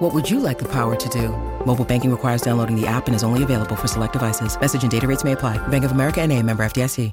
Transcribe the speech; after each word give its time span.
What 0.00 0.14
would 0.14 0.30
you 0.30 0.40
like 0.40 0.58
the 0.58 0.68
power 0.72 0.96
to 0.96 1.08
do? 1.10 1.28
Mobile 1.66 1.84
banking 1.84 2.10
requires 2.10 2.40
downloading 2.40 2.74
the 2.74 2.86
app 2.86 3.06
and 3.06 3.14
is 3.14 3.22
only 3.22 3.42
available 3.42 3.76
for 3.76 3.86
select 3.86 4.14
devices. 4.14 4.58
Message 4.58 4.82
and 4.82 4.90
data 4.90 5.06
rates 5.06 5.24
may 5.24 5.32
apply. 5.32 5.58
Bank 5.68 5.84
of 5.84 5.92
America 5.92 6.22
and 6.22 6.32
a 6.32 6.42
member 6.42 6.64
FDIC. 6.64 7.12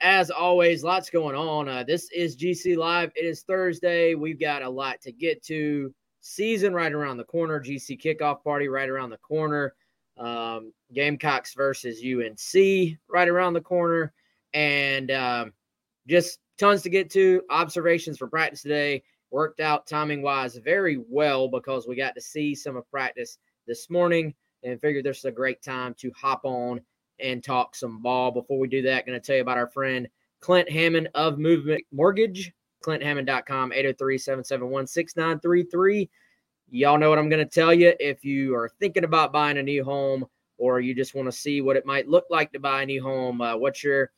As 0.00 0.30
always, 0.30 0.84
lots 0.84 1.10
going 1.10 1.34
on. 1.34 1.68
Uh, 1.68 1.82
this 1.82 2.08
is 2.12 2.36
GC 2.36 2.76
Live. 2.76 3.10
It 3.16 3.24
is 3.24 3.42
Thursday. 3.42 4.14
We've 4.14 4.38
got 4.38 4.62
a 4.62 4.70
lot 4.70 5.00
to 5.00 5.10
get 5.10 5.42
to. 5.46 5.92
Season 6.20 6.72
right 6.72 6.92
around 6.92 7.16
the 7.16 7.24
corner. 7.24 7.60
GC 7.60 8.00
kickoff 8.00 8.44
party 8.44 8.68
right 8.68 8.88
around 8.88 9.10
the 9.10 9.18
corner. 9.18 9.74
Um, 10.16 10.72
Gamecocks 10.92 11.54
versus 11.54 12.02
UNC 12.04 12.98
right 13.08 13.28
around 13.28 13.54
the 13.54 13.60
corner. 13.60 14.12
And 14.52 15.10
um, 15.10 15.52
just 16.08 16.38
tons 16.58 16.82
to 16.82 16.90
get 16.90 17.10
to. 17.10 17.42
Observations 17.50 18.18
for 18.18 18.26
practice 18.26 18.62
today 18.62 19.02
worked 19.30 19.60
out 19.60 19.86
timing 19.86 20.22
wise 20.22 20.56
very 20.56 21.00
well 21.08 21.48
because 21.48 21.86
we 21.86 21.94
got 21.94 22.14
to 22.14 22.20
see 22.20 22.54
some 22.54 22.76
of 22.76 22.90
practice 22.90 23.38
this 23.66 23.88
morning 23.88 24.34
and 24.62 24.80
figured 24.80 25.04
this 25.04 25.18
is 25.18 25.24
a 25.24 25.30
great 25.30 25.62
time 25.62 25.94
to 25.94 26.10
hop 26.16 26.40
on 26.44 26.80
and 27.20 27.44
talk 27.44 27.74
some 27.74 28.02
ball. 28.02 28.30
Before 28.30 28.58
we 28.58 28.68
do 28.68 28.82
that, 28.82 29.06
going 29.06 29.18
to 29.18 29.24
tell 29.24 29.36
you 29.36 29.42
about 29.42 29.58
our 29.58 29.68
friend 29.68 30.08
Clint 30.40 30.70
Hammond 30.70 31.08
of 31.14 31.38
Movement 31.38 31.82
Mortgage, 31.92 32.52
clinthammond.com, 32.84 33.72
803 33.72 34.18
771 34.18 34.86
6933. 34.86 36.10
Y'all 36.72 36.98
know 36.98 37.10
what 37.10 37.18
I'm 37.18 37.28
going 37.28 37.44
to 37.44 37.50
tell 37.50 37.74
you. 37.74 37.94
If 38.00 38.24
you 38.24 38.54
are 38.54 38.70
thinking 38.80 39.04
about 39.04 39.32
buying 39.32 39.58
a 39.58 39.62
new 39.62 39.84
home 39.84 40.26
or 40.60 40.78
you 40.78 40.94
just 40.94 41.14
want 41.14 41.26
to 41.26 41.32
see 41.32 41.62
what 41.62 41.76
it 41.76 41.86
might 41.86 42.06
look 42.06 42.26
like 42.30 42.52
to 42.52 42.60
buy 42.60 42.82
a 42.82 42.86
new 42.86 43.02
home, 43.02 43.40
uh, 43.40 43.56
what 43.56 43.82
your 43.82 44.12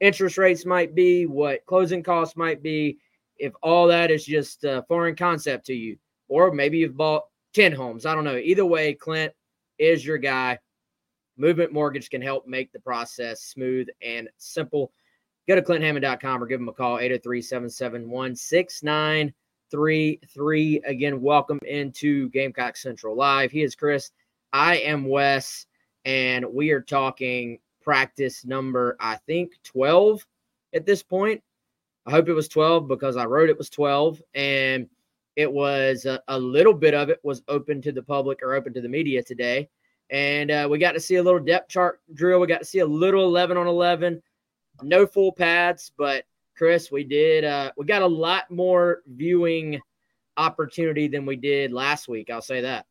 interest 0.00 0.36
rates 0.36 0.66
might 0.66 0.94
be, 0.94 1.24
what 1.24 1.64
closing 1.66 2.02
costs 2.02 2.36
might 2.36 2.62
be, 2.62 2.98
if 3.38 3.52
all 3.62 3.86
that 3.86 4.10
is 4.10 4.26
just 4.26 4.64
a 4.64 4.84
foreign 4.88 5.14
concept 5.14 5.64
to 5.66 5.74
you, 5.74 5.96
or 6.28 6.52
maybe 6.52 6.78
you've 6.78 6.96
bought 6.96 7.22
10 7.54 7.72
homes. 7.72 8.04
I 8.04 8.14
don't 8.14 8.24
know. 8.24 8.36
Either 8.36 8.66
way, 8.66 8.94
Clint 8.94 9.32
is 9.78 10.04
your 10.04 10.18
guy. 10.18 10.58
Movement 11.36 11.72
Mortgage 11.72 12.10
can 12.10 12.22
help 12.22 12.46
make 12.46 12.72
the 12.72 12.80
process 12.80 13.42
smooth 13.42 13.86
and 14.02 14.28
simple. 14.36 14.92
Go 15.46 15.54
to 15.54 15.62
clinthammond.com 15.62 16.42
or 16.42 16.46
give 16.46 16.58
them 16.58 16.68
a 16.68 16.72
call, 16.72 16.98
803 16.98 17.40
771 17.42 18.34
6933. 18.34 20.80
Again, 20.86 21.20
welcome 21.20 21.60
into 21.66 22.30
Gamecock 22.30 22.76
Central 22.76 23.14
Live. 23.16 23.52
He 23.52 23.62
is 23.62 23.76
Chris. 23.76 24.10
I 24.52 24.76
am 24.76 25.06
Wes, 25.06 25.66
and 26.04 26.44
we 26.52 26.70
are 26.70 26.80
talking 26.80 27.58
practice 27.82 28.44
number, 28.44 28.96
I 29.00 29.16
think, 29.26 29.52
12 29.64 30.26
at 30.74 30.86
this 30.86 31.02
point. 31.02 31.42
I 32.06 32.10
hope 32.10 32.28
it 32.28 32.34
was 32.34 32.48
12 32.48 32.88
because 32.88 33.16
I 33.16 33.24
wrote 33.24 33.48
it 33.48 33.58
was 33.58 33.70
12. 33.70 34.22
And 34.34 34.88
it 35.36 35.50
was 35.50 36.04
a, 36.04 36.22
a 36.28 36.38
little 36.38 36.74
bit 36.74 36.94
of 36.94 37.08
it 37.08 37.20
was 37.22 37.42
open 37.48 37.82
to 37.82 37.92
the 37.92 38.02
public 38.02 38.40
or 38.42 38.54
open 38.54 38.72
to 38.74 38.80
the 38.80 38.88
media 38.88 39.22
today 39.22 39.68
and 40.10 40.50
uh, 40.50 40.68
we 40.70 40.78
got 40.78 40.92
to 40.92 41.00
see 41.00 41.16
a 41.16 41.22
little 41.22 41.40
depth 41.40 41.68
chart 41.68 42.00
drill. 42.12 42.40
We 42.40 42.46
got 42.46 42.60
to 42.60 42.64
see 42.64 42.80
a 42.80 42.86
little 42.86 43.24
11 43.24 43.56
on 43.56 43.66
11. 43.66 44.22
No 44.82 45.06
full 45.06 45.32
pads, 45.32 45.92
but 45.96 46.24
Chris, 46.56 46.90
we 46.90 47.04
did. 47.04 47.44
Uh, 47.44 47.72
we 47.76 47.86
got 47.86 48.02
a 48.02 48.06
lot 48.06 48.50
more 48.50 49.02
viewing 49.06 49.80
opportunity 50.36 51.08
than 51.08 51.26
we 51.26 51.36
did 51.36 51.72
last 51.72 52.08
week. 52.08 52.30
I'll 52.30 52.42
say 52.42 52.60
that. 52.62 52.86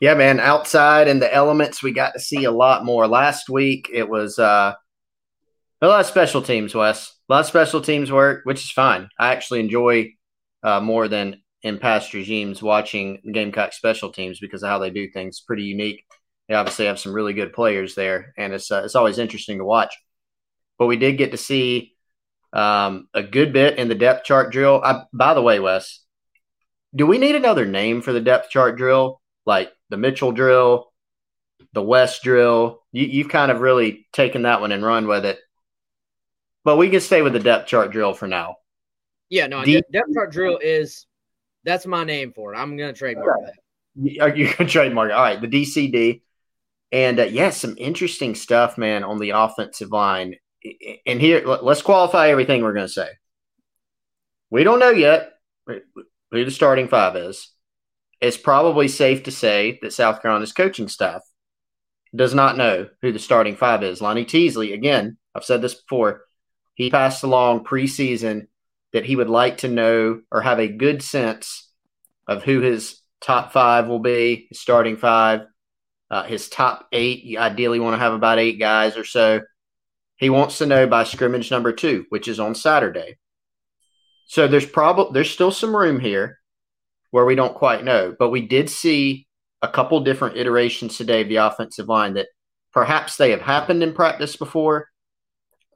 Yeah, 0.00 0.14
man. 0.14 0.40
Outside 0.40 1.08
in 1.08 1.18
the 1.18 1.32
elements, 1.32 1.82
we 1.82 1.92
got 1.92 2.12
to 2.14 2.20
see 2.20 2.44
a 2.44 2.50
lot 2.50 2.86
more. 2.86 3.06
Last 3.06 3.50
week, 3.50 3.90
it 3.92 4.08
was 4.08 4.38
uh, 4.38 4.72
a 5.82 5.86
lot 5.86 6.00
of 6.00 6.06
special 6.06 6.40
teams, 6.40 6.74
Wes. 6.74 7.14
A 7.28 7.32
lot 7.32 7.40
of 7.40 7.46
special 7.46 7.82
teams 7.82 8.10
work, 8.10 8.40
which 8.44 8.64
is 8.64 8.70
fine. 8.70 9.08
I 9.18 9.32
actually 9.32 9.60
enjoy 9.60 10.14
uh, 10.62 10.80
more 10.80 11.06
than 11.06 11.42
in 11.62 11.78
past 11.78 12.14
regimes 12.14 12.62
watching 12.62 13.20
Gamecock 13.30 13.74
special 13.74 14.10
teams 14.10 14.40
because 14.40 14.62
of 14.62 14.70
how 14.70 14.78
they 14.78 14.88
do 14.88 15.10
things. 15.10 15.42
Pretty 15.46 15.64
unique. 15.64 16.02
They 16.48 16.54
obviously 16.54 16.86
have 16.86 16.98
some 16.98 17.12
really 17.12 17.34
good 17.34 17.52
players 17.52 17.94
there, 17.94 18.32
and 18.38 18.54
it's 18.54 18.70
uh, 18.70 18.82
it's 18.84 18.96
always 18.96 19.18
interesting 19.18 19.58
to 19.58 19.64
watch. 19.64 19.94
But 20.78 20.86
we 20.86 20.96
did 20.96 21.18
get 21.18 21.32
to 21.32 21.36
see 21.36 21.92
um, 22.54 23.06
a 23.12 23.22
good 23.22 23.52
bit 23.52 23.78
in 23.78 23.88
the 23.88 23.94
depth 23.94 24.24
chart 24.24 24.50
drill. 24.50 24.80
I, 24.82 25.04
by 25.12 25.34
the 25.34 25.42
way, 25.42 25.60
Wes, 25.60 26.00
do 26.96 27.06
we 27.06 27.18
need 27.18 27.36
another 27.36 27.66
name 27.66 28.00
for 28.00 28.14
the 28.14 28.20
depth 28.20 28.48
chart 28.48 28.76
drill, 28.78 29.20
like 29.44 29.70
the 29.90 29.96
Mitchell 29.96 30.32
drill, 30.32 30.92
the 31.72 31.82
Wes 31.82 32.20
drill? 32.20 32.82
You, 32.92 33.04
you've 33.04 33.28
kind 33.28 33.50
of 33.50 33.60
really 33.60 34.06
taken 34.12 34.42
that 34.42 34.60
one 34.60 34.72
and 34.72 34.84
run 34.84 35.06
with 35.06 35.24
it. 35.26 35.38
But 36.64 36.76
we 36.76 36.90
can 36.90 37.00
stay 37.00 37.22
with 37.22 37.32
the 37.32 37.40
depth 37.40 37.68
chart 37.68 37.90
drill 37.90 38.14
for 38.14 38.26
now. 38.26 38.56
Yeah, 39.28 39.46
no, 39.46 39.64
D- 39.64 39.82
depth 39.92 40.14
chart 40.14 40.32
drill 40.32 40.58
is 40.62 41.06
that's 41.64 41.86
my 41.86 42.04
name 42.04 42.32
for 42.32 42.54
it. 42.54 42.56
I'm 42.56 42.76
going 42.76 42.92
to 42.92 42.98
trademark 42.98 43.38
that. 43.44 43.54
You're 43.96 44.30
going 44.30 44.56
to 44.56 44.66
trademark 44.66 45.10
it. 45.10 45.14
All 45.14 45.22
right, 45.22 45.40
the 45.40 45.48
DCD. 45.48 46.22
And 46.92 47.20
uh, 47.20 47.24
yeah, 47.24 47.50
some 47.50 47.76
interesting 47.78 48.34
stuff, 48.34 48.76
man, 48.76 49.04
on 49.04 49.18
the 49.18 49.30
offensive 49.30 49.90
line. 49.90 50.36
And 51.06 51.20
here, 51.20 51.46
let's 51.46 51.82
qualify 51.82 52.28
everything 52.28 52.62
we're 52.62 52.72
going 52.72 52.86
to 52.86 52.92
say. 52.92 53.08
We 54.50 54.64
don't 54.64 54.80
know 54.80 54.90
yet 54.90 55.32
who 55.66 56.44
the 56.44 56.50
starting 56.50 56.88
five 56.88 57.16
is. 57.16 57.48
It's 58.20 58.36
probably 58.36 58.88
safe 58.88 59.22
to 59.24 59.30
say 59.30 59.78
that 59.82 59.92
South 59.92 60.20
Carolina's 60.20 60.52
coaching 60.52 60.88
staff 60.88 61.22
does 62.14 62.34
not 62.34 62.56
know 62.56 62.88
who 63.02 63.12
the 63.12 63.18
starting 63.18 63.56
five 63.56 63.82
is. 63.82 64.02
Lonnie 64.02 64.24
Teasley, 64.24 64.72
again, 64.72 65.16
I've 65.34 65.44
said 65.44 65.62
this 65.62 65.74
before, 65.74 66.24
he 66.74 66.90
passed 66.90 67.22
along 67.22 67.64
preseason 67.64 68.48
that 68.92 69.04
he 69.04 69.16
would 69.16 69.30
like 69.30 69.58
to 69.58 69.68
know 69.68 70.20
or 70.30 70.40
have 70.40 70.58
a 70.58 70.68
good 70.68 71.02
sense 71.02 71.70
of 72.26 72.42
who 72.42 72.60
his 72.60 73.00
top 73.20 73.52
five 73.52 73.86
will 73.86 74.00
be, 74.00 74.46
his 74.48 74.60
starting 74.60 74.96
five, 74.96 75.42
uh, 76.10 76.24
his 76.24 76.48
top 76.48 76.88
eight. 76.92 77.22
You 77.22 77.38
ideally 77.38 77.80
want 77.80 77.94
to 77.94 77.98
have 77.98 78.12
about 78.12 78.38
eight 78.38 78.58
guys 78.58 78.96
or 78.96 79.04
so. 79.04 79.42
He 80.16 80.28
wants 80.30 80.58
to 80.58 80.66
know 80.66 80.86
by 80.86 81.04
scrimmage 81.04 81.50
number 81.50 81.72
two, 81.72 82.04
which 82.10 82.28
is 82.28 82.40
on 82.40 82.54
Saturday. 82.54 83.16
So 84.26 84.46
there's 84.48 84.66
probably 84.66 85.12
there's 85.14 85.30
still 85.30 85.50
some 85.50 85.74
room 85.74 86.00
here 86.00 86.39
where 87.10 87.24
we 87.24 87.34
don't 87.34 87.54
quite 87.54 87.84
know, 87.84 88.14
but 88.18 88.30
we 88.30 88.46
did 88.46 88.70
see 88.70 89.26
a 89.62 89.68
couple 89.68 90.00
different 90.00 90.36
iterations 90.36 90.96
today 90.96 91.22
of 91.22 91.28
the 91.28 91.36
offensive 91.36 91.88
line 91.88 92.14
that 92.14 92.28
perhaps 92.72 93.16
they 93.16 93.30
have 93.30 93.42
happened 93.42 93.82
in 93.82 93.92
practice 93.92 94.36
before, 94.36 94.88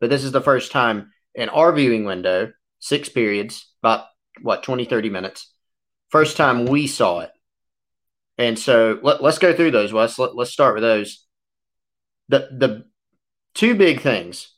but 0.01 0.11
this 0.11 0.25
is 0.25 0.33
the 0.33 0.41
first 0.41 0.73
time 0.73 1.11
in 1.35 1.49
our 1.49 1.73
viewing 1.73 2.05
window 2.05 2.53
six 2.85 3.09
periods, 3.09 3.73
about 3.83 4.05
what, 4.43 4.63
20, 4.63 4.85
30 4.85 5.09
minutes. 5.09 5.51
First 6.11 6.37
time 6.37 6.67
we 6.67 6.87
saw 6.87 7.21
it. 7.21 7.31
And 8.37 8.59
so 8.59 8.99
let, 9.03 9.23
us 9.23 9.39
go 9.39 9.55
through 9.55 9.71
those, 9.71 9.91
Wes. 9.91 10.19
Let, 10.19 10.37
let's 10.37 10.51
start 10.51 10.75
with 10.75 10.83
those. 10.83 11.25
The, 12.29 12.41
the 12.53 12.85
two 13.55 13.75
big 13.75 14.03
things. 14.03 14.53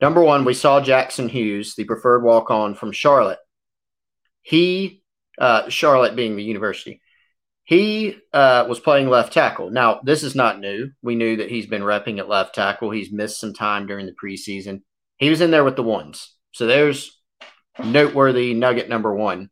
Number 0.00 0.20
one, 0.20 0.44
we 0.44 0.52
saw 0.52 0.80
Jackson 0.80 1.28
Hughes, 1.28 1.76
the 1.76 1.84
preferred 1.84 2.24
walk 2.24 2.50
on 2.50 2.74
from 2.74 2.90
Charlotte. 2.90 3.38
He, 4.42 5.03
uh, 5.38 5.68
Charlotte 5.68 6.16
being 6.16 6.36
the 6.36 6.42
university, 6.42 7.00
he 7.64 8.16
uh, 8.32 8.66
was 8.68 8.78
playing 8.78 9.08
left 9.08 9.32
tackle. 9.32 9.70
Now, 9.70 10.00
this 10.04 10.22
is 10.22 10.34
not 10.34 10.60
new. 10.60 10.90
We 11.02 11.14
knew 11.14 11.36
that 11.36 11.50
he's 11.50 11.66
been 11.66 11.82
repping 11.82 12.18
at 12.18 12.28
left 12.28 12.54
tackle. 12.54 12.90
He's 12.90 13.10
missed 13.10 13.40
some 13.40 13.54
time 13.54 13.86
during 13.86 14.06
the 14.06 14.14
preseason. 14.22 14.82
He 15.16 15.30
was 15.30 15.40
in 15.40 15.50
there 15.50 15.64
with 15.64 15.76
the 15.76 15.82
ones. 15.82 16.34
So 16.52 16.66
there's 16.66 17.18
noteworthy 17.82 18.52
nugget 18.52 18.88
number 18.88 19.14
one. 19.14 19.50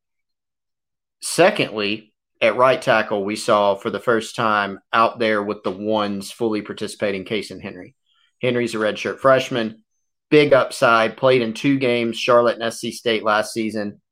Secondly, 1.23 2.13
at 2.41 2.57
right 2.57 2.83
tackle, 2.83 3.25
we 3.25 3.37
saw 3.37 3.77
for 3.77 3.89
the 3.89 4.01
first 4.01 4.37
time 4.37 4.81
out 4.93 5.19
there 5.19 5.43
with 5.43 5.63
the 5.63 5.71
ones 5.71 6.31
fully 6.31 6.61
participating 6.61 7.25
Cason 7.25 7.63
Henry. 7.63 7.95
Henry's 8.43 8.75
a 8.75 8.79
redshirt 8.79 9.21
freshman, 9.21 9.85
big 10.29 10.53
upside, 10.53 11.17
played 11.17 11.41
in 11.41 11.55
two 11.55 11.79
games, 11.79 12.19
Charlotte 12.19 12.61
and 12.61 12.75
SC 12.75 12.89
State 12.89 13.23
last 13.23 13.53
season. 13.53 14.03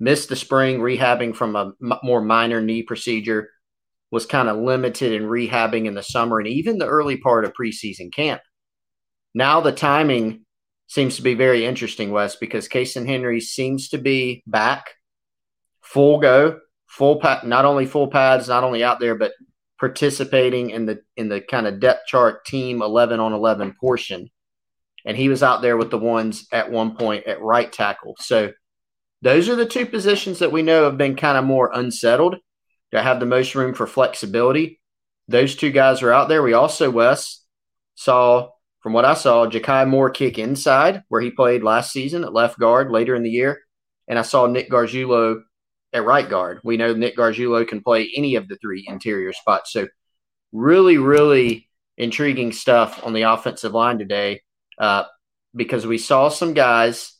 Missed 0.00 0.28
the 0.28 0.36
spring 0.36 0.78
rehabbing 0.78 1.34
from 1.34 1.56
a 1.56 1.72
m- 1.82 1.98
more 2.02 2.20
minor 2.20 2.60
knee 2.60 2.82
procedure, 2.82 3.50
was 4.10 4.26
kind 4.26 4.48
of 4.48 4.56
limited 4.56 5.12
in 5.12 5.28
rehabbing 5.28 5.86
in 5.86 5.94
the 5.94 6.02
summer 6.02 6.38
and 6.38 6.48
even 6.48 6.78
the 6.78 6.86
early 6.86 7.16
part 7.16 7.44
of 7.44 7.52
preseason 7.52 8.12
camp. 8.12 8.40
Now 9.34 9.60
the 9.60 9.72
timing 9.72 10.44
seems 10.86 11.16
to 11.16 11.22
be 11.22 11.34
very 11.34 11.66
interesting, 11.66 12.10
Wes, 12.10 12.36
because 12.36 12.68
Cason 12.68 13.06
Henry 13.06 13.40
seems 13.40 13.88
to 13.90 13.98
be 13.98 14.42
back 14.46 14.94
full 15.82 16.18
go, 16.18 16.60
full 16.86 17.20
pad, 17.20 17.44
not 17.44 17.64
only 17.64 17.86
full 17.86 18.08
pads, 18.08 18.48
not 18.48 18.64
only 18.64 18.82
out 18.82 19.00
there, 19.00 19.14
but 19.14 19.32
participating 19.78 20.70
in 20.70 20.86
the 20.86 21.00
in 21.16 21.28
the 21.28 21.40
kind 21.40 21.66
of 21.66 21.80
depth 21.80 22.06
chart 22.06 22.44
team 22.44 22.82
11 22.82 23.20
on 23.20 23.32
11 23.32 23.74
portion. 23.80 24.28
And 25.04 25.16
he 25.16 25.28
was 25.28 25.42
out 25.42 25.62
there 25.62 25.76
with 25.76 25.90
the 25.90 25.98
ones 25.98 26.46
at 26.52 26.70
one 26.70 26.96
point 26.96 27.26
at 27.26 27.40
right 27.40 27.70
tackle. 27.72 28.16
So 28.18 28.52
those 29.22 29.48
are 29.48 29.56
the 29.56 29.66
two 29.66 29.86
positions 29.86 30.38
that 30.38 30.52
we 30.52 30.62
know 30.62 30.84
have 30.84 30.98
been 30.98 31.16
kind 31.16 31.36
of 31.36 31.44
more 31.44 31.70
unsettled, 31.72 32.36
that 32.92 33.04
have 33.04 33.20
the 33.20 33.26
most 33.26 33.54
room 33.54 33.74
for 33.74 33.86
flexibility. 33.86 34.80
Those 35.26 35.56
two 35.56 35.70
guys 35.70 36.02
are 36.02 36.12
out 36.12 36.28
there. 36.28 36.42
We 36.42 36.54
also, 36.54 36.90
Wes, 36.90 37.44
saw, 37.94 38.50
from 38.80 38.92
what 38.92 39.04
I 39.04 39.14
saw, 39.14 39.46
Ja'Kai 39.46 39.88
Moore 39.88 40.10
kick 40.10 40.38
inside, 40.38 41.02
where 41.08 41.20
he 41.20 41.30
played 41.30 41.62
last 41.62 41.92
season 41.92 42.24
at 42.24 42.32
left 42.32 42.58
guard 42.58 42.90
later 42.90 43.14
in 43.14 43.22
the 43.22 43.30
year. 43.30 43.60
And 44.06 44.18
I 44.18 44.22
saw 44.22 44.46
Nick 44.46 44.70
Gargiulo 44.70 45.42
at 45.92 46.04
right 46.04 46.28
guard. 46.28 46.60
We 46.64 46.76
know 46.76 46.94
Nick 46.94 47.16
Gargiulo 47.16 47.66
can 47.66 47.82
play 47.82 48.10
any 48.16 48.36
of 48.36 48.48
the 48.48 48.56
three 48.56 48.86
interior 48.88 49.32
spots. 49.32 49.72
So, 49.72 49.88
really, 50.52 50.96
really 50.96 51.68
intriguing 51.98 52.52
stuff 52.52 53.04
on 53.04 53.12
the 53.12 53.22
offensive 53.22 53.74
line 53.74 53.98
today 53.98 54.40
uh, 54.78 55.04
because 55.54 55.86
we 55.86 55.98
saw 55.98 56.28
some 56.28 56.54
guys 56.54 57.17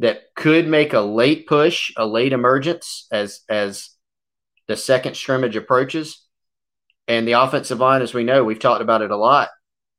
that 0.00 0.34
could 0.34 0.66
make 0.66 0.94
a 0.94 1.00
late 1.00 1.46
push, 1.46 1.92
a 1.96 2.06
late 2.06 2.32
emergence 2.32 3.06
as 3.12 3.40
as 3.48 3.90
the 4.66 4.76
second 4.76 5.16
scrimmage 5.16 5.56
approaches. 5.56 6.26
And 7.06 7.26
the 7.26 7.32
offensive 7.32 7.80
line, 7.80 8.02
as 8.02 8.14
we 8.14 8.24
know, 8.24 8.44
we've 8.44 8.58
talked 8.58 8.82
about 8.82 9.02
it 9.02 9.10
a 9.10 9.16
lot. 9.16 9.50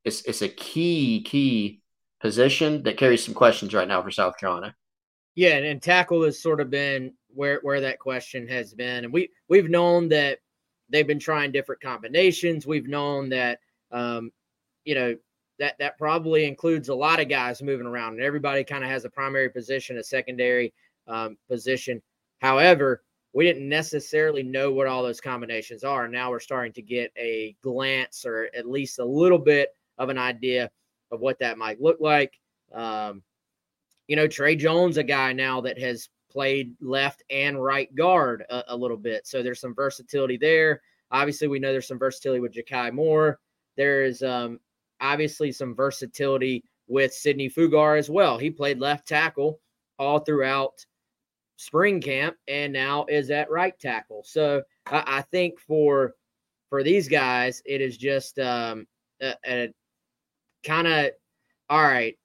It's 0.03 0.23
it's 0.23 0.41
a 0.41 0.49
key 0.49 1.23
key 1.23 1.81
position 2.19 2.83
that 2.83 2.97
carries 2.97 3.23
some 3.23 3.33
questions 3.33 3.73
right 3.73 3.87
now 3.87 4.01
for 4.01 4.11
South 4.11 4.37
Carolina. 4.37 4.75
Yeah, 5.35 5.55
and, 5.55 5.65
and 5.65 5.81
tackle 5.81 6.23
has 6.23 6.41
sort 6.41 6.61
of 6.61 6.69
been 6.69 7.13
where 7.33 7.59
where 7.61 7.81
that 7.81 7.99
question 7.99 8.47
has 8.47 8.73
been, 8.73 9.03
and 9.03 9.13
we 9.13 9.29
we've 9.49 9.69
known 9.69 10.09
that 10.09 10.39
they've 10.89 11.07
been 11.07 11.19
trying 11.19 11.51
different 11.51 11.81
combinations. 11.81 12.65
We've 12.65 12.87
known 12.87 13.29
that 13.29 13.59
um, 13.91 14.31
you 14.83 14.95
know 14.95 15.15
that 15.61 15.77
that 15.77 15.95
probably 15.95 16.45
includes 16.45 16.89
a 16.89 16.95
lot 16.95 17.19
of 17.19 17.29
guys 17.29 17.61
moving 17.61 17.85
around, 17.85 18.13
and 18.13 18.23
everybody 18.23 18.63
kind 18.63 18.83
of 18.83 18.89
has 18.89 19.05
a 19.05 19.09
primary 19.09 19.47
position, 19.47 19.99
a 19.99 20.03
secondary 20.03 20.73
um, 21.07 21.37
position. 21.47 22.01
However, 22.39 23.03
we 23.33 23.45
didn't 23.45 23.69
necessarily 23.69 24.41
know 24.41 24.71
what 24.71 24.87
all 24.87 25.03
those 25.03 25.21
combinations 25.21 25.83
are. 25.83 26.07
Now 26.07 26.31
we're 26.31 26.39
starting 26.39 26.73
to 26.73 26.81
get 26.81 27.11
a 27.15 27.55
glance, 27.61 28.25
or 28.25 28.49
at 28.55 28.67
least 28.67 28.97
a 28.97 29.05
little 29.05 29.37
bit 29.37 29.69
of 29.99 30.09
an 30.09 30.17
idea 30.17 30.71
of 31.11 31.19
what 31.19 31.37
that 31.37 31.59
might 31.59 31.79
look 31.79 31.97
like. 31.99 32.39
Um, 32.73 33.21
you 34.07 34.15
know, 34.15 34.27
Trey 34.27 34.55
Jones, 34.55 34.97
a 34.97 35.03
guy 35.03 35.31
now 35.31 35.61
that 35.61 35.79
has 35.79 36.09
played 36.31 36.73
left 36.81 37.21
and 37.29 37.63
right 37.63 37.93
guard 37.93 38.45
a, 38.49 38.63
a, 38.69 38.75
little 38.75 38.97
bit. 38.97 39.27
So 39.27 39.43
there's 39.43 39.59
some 39.59 39.75
versatility 39.75 40.37
there. 40.37 40.81
Obviously, 41.11 41.47
we 41.47 41.59
know 41.59 41.71
there's 41.71 41.87
some 41.87 41.99
versatility 41.99 42.39
with 42.39 42.53
Ja'Kai 42.53 42.91
Moore. 42.93 43.39
There's 43.77 44.23
um, 44.23 44.59
obviously 45.01 45.51
some 45.51 45.75
versatility 45.75 46.63
with 46.87 47.13
Sidney 47.13 47.49
Fugar 47.49 47.97
as 47.97 48.09
well. 48.09 48.37
He 48.37 48.49
played 48.49 48.79
left 48.79 49.07
tackle 49.07 49.59
all 49.97 50.19
throughout 50.19 50.85
spring 51.57 52.01
camp 52.01 52.35
and 52.47 52.73
now 52.73 53.05
is 53.07 53.29
at 53.29 53.51
right 53.51 53.77
tackle. 53.79 54.23
So 54.25 54.63
I, 54.87 55.21
think 55.31 55.59
for 55.59 56.15
for 56.69 56.83
these 56.83 57.07
guys, 57.07 57.61
it 57.65 57.81
is 57.81 57.97
just 57.97 58.39
um, 58.39 58.87
a, 59.21 59.35
a 59.45 59.73
kind 60.65 60.87
of 60.87 61.11
all 61.69 61.83
right. 61.83 62.17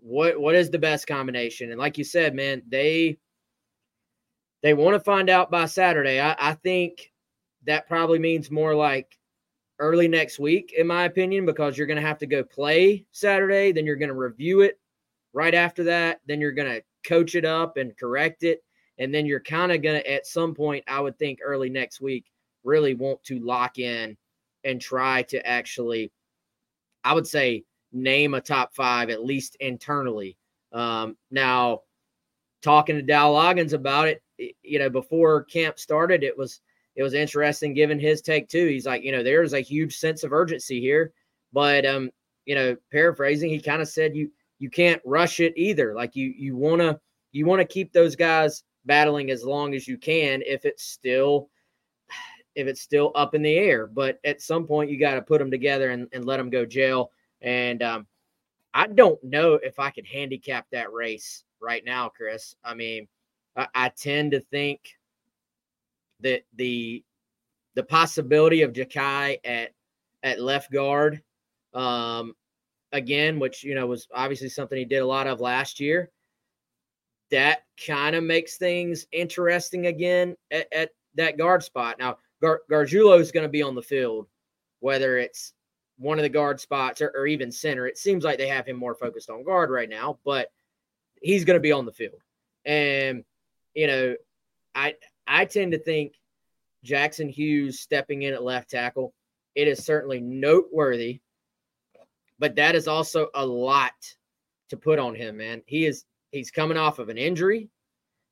What 0.00 0.40
what 0.40 0.54
is 0.54 0.70
the 0.70 0.78
best 0.78 1.06
combination? 1.06 1.70
And 1.70 1.78
like 1.78 1.96
you 1.96 2.04
said, 2.04 2.34
man, 2.34 2.62
they 2.68 3.18
they 4.62 4.74
want 4.74 4.94
to 4.94 5.00
find 5.00 5.30
out 5.30 5.50
by 5.50 5.66
Saturday. 5.66 6.20
I, 6.20 6.34
I 6.38 6.54
think 6.54 7.12
that 7.66 7.86
probably 7.86 8.18
means 8.18 8.50
more 8.50 8.74
like 8.74 9.16
early 9.78 10.08
next 10.08 10.38
week, 10.38 10.74
in 10.76 10.86
my 10.86 11.04
opinion, 11.04 11.46
because 11.46 11.76
you're 11.76 11.86
going 11.86 12.00
to 12.00 12.06
have 12.06 12.18
to 12.18 12.26
go 12.26 12.44
play 12.44 13.04
Saturday. 13.12 13.72
Then 13.72 13.86
you're 13.86 13.96
going 13.96 14.08
to 14.08 14.14
review 14.14 14.60
it 14.60 14.78
right 15.32 15.54
after 15.54 15.84
that. 15.84 16.20
Then 16.26 16.40
you're 16.40 16.52
going 16.52 16.72
to 16.72 16.82
coach 17.06 17.34
it 17.34 17.44
up 17.44 17.76
and 17.76 17.96
correct 17.96 18.44
it. 18.44 18.62
And 18.98 19.12
then 19.12 19.26
you're 19.26 19.40
kind 19.40 19.72
of 19.72 19.82
going 19.82 20.00
to, 20.00 20.12
at 20.12 20.26
some 20.26 20.54
point, 20.54 20.84
I 20.86 21.00
would 21.00 21.18
think 21.18 21.40
early 21.42 21.68
next 21.68 22.00
week, 22.00 22.26
really 22.62 22.94
want 22.94 23.22
to 23.24 23.40
lock 23.40 23.78
in 23.78 24.16
and 24.62 24.80
try 24.80 25.22
to 25.22 25.44
actually, 25.46 26.12
I 27.02 27.12
would 27.12 27.26
say, 27.26 27.64
name 27.92 28.34
a 28.34 28.40
top 28.40 28.74
five, 28.74 29.10
at 29.10 29.24
least 29.24 29.56
internally. 29.60 30.36
Um, 30.72 31.16
now, 31.30 31.82
talking 32.62 32.96
to 32.96 33.02
Dowell 33.02 33.34
Loggins 33.34 33.72
about 33.72 34.08
it, 34.08 34.22
you 34.62 34.78
know, 34.78 34.90
before 34.90 35.44
camp 35.44 35.78
started, 35.78 36.22
it 36.22 36.36
was 36.36 36.60
it 36.96 37.02
was 37.02 37.14
interesting 37.14 37.74
given 37.74 37.98
his 37.98 38.22
take 38.22 38.48
too. 38.48 38.66
He's 38.66 38.86
like, 38.86 39.02
you 39.02 39.12
know, 39.12 39.22
there's 39.22 39.52
a 39.52 39.60
huge 39.60 39.96
sense 39.96 40.22
of 40.22 40.32
urgency 40.32 40.80
here, 40.80 41.12
but 41.52 41.84
um, 41.84 42.10
you 42.44 42.54
know, 42.54 42.76
paraphrasing, 42.92 43.50
he 43.50 43.60
kind 43.60 43.82
of 43.82 43.88
said 43.88 44.16
you 44.16 44.30
you 44.58 44.70
can't 44.70 45.02
rush 45.04 45.40
it 45.40 45.52
either. 45.56 45.94
Like 45.94 46.14
you 46.14 46.32
you 46.36 46.56
want 46.56 46.80
to 46.80 46.98
you 47.32 47.46
want 47.46 47.60
to 47.60 47.66
keep 47.66 47.92
those 47.92 48.16
guys 48.16 48.62
battling 48.86 49.30
as 49.30 49.44
long 49.44 49.74
as 49.74 49.88
you 49.88 49.96
can 49.96 50.42
if 50.46 50.64
it's 50.64 50.84
still 50.84 51.48
if 52.54 52.66
it's 52.66 52.80
still 52.80 53.12
up 53.14 53.34
in 53.34 53.42
the 53.42 53.56
air. 53.56 53.86
But 53.86 54.20
at 54.24 54.40
some 54.40 54.66
point, 54.66 54.90
you 54.90 54.98
got 54.98 55.14
to 55.14 55.22
put 55.22 55.38
them 55.38 55.50
together 55.50 55.90
and, 55.90 56.06
and 56.12 56.24
let 56.24 56.36
them 56.36 56.50
go 56.50 56.64
jail. 56.64 57.10
And 57.40 57.82
um, 57.82 58.06
I 58.72 58.86
don't 58.86 59.22
know 59.24 59.54
if 59.54 59.78
I 59.78 59.90
could 59.90 60.06
handicap 60.06 60.66
that 60.70 60.92
race 60.92 61.44
right 61.60 61.84
now, 61.84 62.08
Chris. 62.08 62.54
I 62.64 62.74
mean, 62.74 63.08
I, 63.56 63.66
I 63.74 63.88
tend 63.88 64.32
to 64.32 64.40
think 64.40 64.80
that 66.20 66.42
the 66.54 67.04
the 67.74 67.82
possibility 67.82 68.62
of 68.62 68.72
Ja'Kai 68.72 69.38
at 69.44 69.70
at 70.22 70.40
left 70.40 70.72
guard, 70.72 71.22
um, 71.74 72.34
again, 72.92 73.38
which 73.38 73.64
you 73.64 73.74
know 73.74 73.86
was 73.86 74.08
obviously 74.14 74.48
something 74.48 74.78
he 74.78 74.84
did 74.84 75.02
a 75.02 75.06
lot 75.06 75.26
of 75.26 75.40
last 75.40 75.80
year. 75.80 76.10
That 77.30 77.64
kind 77.84 78.14
of 78.14 78.22
makes 78.22 78.56
things 78.56 79.06
interesting 79.10 79.86
again 79.86 80.36
at, 80.50 80.72
at 80.72 80.90
that 81.14 81.36
guard 81.36 81.62
spot. 81.62 81.98
Now, 81.98 82.18
Gar- 82.40 82.62
is 82.68 83.32
going 83.32 83.44
to 83.44 83.48
be 83.48 83.62
on 83.62 83.74
the 83.74 83.82
field, 83.82 84.28
whether 84.80 85.18
it's 85.18 85.52
one 85.96 86.18
of 86.18 86.22
the 86.22 86.28
guard 86.28 86.60
spots 86.60 87.00
or, 87.00 87.12
or 87.14 87.26
even 87.26 87.50
center. 87.50 87.86
It 87.86 87.98
seems 87.98 88.24
like 88.24 88.38
they 88.38 88.48
have 88.48 88.66
him 88.66 88.76
more 88.76 88.94
focused 88.94 89.30
on 89.30 89.44
guard 89.44 89.70
right 89.70 89.88
now, 89.88 90.18
but 90.24 90.52
he's 91.22 91.44
going 91.44 91.56
to 91.56 91.60
be 91.60 91.72
on 91.72 91.86
the 91.86 91.92
field. 91.92 92.20
And 92.64 93.24
you 93.74 93.86
know, 93.86 94.16
I 94.74 94.94
I 95.26 95.44
tend 95.44 95.72
to 95.72 95.78
think 95.78 96.14
Jackson 96.82 97.28
Hughes 97.28 97.80
stepping 97.80 98.22
in 98.22 98.34
at 98.34 98.42
left 98.42 98.70
tackle, 98.70 99.14
it 99.54 99.68
is 99.68 99.84
certainly 99.84 100.20
noteworthy, 100.20 101.20
but 102.38 102.56
that 102.56 102.74
is 102.74 102.88
also 102.88 103.28
a 103.34 103.44
lot 103.44 103.92
to 104.70 104.76
put 104.76 104.98
on 104.98 105.14
him, 105.14 105.36
man. 105.38 105.62
He 105.66 105.86
is 105.86 106.04
he's 106.30 106.50
coming 106.50 106.76
off 106.76 106.98
of 106.98 107.08
an 107.08 107.18
injury. 107.18 107.70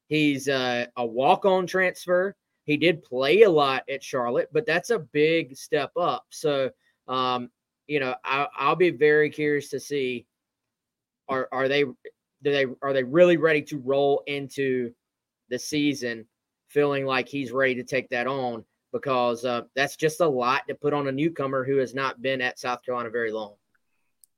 He's 0.09 0.49
uh, 0.49 0.87
a 0.97 1.07
walk-on 1.07 1.67
transfer. 1.67 2.37
He 2.65 2.77
did 2.77 3.03
play 3.03 3.43
a 3.43 3.51
lot 3.51 3.85
at 3.89 4.05
Charlotte, 4.05 4.51
but 4.53 4.67
that's 4.67 4.91
a 4.91 4.99
big 4.99 5.57
step 5.57 5.91
up. 5.97 6.27
So, 6.31 6.71
um, 7.09 7.51
you 7.87 7.99
know, 7.99 8.15
I, 8.25 8.47
I'll 8.57 8.77
be 8.77 8.91
very 8.91 9.31
curious 9.31 9.71
to 9.71 9.81
see 9.81 10.27
are 11.29 11.49
are 11.53 11.69
they 11.69 11.85
do 11.85 11.95
they 12.43 12.67
are 12.83 12.93
they 12.93 13.05
really 13.05 13.37
ready 13.37 13.63
to 13.63 13.79
roll 13.79 14.23
into 14.27 14.93
the 15.49 15.59
season 15.59 16.27
feeling 16.73 17.05
like 17.05 17.29
he's 17.29 17.53
ready 17.53 17.77
to 17.77 17.85
take 17.85 18.09
that 18.11 18.27
on 18.27 18.65
because 18.93 19.45
uh, 19.45 19.63
that's 19.75 19.97
just 19.97 20.21
a 20.21 20.29
lot 20.29 20.63
to 20.69 20.75
put 20.75 20.93
on 20.93 21.09
a 21.09 21.13
newcomer 21.13 21.65
who 21.65 21.79
has 21.79 21.95
not 21.95 22.21
been 22.21 22.41
at 22.41 22.59
South 22.59 22.85
Carolina 22.85 23.11
very 23.11 23.33
long. 23.33 23.55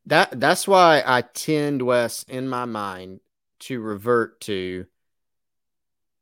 That 0.07 0.39
that's 0.39 0.69
why 0.69 1.03
I 1.05 1.23
tend, 1.23 1.83
Wes, 1.83 2.25
in 2.25 2.49
my 2.49 2.67
mind, 2.67 3.21
to 3.61 3.81
revert 3.81 4.41
to 4.43 4.87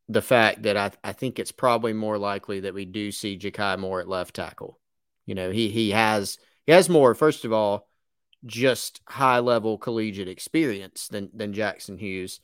the 0.09 0.23
fact 0.23 0.63
that 0.63 0.77
I, 0.77 0.93
I 1.03 1.13
think 1.13 1.39
it's 1.39 1.53
probably 1.53 1.93
more 1.93 2.19
likely 2.19 2.61
that 2.61 2.75
we 2.75 2.85
do 2.85 3.11
see 3.11 3.39
Ja'Kai 3.39 3.79
Moore 3.79 4.01
at 4.01 4.09
left 4.09 4.37
tackle. 4.37 4.79
You 5.27 5.35
know, 5.35 5.51
he 5.51 5.69
he 5.69 5.91
has 5.91 6.39
he 6.67 6.73
has 6.73 6.89
more, 6.89 7.15
first 7.15 7.45
of 7.45 7.53
all, 7.53 7.89
just 8.45 9.01
high 9.09 9.41
level 9.41 9.79
collegiate 9.79 10.29
experience 10.29 11.09
than 11.09 11.31
than 11.35 11.53
Jackson 11.53 11.99
Hughes. 11.99 12.41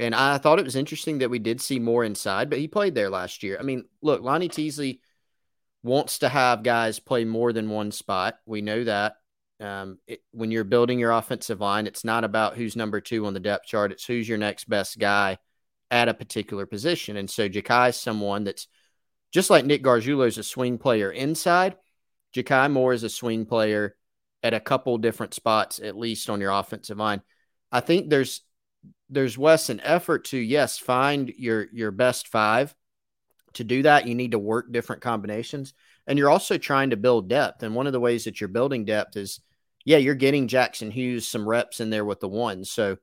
And 0.00 0.14
I 0.14 0.38
thought 0.38 0.58
it 0.58 0.64
was 0.64 0.76
interesting 0.76 1.18
that 1.18 1.30
we 1.30 1.38
did 1.38 1.60
see 1.60 1.78
more 1.78 2.04
inside, 2.04 2.48
but 2.48 2.58
he 2.58 2.68
played 2.68 2.94
there 2.94 3.10
last 3.10 3.42
year. 3.42 3.58
I 3.60 3.62
mean, 3.62 3.84
look, 4.00 4.22
Lonnie 4.22 4.48
Teasley 4.48 5.00
wants 5.82 6.20
to 6.20 6.28
have 6.28 6.62
guys 6.62 6.98
play 6.98 7.24
more 7.24 7.52
than 7.52 7.68
one 7.68 7.92
spot. 7.92 8.36
We 8.46 8.62
know 8.62 8.84
that. 8.84 9.16
Um, 9.60 9.98
it, 10.06 10.20
when 10.30 10.50
you're 10.50 10.64
building 10.64 10.98
your 10.98 11.10
offensive 11.10 11.60
line, 11.60 11.86
it's 11.86 12.02
not 12.02 12.24
about 12.24 12.56
who's 12.56 12.76
number 12.76 13.02
two 13.02 13.26
on 13.26 13.34
the 13.34 13.40
depth 13.40 13.66
chart. 13.66 13.92
It's 13.92 14.06
who's 14.06 14.26
your 14.26 14.38
next 14.38 14.70
best 14.70 14.98
guy 14.98 15.36
at 15.90 16.08
a 16.08 16.14
particular 16.14 16.64
position. 16.64 17.18
And 17.18 17.28
so 17.28 17.46
Ja'Kai 17.46 17.90
is 17.90 17.96
someone 17.96 18.44
that's 18.44 18.68
just 19.32 19.50
like 19.50 19.66
Nick 19.66 19.82
Gargiulo 19.82 20.26
is 20.26 20.38
a 20.38 20.42
swing 20.42 20.78
player 20.78 21.10
inside. 21.10 21.76
Ja'Kai 22.34 22.70
Moore 22.70 22.94
is 22.94 23.02
a 23.02 23.10
swing 23.10 23.44
player 23.44 23.96
at 24.42 24.54
a 24.54 24.60
couple 24.60 24.96
different 24.96 25.34
spots, 25.34 25.78
at 25.78 25.96
least 25.96 26.30
on 26.30 26.40
your 26.40 26.52
offensive 26.52 26.96
line. 26.96 27.20
I 27.70 27.80
think 27.80 28.08
there's 28.08 28.40
there's 29.08 29.38
Wes 29.38 29.70
an 29.70 29.80
effort 29.82 30.24
to 30.26 30.38
yes 30.38 30.78
find 30.78 31.32
your 31.36 31.66
your 31.72 31.90
best 31.90 32.28
five 32.28 32.74
To 33.54 33.64
do 33.64 33.82
that, 33.82 34.06
you 34.06 34.14
need 34.14 34.32
to 34.32 34.38
work 34.38 34.72
different 34.72 35.02
combinations. 35.02 35.74
And 36.06 36.18
you're 36.18 36.30
also 36.30 36.58
trying 36.58 36.90
to 36.90 36.96
build 36.96 37.28
depth. 37.28 37.62
And 37.62 37.74
one 37.74 37.86
of 37.86 37.92
the 37.92 38.00
ways 38.00 38.24
that 38.24 38.40
you're 38.40 38.48
building 38.48 38.84
depth 38.84 39.16
is, 39.16 39.40
yeah, 39.84 39.98
you're 39.98 40.14
getting 40.14 40.48
Jackson 40.48 40.90
Hughes 40.90 41.26
some 41.26 41.48
reps 41.48 41.80
in 41.80 41.90
there 41.90 42.04
with 42.04 42.20
the 42.20 42.28
ones. 42.28 42.70
So 42.70 42.98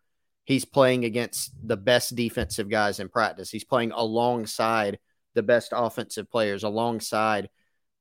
he's 0.45 0.65
playing 0.65 1.05
against 1.05 1.51
the 1.61 1.77
best 1.77 2.15
defensive 2.15 2.69
guys 2.69 2.99
in 2.99 3.09
practice. 3.09 3.49
He's 3.49 3.65
playing 3.65 3.91
alongside 3.91 4.99
the 5.33 5.43
best 5.43 5.73
offensive 5.75 6.29
players, 6.29 6.63
alongside 6.63 7.49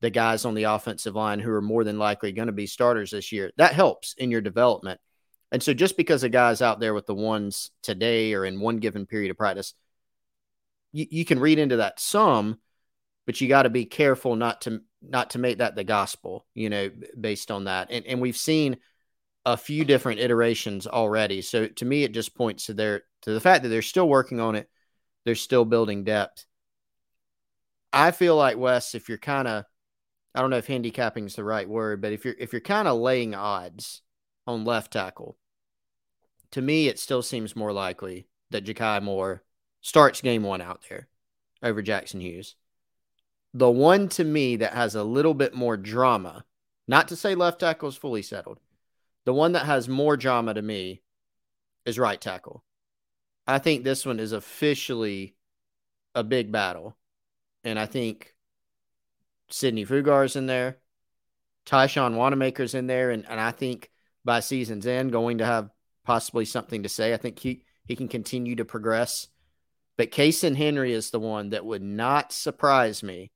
the 0.00 0.11
guys 0.11 0.45
on 0.45 0.54
the 0.54 0.64
offensive 0.64 1.16
line 1.16 1.40
who 1.40 1.50
are 1.50 1.62
more 1.62 1.83
than 1.85 1.99
likely 1.99 2.33
going 2.33 2.47
to 2.47 2.52
be 2.52 2.66
starters 2.66 3.11
this 3.11 3.33
year. 3.33 3.50
That 3.56 3.73
helps 3.73 4.14
in 4.18 4.30
your 4.30 4.42
development. 4.42 5.00
And 5.53 5.62
so 5.62 5.73
just 5.73 5.97
because 5.97 6.23
a 6.23 6.29
guy's 6.29 6.62
out 6.62 6.81
there 6.81 6.95
with 6.95 7.07
the 7.07 7.15
ones 7.15 7.71
today 7.83 8.35
or 8.35 8.45
in 8.45 8.61
one 8.61 8.79
given 8.79 9.07
period 9.07 9.31
of 9.31 9.37
practice, 9.37 9.75
you, 10.93 11.07
you 11.11 11.25
can 11.25 11.38
read 11.38 11.59
into 11.59 11.76
that 11.76 12.00
some, 12.00 12.59
but 13.26 13.41
you 13.41 13.49
got 13.49 13.62
to 13.62 13.71
be 13.71 13.85
careful 13.85 14.37
not 14.37 14.62
to 14.62 14.81
not 15.03 15.31
to 15.31 15.38
make 15.38 15.59
that 15.59 15.76
the 15.76 15.85
gospel, 15.85 16.47
you 16.55 16.69
know, 16.69 16.91
based 17.19 17.50
on 17.50 17.65
that. 17.65 17.88
And 17.91 18.07
and 18.07 18.21
we've 18.21 18.37
seen 18.37 18.79
a 19.45 19.57
few 19.57 19.85
different 19.85 20.21
iterations 20.21 20.87
already. 20.87 21.41
So 21.43 21.69
to 21.69 21.85
me, 21.85 22.03
it 22.03 22.12
just 22.12 22.35
points 22.35 22.67
to 22.67 22.75
their 22.75 23.03
to 23.23 23.33
the 23.33 23.41
fact 23.41 23.62
that 23.62 23.69
they're 23.69 23.83
still 23.83 24.09
working 24.09 24.41
on 24.41 24.57
it. 24.57 24.69
They're 25.25 25.37
still 25.37 25.65
building 25.65 26.05
depth. 26.05 26.45
I 27.93 28.11
feel 28.11 28.37
like 28.37 28.59
Wes, 28.59 28.95
if 28.95 29.09
you're 29.09 29.19
kind 29.19 29.47
of 29.47 29.65
I 30.35 30.41
don't 30.41 30.50
know 30.50 30.59
if 30.59 30.67
handicapping 30.67 31.26
is 31.26 31.37
the 31.37 31.45
right 31.45 31.69
word, 31.69 32.03
but 32.03 32.12
if 32.12 32.25
you're 32.25 32.35
if 32.38 32.53
you're 32.53 32.61
kind 32.61 32.88
of 32.88 32.99
laying 32.99 33.35
odds 33.35 34.03
on 34.47 34.65
left 34.65 34.93
tackle, 34.93 35.37
to 36.50 36.62
me 36.62 36.88
it 36.88 36.99
still 36.99 37.23
seems 37.23 37.57
more 37.57 37.73
likely 37.73 38.26
that 38.50 38.65
Ja'Kai 38.65 39.03
Moore 39.03 39.43
starts 39.81 40.21
game 40.21 40.43
one 40.43 40.61
out 40.61 40.85
there 40.88 41.09
over 41.62 41.83
Jackson 41.83 42.21
Hughes. 42.21 42.55
The 43.53 43.71
one 43.71 44.09
to 44.11 44.25
me 44.25 44.57
that 44.57 44.75
has 44.75 44.95
a 44.95 45.03
little 45.03 45.35
bit 45.35 45.55
more 45.55 45.76
drama, 45.76 46.45
not 46.87 47.09
to 47.09 47.17
say 47.17 47.35
left 47.35 47.61
tackle 47.61 47.88
is 47.88 47.97
fully 47.97 48.23
settled, 48.23 48.61
the 49.25 49.35
one 49.35 49.53
that 49.53 49.67
has 49.67 49.88
more 49.88 50.17
drama 50.17 50.55
to 50.55 50.62
me 50.62 51.03
is 51.85 51.99
right 51.99 52.21
tackle. 52.21 52.62
I 53.47 53.59
think 53.59 53.85
this 53.85 54.05
one 54.05 54.21
is 54.21 54.33
officially 54.33 55.37
a 56.15 56.25
big 56.25 56.50
battle. 56.50 56.97
And 57.62 57.79
I 57.79 57.87
think 57.87 58.35
Sidney 59.49 59.85
Fugar's 59.85 60.37
in 60.37 60.47
there. 60.47 60.79
Tyshawn 61.65 62.17
Wanamaker's 62.17 62.75
in 62.75 62.87
there. 62.87 63.11
And, 63.11 63.25
and 63.29 63.41
I 63.41 63.50
think 63.53 63.91
by 64.26 64.40
season's 64.40 64.87
end, 64.87 65.12
going 65.12 65.38
to 65.38 65.47
have 65.47 65.71
possibly 66.04 66.45
something 66.45 66.83
to 66.83 66.88
say. 66.90 67.14
I 67.14 67.16
think 67.16 67.38
he, 67.38 67.62
he 67.87 67.97
can 67.97 68.09
continue 68.09 68.56
to 68.56 68.64
progress. 68.66 69.28
But 69.97 70.11
Cason 70.11 70.56
Henry 70.56 70.92
is 70.92 71.11
the 71.11 71.21
one 71.21 71.50
that 71.50 71.64
would 71.64 71.83
not 71.83 72.33
surprise 72.33 73.02
me 73.02 73.30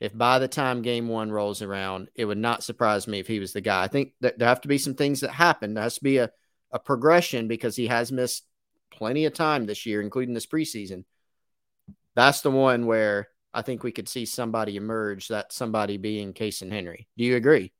if 0.00 0.16
by 0.16 0.38
the 0.38 0.46
time 0.46 0.82
game 0.82 1.08
one 1.08 1.32
rolls 1.32 1.60
around, 1.60 2.08
it 2.14 2.24
would 2.24 2.38
not 2.38 2.62
surprise 2.62 3.08
me 3.08 3.18
if 3.18 3.26
he 3.26 3.40
was 3.40 3.52
the 3.52 3.60
guy. 3.60 3.82
I 3.82 3.88
think 3.88 4.12
that 4.20 4.38
there 4.38 4.48
have 4.48 4.60
to 4.60 4.68
be 4.68 4.78
some 4.78 4.94
things 4.94 5.20
that 5.20 5.30
happen. 5.30 5.74
There 5.74 5.82
has 5.82 5.96
to 5.96 6.04
be 6.04 6.18
a, 6.18 6.30
a 6.70 6.78
progression 6.78 7.48
because 7.48 7.74
he 7.74 7.88
has 7.88 8.12
missed 8.12 8.44
plenty 8.92 9.24
of 9.24 9.34
time 9.34 9.66
this 9.66 9.86
year, 9.86 10.00
including 10.00 10.34
this 10.34 10.46
preseason. 10.46 11.04
That's 12.14 12.42
the 12.42 12.50
one 12.50 12.86
where 12.86 13.28
I 13.52 13.62
think 13.62 13.82
we 13.82 13.92
could 13.92 14.08
see 14.08 14.24
somebody 14.24 14.76
emerge, 14.76 15.28
that 15.28 15.52
somebody 15.52 15.96
being 15.96 16.32
Casey 16.32 16.68
Henry. 16.68 17.08
Do 17.16 17.24
you 17.24 17.34
agree? 17.34 17.72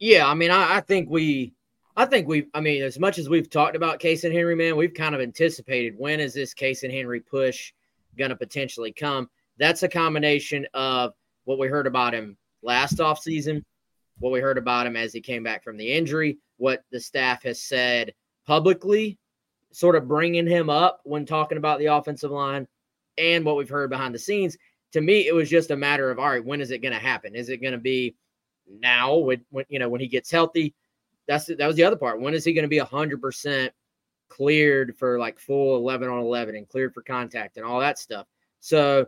Yeah, 0.00 0.26
I 0.26 0.32
mean, 0.32 0.50
I, 0.50 0.78
I, 0.78 0.80
think 0.80 1.10
we, 1.10 1.52
I 1.94 2.06
think 2.06 2.26
we, 2.26 2.46
I 2.54 2.60
mean, 2.60 2.82
as 2.82 2.98
much 2.98 3.18
as 3.18 3.28
we've 3.28 3.50
talked 3.50 3.76
about 3.76 4.00
Cason 4.00 4.32
Henry, 4.32 4.56
man, 4.56 4.76
we've 4.76 4.94
kind 4.94 5.14
of 5.14 5.20
anticipated 5.20 5.94
when 5.98 6.20
is 6.20 6.32
this 6.32 6.54
Cason 6.54 6.90
Henry 6.90 7.20
push 7.20 7.72
going 8.16 8.30
to 8.30 8.36
potentially 8.36 8.92
come. 8.92 9.28
That's 9.58 9.82
a 9.82 9.88
combination 9.88 10.66
of 10.72 11.12
what 11.44 11.58
we 11.58 11.68
heard 11.68 11.86
about 11.86 12.14
him 12.14 12.38
last 12.62 12.96
offseason, 12.96 13.62
what 14.18 14.32
we 14.32 14.40
heard 14.40 14.56
about 14.56 14.86
him 14.86 14.96
as 14.96 15.12
he 15.12 15.20
came 15.20 15.42
back 15.42 15.62
from 15.62 15.76
the 15.76 15.92
injury, 15.92 16.38
what 16.56 16.82
the 16.90 16.98
staff 16.98 17.42
has 17.42 17.60
said 17.62 18.14
publicly, 18.46 19.18
sort 19.70 19.96
of 19.96 20.08
bringing 20.08 20.46
him 20.46 20.70
up 20.70 21.00
when 21.04 21.26
talking 21.26 21.58
about 21.58 21.78
the 21.78 21.86
offensive 21.86 22.30
line 22.30 22.66
and 23.18 23.44
what 23.44 23.56
we've 23.56 23.68
heard 23.68 23.90
behind 23.90 24.14
the 24.14 24.18
scenes, 24.18 24.56
to 24.92 25.02
me, 25.02 25.26
it 25.26 25.34
was 25.34 25.50
just 25.50 25.70
a 25.70 25.76
matter 25.76 26.10
of 26.10 26.18
all 26.18 26.30
right, 26.30 26.44
when 26.44 26.62
is 26.62 26.70
it 26.70 26.80
going 26.82 26.94
to 26.94 26.98
happen? 26.98 27.34
Is 27.34 27.50
it 27.50 27.58
going 27.58 27.72
to 27.72 27.78
be 27.78 28.14
now 28.78 29.16
when, 29.16 29.44
when 29.50 29.64
you 29.68 29.78
know 29.78 29.88
when 29.88 30.00
he 30.00 30.08
gets 30.08 30.30
healthy? 30.30 30.74
That's 31.26 31.46
that 31.46 31.66
was 31.66 31.76
the 31.76 31.84
other 31.84 31.96
part. 31.96 32.20
When 32.20 32.34
is 32.34 32.44
he 32.44 32.52
going 32.52 32.64
to 32.64 32.68
be 32.68 32.78
hundred 32.78 33.20
percent 33.20 33.72
cleared 34.28 34.96
for 34.96 35.18
like 35.18 35.38
full 35.38 35.76
eleven 35.76 36.08
on 36.08 36.18
eleven 36.18 36.56
and 36.56 36.68
cleared 36.68 36.94
for 36.94 37.02
contact 37.02 37.56
and 37.56 37.66
all 37.66 37.80
that 37.80 37.98
stuff? 37.98 38.26
So, 38.60 39.06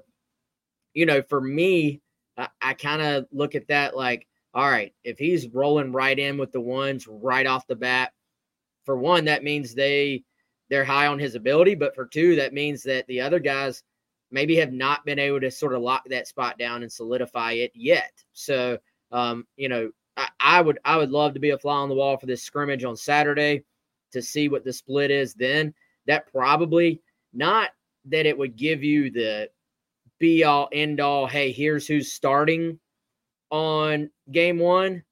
you 0.94 1.06
know, 1.06 1.22
for 1.22 1.40
me, 1.40 2.00
I, 2.36 2.48
I 2.60 2.74
kind 2.74 3.02
of 3.02 3.26
look 3.32 3.54
at 3.54 3.68
that 3.68 3.96
like, 3.96 4.26
all 4.54 4.70
right, 4.70 4.94
if 5.04 5.18
he's 5.18 5.48
rolling 5.48 5.92
right 5.92 6.18
in 6.18 6.38
with 6.38 6.52
the 6.52 6.60
ones 6.60 7.06
right 7.06 7.46
off 7.46 7.66
the 7.66 7.76
bat, 7.76 8.12
for 8.84 8.96
one, 8.96 9.24
that 9.26 9.44
means 9.44 9.74
they 9.74 10.24
they're 10.70 10.84
high 10.84 11.06
on 11.06 11.18
his 11.18 11.34
ability, 11.34 11.74
but 11.74 11.94
for 11.94 12.06
two, 12.06 12.36
that 12.36 12.54
means 12.54 12.82
that 12.84 13.06
the 13.06 13.20
other 13.20 13.38
guys 13.38 13.82
maybe 14.30 14.56
have 14.56 14.72
not 14.72 15.04
been 15.04 15.18
able 15.18 15.40
to 15.40 15.50
sort 15.50 15.74
of 15.74 15.82
lock 15.82 16.02
that 16.08 16.26
spot 16.26 16.58
down 16.58 16.82
and 16.82 16.90
solidify 16.90 17.52
it 17.52 17.70
yet. 17.74 18.12
So, 18.32 18.78
um, 19.12 19.46
you 19.56 19.68
know, 19.68 19.90
I, 20.16 20.28
I, 20.40 20.60
would 20.60 20.78
I 20.84 20.96
would 20.96 21.10
love 21.10 21.34
to 21.34 21.40
be 21.40 21.50
a 21.50 21.58
fly 21.58 21.76
on 21.76 21.88
the 21.88 21.94
wall 21.94 22.16
for 22.16 22.26
this 22.26 22.42
scrimmage 22.42 22.84
on 22.84 22.96
Saturday 22.96 23.64
to 24.12 24.22
see 24.22 24.48
what 24.48 24.64
the 24.64 24.72
split 24.72 25.10
is. 25.10 25.34
Then 25.34 25.74
that 26.06 26.30
probably 26.32 27.00
not 27.32 27.70
that 28.06 28.26
it 28.26 28.36
would 28.36 28.56
give 28.56 28.82
you 28.82 29.10
the 29.10 29.50
be 30.18 30.44
all 30.44 30.68
end 30.72 31.00
all. 31.00 31.26
Hey, 31.26 31.52
here's 31.52 31.86
who's 31.86 32.12
starting 32.12 32.78
on 33.50 34.10
game 34.30 34.58
one, 34.58 35.02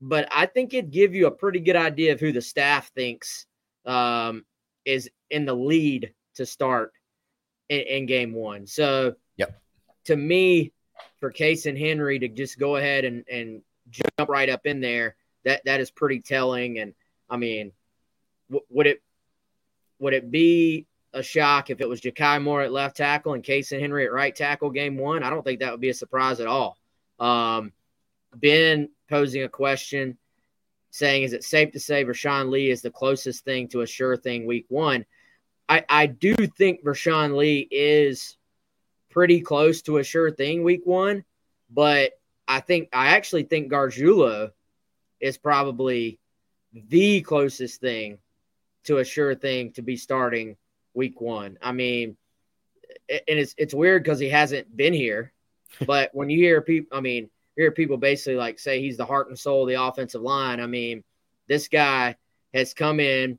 but 0.00 0.28
I 0.30 0.46
think 0.46 0.72
it'd 0.72 0.90
give 0.90 1.14
you 1.14 1.26
a 1.26 1.32
pretty 1.32 1.60
good 1.60 1.76
idea 1.76 2.12
of 2.12 2.20
who 2.20 2.32
the 2.32 2.40
staff 2.40 2.90
thinks 2.94 3.46
um, 3.84 4.44
is 4.84 5.10
in 5.30 5.44
the 5.44 5.54
lead 5.54 6.14
to 6.36 6.46
start 6.46 6.92
in, 7.68 7.80
in 7.80 8.06
game 8.06 8.32
one. 8.32 8.66
So, 8.66 9.14
yep. 9.36 9.60
to 10.06 10.16
me, 10.16 10.72
for 11.18 11.32
Cason 11.32 11.78
Henry 11.78 12.18
to 12.18 12.28
just 12.28 12.58
go 12.58 12.76
ahead 12.76 13.04
and, 13.04 13.24
and 13.30 13.62
jump 13.90 14.28
right 14.28 14.48
up 14.48 14.66
in 14.66 14.80
there, 14.80 15.16
that 15.44 15.62
that 15.64 15.80
is 15.80 15.90
pretty 15.90 16.20
telling. 16.20 16.78
And 16.78 16.94
I 17.28 17.36
mean, 17.36 17.72
w- 18.48 18.64
would 18.70 18.86
it 18.86 19.02
would 19.98 20.14
it 20.14 20.30
be 20.30 20.86
a 21.12 21.22
shock 21.22 21.70
if 21.70 21.80
it 21.80 21.88
was 21.88 22.00
Ja'Kai 22.00 22.42
Moore 22.42 22.62
at 22.62 22.72
left 22.72 22.96
tackle 22.96 23.34
and 23.34 23.42
Cason 23.42 23.80
Henry 23.80 24.04
at 24.04 24.12
right 24.12 24.34
tackle 24.34 24.70
game 24.70 24.96
one? 24.96 25.22
I 25.22 25.30
don't 25.30 25.44
think 25.44 25.60
that 25.60 25.72
would 25.72 25.80
be 25.80 25.90
a 25.90 25.94
surprise 25.94 26.40
at 26.40 26.46
all. 26.46 26.78
Um, 27.18 27.72
ben 28.34 28.88
posing 29.08 29.42
a 29.42 29.48
question 29.48 30.16
saying, 30.90 31.24
is 31.24 31.32
it 31.32 31.44
safe 31.44 31.72
to 31.72 31.80
say 31.80 32.04
Rashawn 32.04 32.50
Lee 32.50 32.70
is 32.70 32.82
the 32.82 32.90
closest 32.90 33.44
thing 33.44 33.68
to 33.68 33.82
a 33.82 33.86
sure 33.86 34.16
thing 34.16 34.46
week 34.46 34.66
one? 34.68 35.04
I, 35.68 35.84
I 35.88 36.06
do 36.06 36.34
think 36.34 36.82
Rashawn 36.84 37.36
Lee 37.36 37.68
is 37.70 38.36
pretty 39.10 39.40
close 39.40 39.82
to 39.82 39.98
a 39.98 40.04
sure 40.04 40.30
thing 40.30 40.62
week 40.62 40.82
one, 40.84 41.24
but 41.70 42.12
I 42.48 42.60
think 42.60 42.88
I 42.92 43.08
actually 43.08 43.44
think 43.44 43.70
Gargiulo 43.70 44.50
is 45.20 45.36
probably 45.36 46.18
the 46.72 47.20
closest 47.20 47.80
thing 47.80 48.18
to 48.84 48.98
a 48.98 49.04
sure 49.04 49.34
thing 49.34 49.72
to 49.72 49.82
be 49.82 49.96
starting 49.96 50.56
week 50.94 51.20
one. 51.20 51.58
I 51.60 51.72
mean, 51.72 52.16
and 53.08 53.38
it's 53.38 53.54
it's 53.58 53.74
weird 53.74 54.02
because 54.02 54.18
he 54.18 54.28
hasn't 54.28 54.74
been 54.76 54.92
here, 54.92 55.32
but 55.86 56.10
when 56.14 56.30
you 56.30 56.38
hear 56.38 56.60
people, 56.60 56.96
I 56.96 57.00
mean, 57.00 57.30
hear 57.56 57.70
people 57.70 57.96
basically 57.96 58.36
like 58.36 58.58
say 58.58 58.80
he's 58.80 58.96
the 58.96 59.04
heart 59.04 59.28
and 59.28 59.38
soul 59.38 59.62
of 59.62 59.68
the 59.68 59.82
offensive 59.82 60.22
line. 60.22 60.60
I 60.60 60.66
mean, 60.66 61.04
this 61.48 61.68
guy 61.68 62.16
has 62.54 62.74
come 62.74 63.00
in 63.00 63.38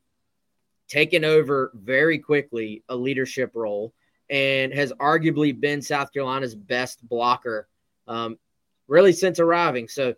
taken 0.88 1.24
over 1.24 1.72
very 1.74 2.20
quickly 2.20 2.84
a 2.90 2.96
leadership 2.96 3.56
role 3.56 3.94
and 4.32 4.74
has 4.74 4.94
arguably 4.94 5.60
been 5.60 5.82
South 5.82 6.12
Carolina's 6.14 6.56
best 6.56 7.08
blocker 7.08 7.68
um, 8.08 8.40
really 8.88 9.12
since 9.12 9.40
arriving. 9.40 9.90
So, 9.90 10.16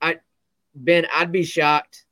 I 0.00 0.20
Ben, 0.74 1.06
I'd 1.12 1.32
be 1.32 1.44
shocked 1.44 2.04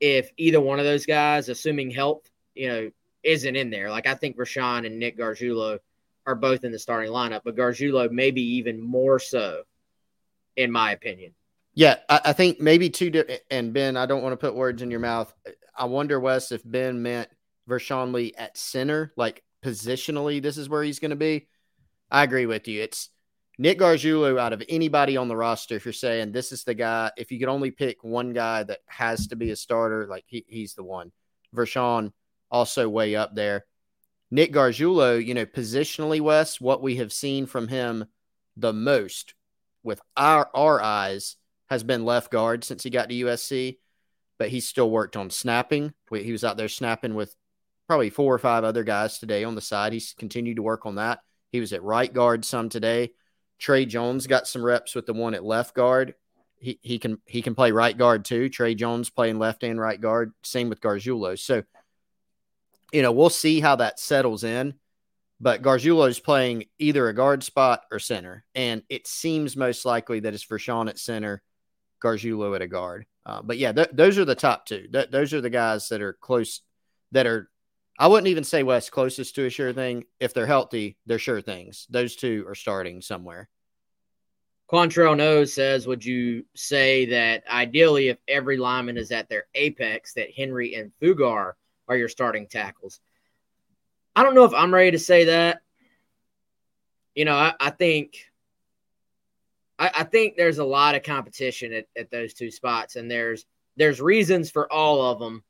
if 0.00 0.30
either 0.36 0.60
one 0.60 0.78
of 0.78 0.84
those 0.84 1.06
guys, 1.06 1.48
assuming 1.48 1.90
health, 1.90 2.28
you 2.54 2.68
know, 2.68 2.90
isn't 3.22 3.56
in 3.56 3.70
there. 3.70 3.90
Like 3.90 4.06
I 4.06 4.14
think 4.14 4.36
Rashawn 4.36 4.86
and 4.86 4.98
Nick 4.98 5.18
Gargiulo 5.18 5.78
are 6.26 6.34
both 6.34 6.64
in 6.64 6.72
the 6.72 6.78
starting 6.78 7.12
lineup, 7.12 7.42
but 7.44 7.56
Gargiulo 7.56 8.10
maybe 8.10 8.42
even 8.42 8.80
more 8.80 9.18
so, 9.18 9.62
in 10.56 10.72
my 10.72 10.92
opinion. 10.92 11.34
Yeah, 11.74 11.96
I, 12.08 12.20
I 12.26 12.32
think 12.32 12.60
maybe 12.60 12.88
two. 12.88 13.10
Di- 13.10 13.40
and 13.50 13.72
Ben, 13.74 13.96
I 13.96 14.06
don't 14.06 14.22
want 14.22 14.32
to 14.32 14.38
put 14.38 14.54
words 14.54 14.80
in 14.80 14.90
your 14.90 15.00
mouth. 15.00 15.32
I 15.76 15.84
wonder, 15.84 16.18
Wes, 16.18 16.50
if 16.50 16.62
Ben 16.64 17.02
meant 17.02 17.28
Vershon 17.66 18.12
Lee 18.12 18.32
at 18.38 18.56
center, 18.56 19.12
like 19.16 19.42
positionally, 19.66 20.40
this 20.40 20.56
is 20.56 20.68
where 20.68 20.84
he's 20.84 21.00
going 21.00 21.10
to 21.10 21.16
be. 21.16 21.48
I 22.08 22.22
agree 22.22 22.46
with 22.46 22.68
you. 22.68 22.82
It's 22.82 23.10
Nick 23.58 23.80
Gargiulo 23.80 24.38
out 24.38 24.52
of 24.52 24.62
anybody 24.68 25.16
on 25.16 25.26
the 25.26 25.36
roster. 25.36 25.74
If 25.74 25.84
you're 25.84 25.92
saying 25.92 26.30
this 26.30 26.52
is 26.52 26.62
the 26.62 26.74
guy, 26.74 27.10
if 27.16 27.32
you 27.32 27.40
could 27.40 27.48
only 27.48 27.72
pick 27.72 28.04
one 28.04 28.32
guy 28.32 28.62
that 28.62 28.78
has 28.86 29.26
to 29.28 29.36
be 29.36 29.50
a 29.50 29.56
starter, 29.56 30.06
like 30.06 30.24
he, 30.28 30.44
he's 30.46 30.74
the 30.74 30.84
one. 30.84 31.10
Vershon 31.52 32.12
also 32.48 32.88
way 32.88 33.16
up 33.16 33.34
there. 33.34 33.64
Nick 34.30 34.52
Gargiulo, 34.52 35.24
you 35.24 35.34
know, 35.34 35.46
positionally, 35.46 36.20
Wes, 36.20 36.60
what 36.60 36.80
we 36.80 36.96
have 36.96 37.12
seen 37.12 37.46
from 37.46 37.66
him 37.66 38.04
the 38.56 38.72
most 38.72 39.34
with 39.82 40.00
our 40.16 40.48
our 40.54 40.80
eyes 40.80 41.36
has 41.68 41.82
been 41.82 42.04
left 42.04 42.30
guard 42.30 42.62
since 42.62 42.84
he 42.84 42.90
got 42.90 43.08
to 43.08 43.14
USC, 43.14 43.78
but 44.38 44.48
he's 44.48 44.68
still 44.68 44.90
worked 44.90 45.16
on 45.16 45.30
snapping. 45.30 45.92
He 46.10 46.32
was 46.32 46.44
out 46.44 46.56
there 46.56 46.68
snapping 46.68 47.14
with 47.14 47.34
probably 47.86 48.10
four 48.10 48.34
or 48.34 48.38
five 48.38 48.64
other 48.64 48.84
guys 48.84 49.18
today 49.18 49.44
on 49.44 49.54
the 49.54 49.60
side. 49.60 49.92
He's 49.92 50.14
continued 50.18 50.56
to 50.56 50.62
work 50.62 50.86
on 50.86 50.96
that. 50.96 51.20
He 51.50 51.60
was 51.60 51.72
at 51.72 51.82
right 51.82 52.12
guard 52.12 52.44
some 52.44 52.68
today. 52.68 53.12
Trey 53.58 53.86
Jones 53.86 54.26
got 54.26 54.46
some 54.46 54.64
reps 54.64 54.94
with 54.94 55.06
the 55.06 55.14
one 55.14 55.34
at 55.34 55.44
left 55.44 55.74
guard. 55.74 56.14
He 56.58 56.78
he 56.82 56.98
can 56.98 57.18
he 57.26 57.42
can 57.42 57.54
play 57.54 57.70
right 57.70 57.96
guard 57.96 58.24
too. 58.24 58.48
Trey 58.48 58.74
Jones 58.74 59.10
playing 59.10 59.38
left 59.38 59.62
and 59.62 59.80
right 59.80 60.00
guard. 60.00 60.32
Same 60.42 60.68
with 60.68 60.80
Gargiulo. 60.80 61.38
So, 61.38 61.62
you 62.92 63.02
know, 63.02 63.12
we'll 63.12 63.30
see 63.30 63.60
how 63.60 63.76
that 63.76 64.00
settles 64.00 64.42
in. 64.44 64.74
But 65.38 65.60
Gargiulo 65.60 66.08
is 66.08 66.18
playing 66.18 66.64
either 66.78 67.08
a 67.08 67.14
guard 67.14 67.42
spot 67.42 67.82
or 67.92 67.98
center, 67.98 68.44
and 68.54 68.82
it 68.88 69.06
seems 69.06 69.54
most 69.54 69.84
likely 69.84 70.20
that 70.20 70.32
it's 70.32 70.44
Vershon 70.44 70.88
at 70.88 70.98
center, 70.98 71.42
Gargiulo 72.02 72.54
at 72.56 72.62
a 72.62 72.66
guard. 72.66 73.04
Uh, 73.26 73.42
but 73.42 73.58
yeah, 73.58 73.72
th- 73.72 73.90
those 73.92 74.16
are 74.16 74.24
the 74.24 74.34
top 74.34 74.64
two. 74.64 74.88
Th- 74.90 75.10
those 75.10 75.34
are 75.34 75.42
the 75.42 75.50
guys 75.50 75.90
that 75.90 76.00
are 76.00 76.14
close, 76.14 76.62
that 77.12 77.26
are 77.26 77.50
I 77.98 78.08
wouldn't 78.08 78.28
even 78.28 78.44
say 78.44 78.62
Wes 78.62 78.90
closest 78.90 79.34
to 79.36 79.46
a 79.46 79.50
sure 79.50 79.72
thing. 79.72 80.04
If 80.20 80.34
they're 80.34 80.46
healthy, 80.46 80.96
they're 81.06 81.18
sure 81.18 81.40
things. 81.40 81.86
Those 81.88 82.16
two 82.16 82.44
are 82.46 82.54
starting 82.54 83.00
somewhere. 83.00 83.48
Quantrell 84.70 85.16
knows 85.16 85.54
says, 85.54 85.86
would 85.86 86.04
you 86.04 86.44
say 86.54 87.06
that 87.06 87.44
ideally, 87.48 88.08
if 88.08 88.18
every 88.26 88.56
lineman 88.56 88.96
is 88.96 89.12
at 89.12 89.28
their 89.28 89.44
apex, 89.54 90.14
that 90.14 90.34
Henry 90.36 90.74
and 90.74 90.90
Fugar 91.00 91.52
are 91.88 91.96
your 91.96 92.08
starting 92.08 92.48
tackles? 92.48 93.00
I 94.16 94.22
don't 94.22 94.34
know 94.34 94.44
if 94.44 94.54
I'm 94.54 94.74
ready 94.74 94.90
to 94.90 94.98
say 94.98 95.24
that. 95.26 95.60
You 97.14 97.24
know, 97.24 97.36
I, 97.36 97.54
I 97.60 97.70
think 97.70 98.16
I, 99.78 99.90
I, 99.94 100.04
think 100.04 100.36
there's 100.36 100.58
a 100.58 100.64
lot 100.64 100.94
of 100.94 101.02
competition 101.02 101.72
at, 101.72 101.86
at 101.96 102.10
those 102.10 102.34
two 102.34 102.50
spots, 102.50 102.96
and 102.96 103.10
there's 103.10 103.46
there's 103.76 104.00
reasons 104.00 104.50
for 104.50 104.70
all 104.72 105.02
of 105.02 105.18
them 105.18 105.44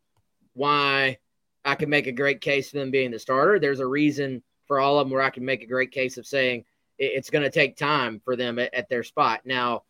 why 0.52 1.18
I 1.66 1.74
can 1.74 1.90
make 1.90 2.06
a 2.06 2.12
great 2.12 2.40
case 2.40 2.70
for 2.70 2.78
them 2.78 2.90
being 2.90 3.10
the 3.10 3.18
starter. 3.18 3.58
There's 3.58 3.80
a 3.80 3.86
reason 3.86 4.42
for 4.66 4.80
all 4.80 4.98
of 4.98 5.06
them 5.06 5.12
where 5.12 5.22
I 5.22 5.30
can 5.30 5.44
make 5.44 5.62
a 5.62 5.66
great 5.66 5.90
case 5.90 6.16
of 6.16 6.26
saying 6.26 6.64
it's 6.98 7.28
going 7.30 7.44
to 7.44 7.50
take 7.50 7.76
time 7.76 8.20
for 8.24 8.36
them 8.36 8.58
at, 8.58 8.72
at 8.72 8.88
their 8.88 9.02
spot. 9.02 9.42
Now, 9.44 9.82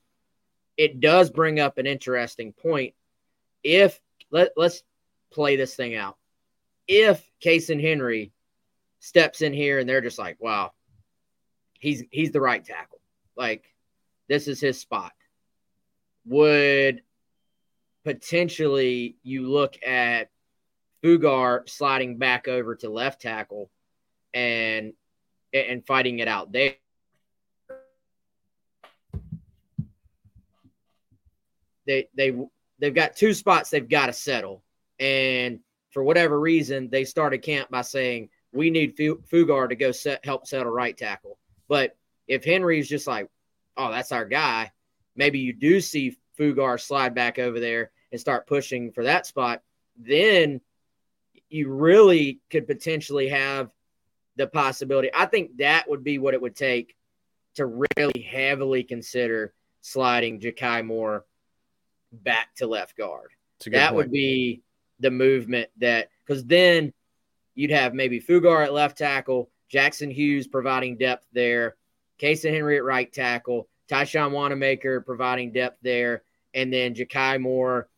it 0.76 1.00
does 1.00 1.30
bring 1.30 1.60
up 1.60 1.78
an 1.78 1.86
interesting 1.86 2.52
point. 2.52 2.94
If 3.62 4.00
let, 4.30 4.52
let's 4.56 4.82
play 5.30 5.56
this 5.56 5.74
thing 5.74 5.94
out. 5.94 6.16
If 6.88 7.28
Cason 7.44 7.80
Henry 7.80 8.32
steps 9.00 9.42
in 9.42 9.52
here 9.52 9.78
and 9.78 9.88
they're 9.88 10.00
just 10.00 10.18
like, 10.18 10.36
wow, 10.40 10.72
he's 11.78 12.02
he's 12.10 12.32
the 12.32 12.40
right 12.40 12.64
tackle. 12.64 13.00
Like 13.36 13.64
this 14.28 14.48
is 14.48 14.60
his 14.60 14.80
spot. 14.80 15.12
Would 16.26 17.02
potentially 18.04 19.16
you 19.22 19.48
look 19.48 19.76
at 19.84 20.30
Fugar 21.06 21.68
sliding 21.68 22.18
back 22.18 22.48
over 22.48 22.74
to 22.74 22.90
left 22.90 23.22
tackle 23.22 23.70
and 24.34 24.92
and 25.52 25.86
fighting 25.86 26.18
it 26.18 26.26
out 26.26 26.50
there. 26.50 26.74
They 31.86 32.08
they 32.16 32.36
they've 32.80 32.94
got 32.94 33.14
two 33.14 33.34
spots 33.34 33.70
they've 33.70 33.88
got 33.88 34.06
to 34.06 34.12
settle, 34.12 34.64
and 34.98 35.60
for 35.90 36.02
whatever 36.02 36.40
reason, 36.40 36.90
they 36.90 37.04
started 37.04 37.38
camp 37.38 37.70
by 37.70 37.82
saying 37.82 38.28
we 38.52 38.70
need 38.70 38.96
Fugar 38.96 39.68
to 39.68 39.76
go 39.76 39.92
set, 39.92 40.24
help 40.24 40.48
settle 40.48 40.72
right 40.72 40.96
tackle. 40.96 41.38
But 41.68 41.96
if 42.26 42.44
Henry's 42.44 42.88
just 42.88 43.06
like, 43.06 43.28
oh, 43.76 43.92
that's 43.92 44.10
our 44.10 44.24
guy, 44.24 44.72
maybe 45.14 45.38
you 45.38 45.52
do 45.52 45.80
see 45.80 46.16
Fugar 46.36 46.80
slide 46.80 47.14
back 47.14 47.38
over 47.38 47.60
there 47.60 47.92
and 48.10 48.20
start 48.20 48.48
pushing 48.48 48.90
for 48.90 49.04
that 49.04 49.26
spot. 49.26 49.62
Then 49.96 50.60
you 51.48 51.70
really 51.70 52.40
could 52.50 52.66
potentially 52.66 53.28
have 53.28 53.70
the 54.36 54.46
possibility. 54.46 55.10
I 55.14 55.26
think 55.26 55.56
that 55.58 55.88
would 55.88 56.04
be 56.04 56.18
what 56.18 56.34
it 56.34 56.42
would 56.42 56.56
take 56.56 56.96
to 57.54 57.66
really 57.66 58.20
heavily 58.20 58.82
consider 58.82 59.54
sliding 59.80 60.40
Jakai 60.40 60.84
Moore 60.84 61.24
back 62.12 62.54
to 62.56 62.66
left 62.66 62.96
guard. 62.96 63.30
That 63.66 63.88
point. 63.88 63.96
would 63.96 64.12
be 64.12 64.62
the 65.00 65.10
movement 65.10 65.70
that 65.78 66.08
because 66.26 66.44
then 66.44 66.92
you'd 67.54 67.70
have 67.70 67.94
maybe 67.94 68.20
Fugar 68.20 68.64
at 68.64 68.72
left 68.72 68.98
tackle, 68.98 69.50
Jackson 69.68 70.10
Hughes 70.10 70.46
providing 70.46 70.96
depth 70.98 71.26
there, 71.32 71.76
Cason 72.20 72.52
Henry 72.52 72.76
at 72.76 72.84
right 72.84 73.10
tackle, 73.10 73.68
Tyshawn 73.88 74.32
Wanamaker 74.32 75.00
providing 75.00 75.52
depth 75.52 75.78
there, 75.82 76.22
and 76.54 76.72
then 76.72 76.94
Jakai 76.94 77.40
Moore. 77.40 77.88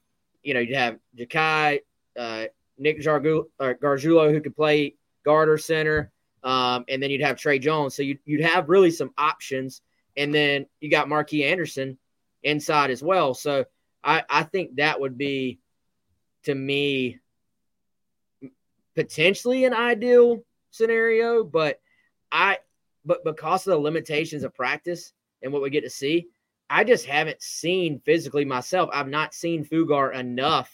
You 0.43 0.55
know, 0.55 0.61
you'd 0.61 0.77
have 0.77 0.99
Jakai, 1.17 1.81
uh, 2.17 2.45
Nick 2.79 3.01
Jargu- 3.01 3.47
Gargiulo, 3.61 4.31
who 4.31 4.41
could 4.41 4.57
play 4.57 4.95
guard 5.25 5.49
or 5.49 5.59
center. 5.59 6.11
Um, 6.43 6.85
and 6.88 7.03
then 7.03 7.11
you'd 7.11 7.23
have 7.23 7.37
Trey 7.37 7.59
Jones. 7.59 7.95
So 7.95 8.03
you'd, 8.03 8.21
you'd 8.25 8.45
have 8.45 8.69
really 8.69 8.91
some 8.91 9.11
options. 9.19 9.83
And 10.17 10.35
then 10.35 10.67
you 10.81 10.91
got 10.91 11.09
Marquis 11.09 11.45
Anderson 11.45 11.99
inside 12.43 12.91
as 12.91 13.03
well. 13.03 13.35
So 13.35 13.64
I, 14.03 14.23
I 14.31 14.45
think 14.45 14.77
that 14.77 15.01
would 15.01 15.19
be, 15.19 15.59
to 16.45 16.55
me, 16.55 17.19
potentially 18.95 19.64
an 19.64 19.75
ideal 19.75 20.45
scenario. 20.71 21.45
But 21.45 21.81
I, 22.31 22.59
but 23.05 23.25
because 23.25 23.67
of 23.67 23.73
the 23.73 23.79
limitations 23.79 24.45
of 24.45 24.55
practice 24.55 25.12
and 25.43 25.53
what 25.53 25.62
we 25.62 25.71
get 25.71 25.83
to 25.83 25.91
see, 25.91 26.29
I 26.71 26.85
just 26.85 27.07
haven't 27.07 27.43
seen 27.43 28.01
physically 28.05 28.45
myself. 28.45 28.91
I've 28.93 29.09
not 29.09 29.35
seen 29.35 29.64
Fugar 29.64 30.14
enough 30.14 30.71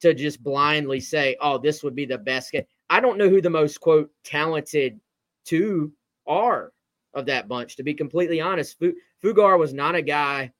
to 0.00 0.14
just 0.14 0.42
blindly 0.42 1.00
say, 1.00 1.36
oh, 1.40 1.58
this 1.58 1.82
would 1.82 1.94
be 1.94 2.06
the 2.06 2.18
best. 2.18 2.52
Game. 2.52 2.64
I 2.90 3.00
don't 3.00 3.18
know 3.18 3.28
who 3.28 3.40
the 3.40 3.50
most 3.50 3.80
quote 3.80 4.10
talented 4.24 5.00
two 5.44 5.92
are 6.26 6.72
of 7.14 7.26
that 7.26 7.48
bunch. 7.48 7.76
To 7.76 7.82
be 7.82 7.94
completely 7.94 8.40
honest, 8.40 8.80
Fugar 9.22 9.58
was 9.58 9.72
not 9.72 9.94
a 9.94 10.02
guy 10.02 10.52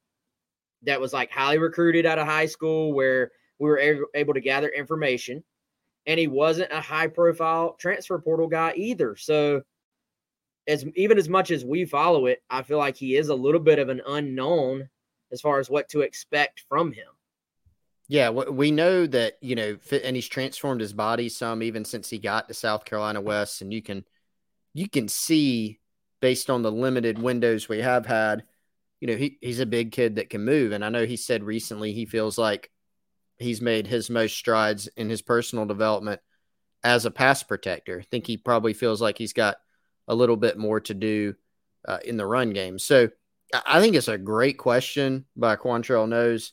that 0.83 1.01
was 1.01 1.13
like 1.13 1.31
highly 1.31 1.59
recruited 1.59 2.07
out 2.07 2.19
of 2.19 2.27
high 2.27 2.47
school 2.47 2.93
where 2.93 3.33
we 3.59 3.69
were 3.69 4.07
able 4.15 4.35
to 4.35 4.41
gather 4.41 4.69
information, 4.69 5.43
and 6.07 6.19
he 6.19 6.27
wasn't 6.27 6.73
a 6.73 6.81
high 6.81 7.07
profile 7.07 7.77
transfer 7.79 8.19
portal 8.19 8.49
guy 8.49 8.73
either. 8.77 9.17
So, 9.17 9.63
as 10.67 10.85
even 10.97 11.19
as 11.19 11.29
much 11.29 11.51
as 11.51 11.65
we 11.65 11.85
follow 11.85 12.27
it, 12.27 12.43
I 12.51 12.63
feel 12.63 12.79
like 12.79 12.97
he 12.97 13.17
is 13.17 13.29
a 13.29 13.35
little 13.35 13.61
bit 13.61 13.79
of 13.79 13.89
an 13.89 14.03
unknown 14.07 14.89
as 15.33 15.41
far 15.41 15.59
as 15.59 15.71
what 15.71 15.89
to 15.91 16.01
expect 16.01 16.65
from 16.69 16.93
him. 16.93 17.07
Yeah, 18.09 18.31
we 18.31 18.71
know 18.71 19.07
that 19.07 19.39
you 19.41 19.55
know, 19.55 19.77
and 19.91 20.15
he's 20.15 20.29
transformed 20.29 20.81
his 20.81 20.93
body 20.93 21.29
some 21.29 21.63
even 21.63 21.85
since 21.85 22.11
he 22.11 22.19
got 22.19 22.49
to 22.49 22.55
South 22.55 22.85
Carolina 22.85 23.21
Wes, 23.21 23.63
and 23.63 23.73
you 23.73 23.81
can 23.81 24.05
you 24.75 24.89
can 24.89 25.09
see 25.09 25.81
based 26.21 26.51
on 26.51 26.63
the 26.63 26.73
limited 26.73 27.19
windows 27.19 27.69
we 27.69 27.81
have 27.81 28.07
had, 28.07 28.45
you 29.01 29.07
know, 29.07 29.17
he, 29.17 29.39
he's 29.41 29.61
a 29.61 29.67
big 29.67 29.93
kid 29.93 30.17
that 30.17 30.31
can 30.31 30.45
move, 30.45 30.73
and 30.73 30.85
I 30.85 30.91
know 30.91 31.07
he 31.07 31.17
said 31.17 31.43
recently 31.43 31.93
he 31.93 32.05
feels 32.05 32.37
like 32.37 32.71
he's 33.39 33.63
made 33.63 33.87
his 33.87 34.11
most 34.11 34.37
strides 34.37 34.87
in 34.97 35.09
his 35.09 35.23
personal 35.23 35.65
development 35.65 36.21
as 36.83 37.07
a 37.07 37.11
pass 37.11 37.43
protector. 37.43 38.01
I 38.01 38.05
think 38.11 38.27
he 38.27 38.37
probably 38.37 38.75
feels 38.75 39.01
like 39.01 39.17
he's 39.17 39.33
got 39.33 39.57
a 40.07 40.15
little 40.15 40.37
bit 40.37 40.59
more 40.59 40.81
to 40.81 40.95
do 40.95 41.35
uh, 41.89 41.99
in 42.05 42.19
the 42.19 42.27
run 42.27 42.51
game. 42.51 42.79
So 42.79 43.09
I 43.67 43.81
think 43.81 43.97
it's 43.97 44.09
a 44.09 44.19
great 44.19 44.59
question 44.59 45.25
by 45.37 45.57
Quantrell 45.57 46.09
Knows 46.09 46.53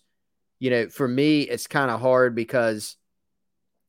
you 0.62 0.70
know, 0.70 0.88
for 0.90 1.08
me, 1.08 1.42
it's 1.42 1.66
kind 1.66 1.90
of 1.90 2.00
hard 2.00 2.36
because 2.36 2.96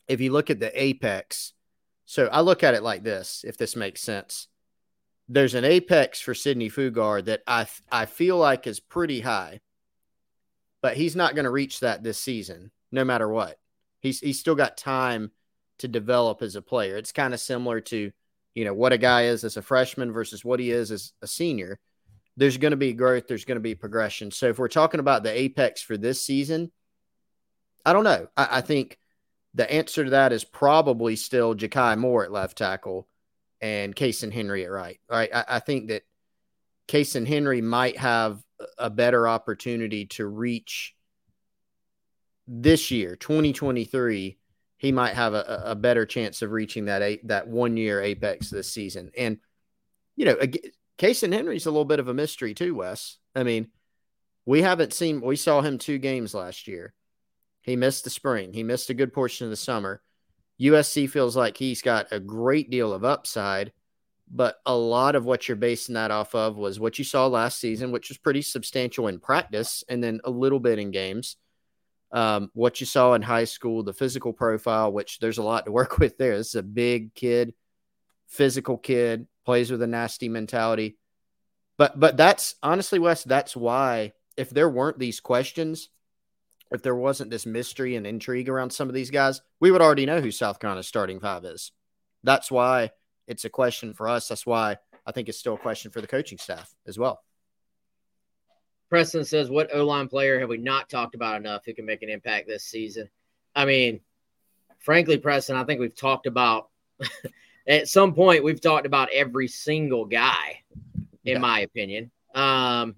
if 0.09 0.23
you 0.23 0.33
look 0.33 0.49
at 0.49 0.59
the 0.59 0.83
apex, 0.83 1.53
so 2.07 2.29
I 2.33 2.41
look 2.41 2.63
at 2.63 2.73
it 2.73 2.83
like 2.83 3.05
this, 3.05 3.45
if 3.47 3.59
this 3.59 3.77
makes 3.77 4.01
sense. 4.01 4.49
There's 5.29 5.55
an 5.55 5.67
apex 5.67 6.19
for 6.23 6.33
Sidney 6.33 6.71
Fugar 6.71 7.27
that 7.27 7.43
I 7.47 7.67
I 7.91 8.07
feel 8.07 8.39
like 8.39 8.67
is 8.67 8.81
pretty 8.81 9.21
high, 9.21 9.61
but 10.81 10.97
he's 10.97 11.15
not 11.15 11.35
going 11.35 11.45
to 11.45 11.51
reach 11.51 11.81
that 11.81 12.03
this 12.03 12.19
season, 12.19 12.71
no 12.91 13.05
matter 13.05 13.29
what. 13.29 13.59
He's 14.01 14.21
he's 14.21 14.41
still 14.41 14.55
got 14.55 14.79
time 14.79 15.31
to 15.81 15.89
develop 15.89 16.41
as 16.41 16.57
a 16.57 16.63
player. 16.63 16.97
It's 16.97 17.13
kind 17.13 17.35
of 17.35 17.41
similar 17.41 17.83
to, 17.83 18.11
you 18.55 18.65
know, 18.65 18.73
what 18.73 18.95
a 18.95 18.99
guy 18.99 19.25
is 19.25 19.45
as 19.45 19.59
a 19.59 19.63
freshman 19.63 20.11
versus 20.11 20.43
what 20.43 20.59
he 20.59 20.71
is 20.71 20.91
as 20.91 21.13
a 21.21 21.27
senior 21.27 21.79
there's 22.37 22.57
going 22.57 22.73
to 22.73 22.77
be 22.77 22.93
growth, 22.93 23.27
there's 23.29 23.45
going 23.45 23.57
to 23.57 23.61
be 23.61 23.75
progression. 23.75 24.31
So 24.31 24.49
if 24.49 24.59
we're 24.59 24.69
talking 24.69 25.01
about 25.01 25.23
the 25.23 25.31
apex 25.31 25.83
for 25.83 25.97
this 25.97 26.25
season, 26.25 26.73
I 27.85 27.93
don't 27.93 28.05
know. 28.05 28.29
I, 28.37 28.49
I 28.51 28.61
think 28.61 28.99
the 29.55 29.71
answer 29.71 30.05
to 30.05 30.11
that 30.11 30.33
is 30.33 30.45
probably 30.45 31.17
still 31.17 31.55
Jakai 31.55 31.99
Moore 31.99 32.25
at 32.25 32.33
left 32.33 32.59
tackle 32.59 33.07
and 33.61 33.95
Cason 33.95 34.33
Henry 34.33 34.65
at 34.65 34.71
right. 34.71 34.99
Right. 35.11 35.31
I, 35.35 35.45
I 35.49 35.59
think 35.61 35.89
that 35.89 36.03
Cason 36.89 37.27
Henry 37.27 37.61
might 37.61 37.99
have 37.99 38.43
a 38.79 38.91
better 38.91 39.29
opportunity 39.29 40.07
to 40.07 40.27
reach 40.27 40.95
this 42.47 42.91
year, 42.91 43.17
2023, 43.17 44.39
he 44.77 44.93
might 44.93 45.15
have 45.15 45.33
a, 45.35 45.63
a 45.67 45.75
better 45.75 46.05
chance 46.05 46.43
of 46.43 46.51
reaching 46.51 46.87
that 46.87 47.03
eight, 47.03 47.27
that 47.29 47.47
one 47.47 47.77
year 47.77 48.03
apex 48.03 48.51
this 48.51 48.69
season. 48.69 49.11
And 49.17 49.39
you 50.17 50.27
know, 50.27 50.37
Cason 50.99 51.33
Henry's 51.33 51.67
a 51.67 51.71
little 51.71 51.85
bit 51.85 52.01
of 52.01 52.09
a 52.09 52.15
mystery 52.15 52.55
too, 52.55 52.75
Wes. 52.75 53.19
I 53.35 53.43
mean, 53.43 53.69
we 54.45 54.63
haven't 54.63 54.93
seen. 54.93 55.21
We 55.21 55.37
saw 55.37 55.61
him 55.61 55.79
two 55.79 55.99
games 55.99 56.35
last 56.35 56.67
year. 56.67 56.95
He 57.63 57.77
missed 57.77 58.05
the 58.05 58.11
spring. 58.11 58.53
He 58.53 58.63
missed 58.63 58.91
a 58.91 58.95
good 58.95 59.13
portion 59.13 59.47
of 59.47 59.51
the 59.51 59.57
summer. 59.57 60.03
USC 60.61 61.09
feels 61.09 61.37
like 61.37 61.57
he's 61.57 61.83
got 61.83 62.13
a 62.13 62.21
great 62.21 62.71
deal 62.71 62.93
of 62.93 63.05
upside, 63.05 63.73
but 64.31 64.57
a 64.67 64.75
lot 64.75 65.15
of 65.15 65.25
what 65.25 65.49
you're 65.49 65.57
basing 65.57 65.95
that 65.95 66.11
off 66.11 66.35
of 66.35 66.57
was 66.57 66.81
what 66.81 66.99
you 66.99 67.05
saw 67.05 67.27
last 67.27 67.59
season, 67.59 67.93
which 67.93 68.09
was 68.09 68.19
pretty 68.19 68.43
substantial 68.43 69.09
in 69.09 69.19
practice 69.19 69.83
and 69.89 70.03
then 70.03 70.21
a 70.25 70.31
little 70.31 70.61
bit 70.61 70.79
in 70.79 70.91
games. 70.91 71.37
Um, 72.13 72.51
what 72.53 72.79
you 72.81 72.87
saw 72.87 73.15
in 73.15 73.23
high 73.23 73.45
school, 73.45 73.83
the 73.83 73.95
physical 73.95 74.33
profile, 74.33 74.93
which 74.93 75.19
there's 75.19 75.39
a 75.39 75.43
lot 75.43 75.65
to 75.65 75.73
work 75.73 75.99
with 75.99 76.19
there. 76.19 76.37
This 76.37 76.49
is 76.49 76.55
a 76.57 76.63
big 76.63 77.15
kid, 77.15 77.55
physical 78.29 78.77
kid, 78.77 79.27
plays 79.45 79.71
with 79.71 79.83
a 79.83 79.87
nasty 79.87 80.29
mentality. 80.29 80.97
But 81.79 81.99
but 81.99 82.17
that's 82.17 82.55
honestly, 82.63 82.99
Wes, 82.99 83.25
that's 83.25 83.57
why 83.57 84.13
if 84.37 84.51
there 84.51 84.69
weren't 84.69 84.99
these 84.99 85.21
questions, 85.21 85.89
if 86.71 86.83
there 86.83 86.95
wasn't 86.95 87.31
this 87.31 87.47
mystery 87.47 87.97
and 87.97 88.07
intrigue 88.07 88.49
around 88.49 88.71
some 88.73 88.89
of 88.89 88.95
these 88.95 89.11
guys, 89.11 89.41
we 89.61 89.71
would 89.71 89.83
already 89.83 90.07
know 90.07 90.21
who 90.21 90.31
South 90.31 90.59
Carolina's 90.59 90.89
starting 90.89 91.21
five 91.21 91.45
is. 91.45 91.73
That's 92.25 92.51
why 92.51 92.91
it's 93.27 93.45
a 93.45 93.51
question 93.51 93.95
for 93.95 94.09
us. 94.09 94.29
That's 94.29 94.47
why 94.47 94.77
I 95.07 95.13
think 95.13 95.29
it's 95.29 95.39
still 95.39 95.55
a 95.55 95.59
question 95.59 95.91
for 95.91 96.01
the 96.01 96.07
coaching 96.07 96.39
staff 96.39 96.75
as 96.87 96.99
well. 96.99 97.23
Preston 98.89 99.25
says, 99.25 99.51
What 99.51 99.75
O 99.75 99.85
line 99.87 100.09
player 100.09 100.39
have 100.39 100.49
we 100.49 100.59
not 100.59 100.89
talked 100.89 101.15
about 101.15 101.37
enough 101.37 101.65
who 101.65 101.75
can 101.75 101.87
make 101.87 102.03
an 102.03 102.11
impact 102.11 102.47
this 102.47 102.65
season? 102.65 103.09
I 103.55 103.65
mean, 103.65 104.01
frankly, 104.79 105.19
Preston, 105.19 105.57
I 105.57 105.65
think 105.65 105.81
we've 105.81 105.97
talked 105.97 106.27
about 106.27 106.69
at 107.67 107.89
some 107.89 108.15
point, 108.15 108.45
we've 108.45 108.61
talked 108.61 108.87
about 108.87 109.09
every 109.13 109.49
single 109.49 110.05
guy, 110.05 110.63
in 111.25 111.35
yeah. 111.35 111.39
my 111.39 111.61
opinion. 111.61 112.11
Um, 112.35 112.97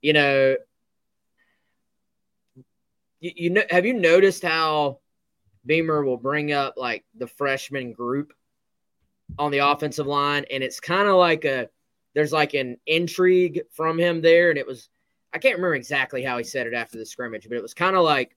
you 0.00 0.12
know, 0.12 0.56
you, 3.20 3.32
you 3.36 3.50
know, 3.50 3.62
have 3.70 3.86
you 3.86 3.94
noticed 3.94 4.42
how 4.42 4.98
Beamer 5.64 6.04
will 6.04 6.16
bring 6.16 6.52
up 6.52 6.74
like 6.76 7.04
the 7.14 7.26
freshman 7.26 7.92
group 7.92 8.32
on 9.38 9.50
the 9.50 9.58
offensive 9.58 10.06
line, 10.06 10.44
and 10.50 10.62
it's 10.62 10.80
kind 10.80 11.08
of 11.08 11.14
like 11.16 11.44
a 11.44 11.68
there's 12.14 12.32
like 12.32 12.54
an 12.54 12.76
intrigue 12.86 13.62
from 13.72 13.98
him 13.98 14.20
there, 14.20 14.50
and 14.50 14.58
it 14.58 14.66
was 14.66 14.88
I 15.32 15.38
can't 15.38 15.56
remember 15.56 15.76
exactly 15.76 16.22
how 16.22 16.36
he 16.36 16.44
said 16.44 16.66
it 16.66 16.74
after 16.74 16.98
the 16.98 17.06
scrimmage, 17.06 17.48
but 17.48 17.56
it 17.56 17.62
was 17.62 17.74
kind 17.74 17.96
of 17.96 18.02
like 18.02 18.36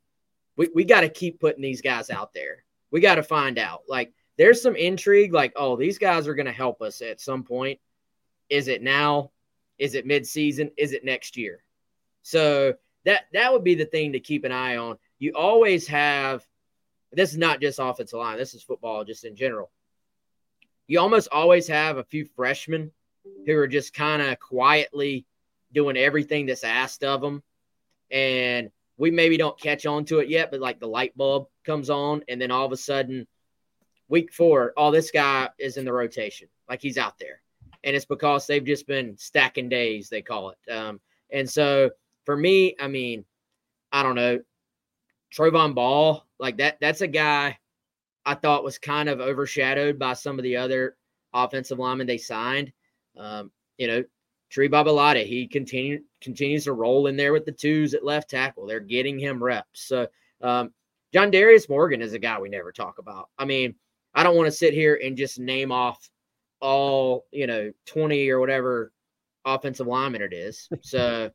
we, 0.55 0.69
we 0.73 0.85
got 0.85 1.01
to 1.01 1.09
keep 1.09 1.39
putting 1.39 1.61
these 1.61 1.81
guys 1.81 2.09
out 2.09 2.33
there. 2.33 2.63
We 2.91 3.01
got 3.01 3.15
to 3.15 3.23
find 3.23 3.57
out. 3.57 3.81
Like 3.89 4.13
there's 4.37 4.61
some 4.61 4.75
intrigue, 4.75 5.33
like, 5.33 5.53
oh, 5.55 5.75
these 5.75 5.97
guys 5.97 6.27
are 6.27 6.35
going 6.35 6.45
to 6.45 6.51
help 6.51 6.81
us 6.81 7.01
at 7.01 7.21
some 7.21 7.43
point. 7.43 7.79
Is 8.49 8.67
it 8.67 8.83
now? 8.83 9.31
Is 9.77 9.95
it 9.95 10.07
midseason? 10.07 10.71
Is 10.77 10.93
it 10.93 11.05
next 11.05 11.37
year? 11.37 11.63
So 12.21 12.75
that 13.05 13.25
that 13.33 13.53
would 13.53 13.63
be 13.63 13.75
the 13.75 13.85
thing 13.85 14.13
to 14.13 14.19
keep 14.19 14.43
an 14.43 14.51
eye 14.51 14.77
on. 14.77 14.97
You 15.19 15.33
always 15.35 15.87
have 15.87 16.45
this 17.11 17.31
is 17.31 17.37
not 17.37 17.61
just 17.61 17.79
offensive 17.79 18.19
line, 18.19 18.37
this 18.37 18.53
is 18.53 18.63
football 18.63 19.03
just 19.05 19.23
in 19.23 19.35
general. 19.35 19.71
You 20.87 20.99
almost 20.99 21.29
always 21.31 21.67
have 21.67 21.97
a 21.97 22.03
few 22.03 22.25
freshmen 22.25 22.91
who 23.45 23.57
are 23.57 23.67
just 23.67 23.93
kind 23.93 24.21
of 24.21 24.39
quietly 24.39 25.25
doing 25.73 25.97
everything 25.97 26.45
that's 26.45 26.63
asked 26.63 27.03
of 27.03 27.21
them. 27.21 27.41
And 28.11 28.69
we 28.97 29.11
maybe 29.11 29.37
don't 29.37 29.59
catch 29.59 29.85
on 29.85 30.05
to 30.05 30.19
it 30.19 30.29
yet, 30.29 30.51
but 30.51 30.59
like 30.59 30.79
the 30.79 30.87
light 30.87 31.17
bulb 31.17 31.47
comes 31.65 31.89
on, 31.89 32.23
and 32.27 32.39
then 32.39 32.51
all 32.51 32.65
of 32.65 32.71
a 32.71 32.77
sudden, 32.77 33.27
week 34.07 34.33
four, 34.33 34.73
four, 34.73 34.73
oh, 34.77 34.91
this 34.91 35.11
guy 35.11 35.49
is 35.57 35.77
in 35.77 35.85
the 35.85 35.93
rotation, 35.93 36.47
like 36.69 36.81
he's 36.81 36.97
out 36.97 37.17
there. 37.17 37.41
And 37.83 37.95
it's 37.95 38.05
because 38.05 38.47
they've 38.47 38.63
just 38.63 38.87
been 38.87 39.17
stacking 39.17 39.69
days, 39.69 40.09
they 40.09 40.21
call 40.21 40.51
it. 40.51 40.71
Um, 40.71 40.99
and 41.31 41.49
so 41.49 41.91
for 42.25 42.35
me, 42.35 42.75
I 42.79 42.87
mean, 42.87 43.25
I 43.91 44.03
don't 44.03 44.15
know, 44.15 44.39
Trovon 45.33 45.75
Baugh, 45.75 46.23
like 46.39 46.57
that, 46.57 46.77
that's 46.79 47.01
a 47.01 47.07
guy 47.07 47.57
I 48.25 48.35
thought 48.35 48.63
was 48.63 48.77
kind 48.77 49.09
of 49.09 49.19
overshadowed 49.19 49.99
by 49.99 50.13
some 50.13 50.39
of 50.39 50.43
the 50.43 50.57
other 50.57 50.97
offensive 51.33 51.79
linemen 51.79 52.07
they 52.07 52.17
signed. 52.17 52.71
Um, 53.17 53.51
you 53.77 53.87
know, 53.87 54.03
Tree 54.49 54.69
Babalade, 54.69 55.25
he 55.25 55.47
continue, 55.47 56.01
continues 56.21 56.63
to 56.63 56.73
roll 56.73 57.07
in 57.07 57.17
there 57.17 57.33
with 57.33 57.45
the 57.45 57.51
twos 57.51 57.93
at 57.93 58.05
left 58.05 58.29
tackle. 58.29 58.65
They're 58.65 58.79
getting 58.79 59.19
him 59.19 59.43
reps. 59.43 59.81
So, 59.81 60.07
um, 60.41 60.73
John 61.13 61.31
Darius 61.31 61.69
Morgan 61.69 62.01
is 62.01 62.13
a 62.13 62.19
guy 62.19 62.39
we 62.39 62.49
never 62.49 62.71
talk 62.71 62.97
about. 62.97 63.29
I 63.37 63.45
mean, 63.45 63.75
I 64.15 64.23
don't 64.23 64.37
want 64.37 64.47
to 64.47 64.57
sit 64.57 64.73
here 64.73 64.99
and 65.03 65.17
just 65.17 65.39
name 65.39 65.71
off 65.71 66.09
all, 66.61 67.25
you 67.31 67.47
know, 67.47 67.71
20 67.85 68.29
or 68.29 68.39
whatever 68.39 68.91
offensive 69.43 69.87
lineman 69.87 70.21
it 70.21 70.33
is. 70.33 70.69
So, 70.81 71.31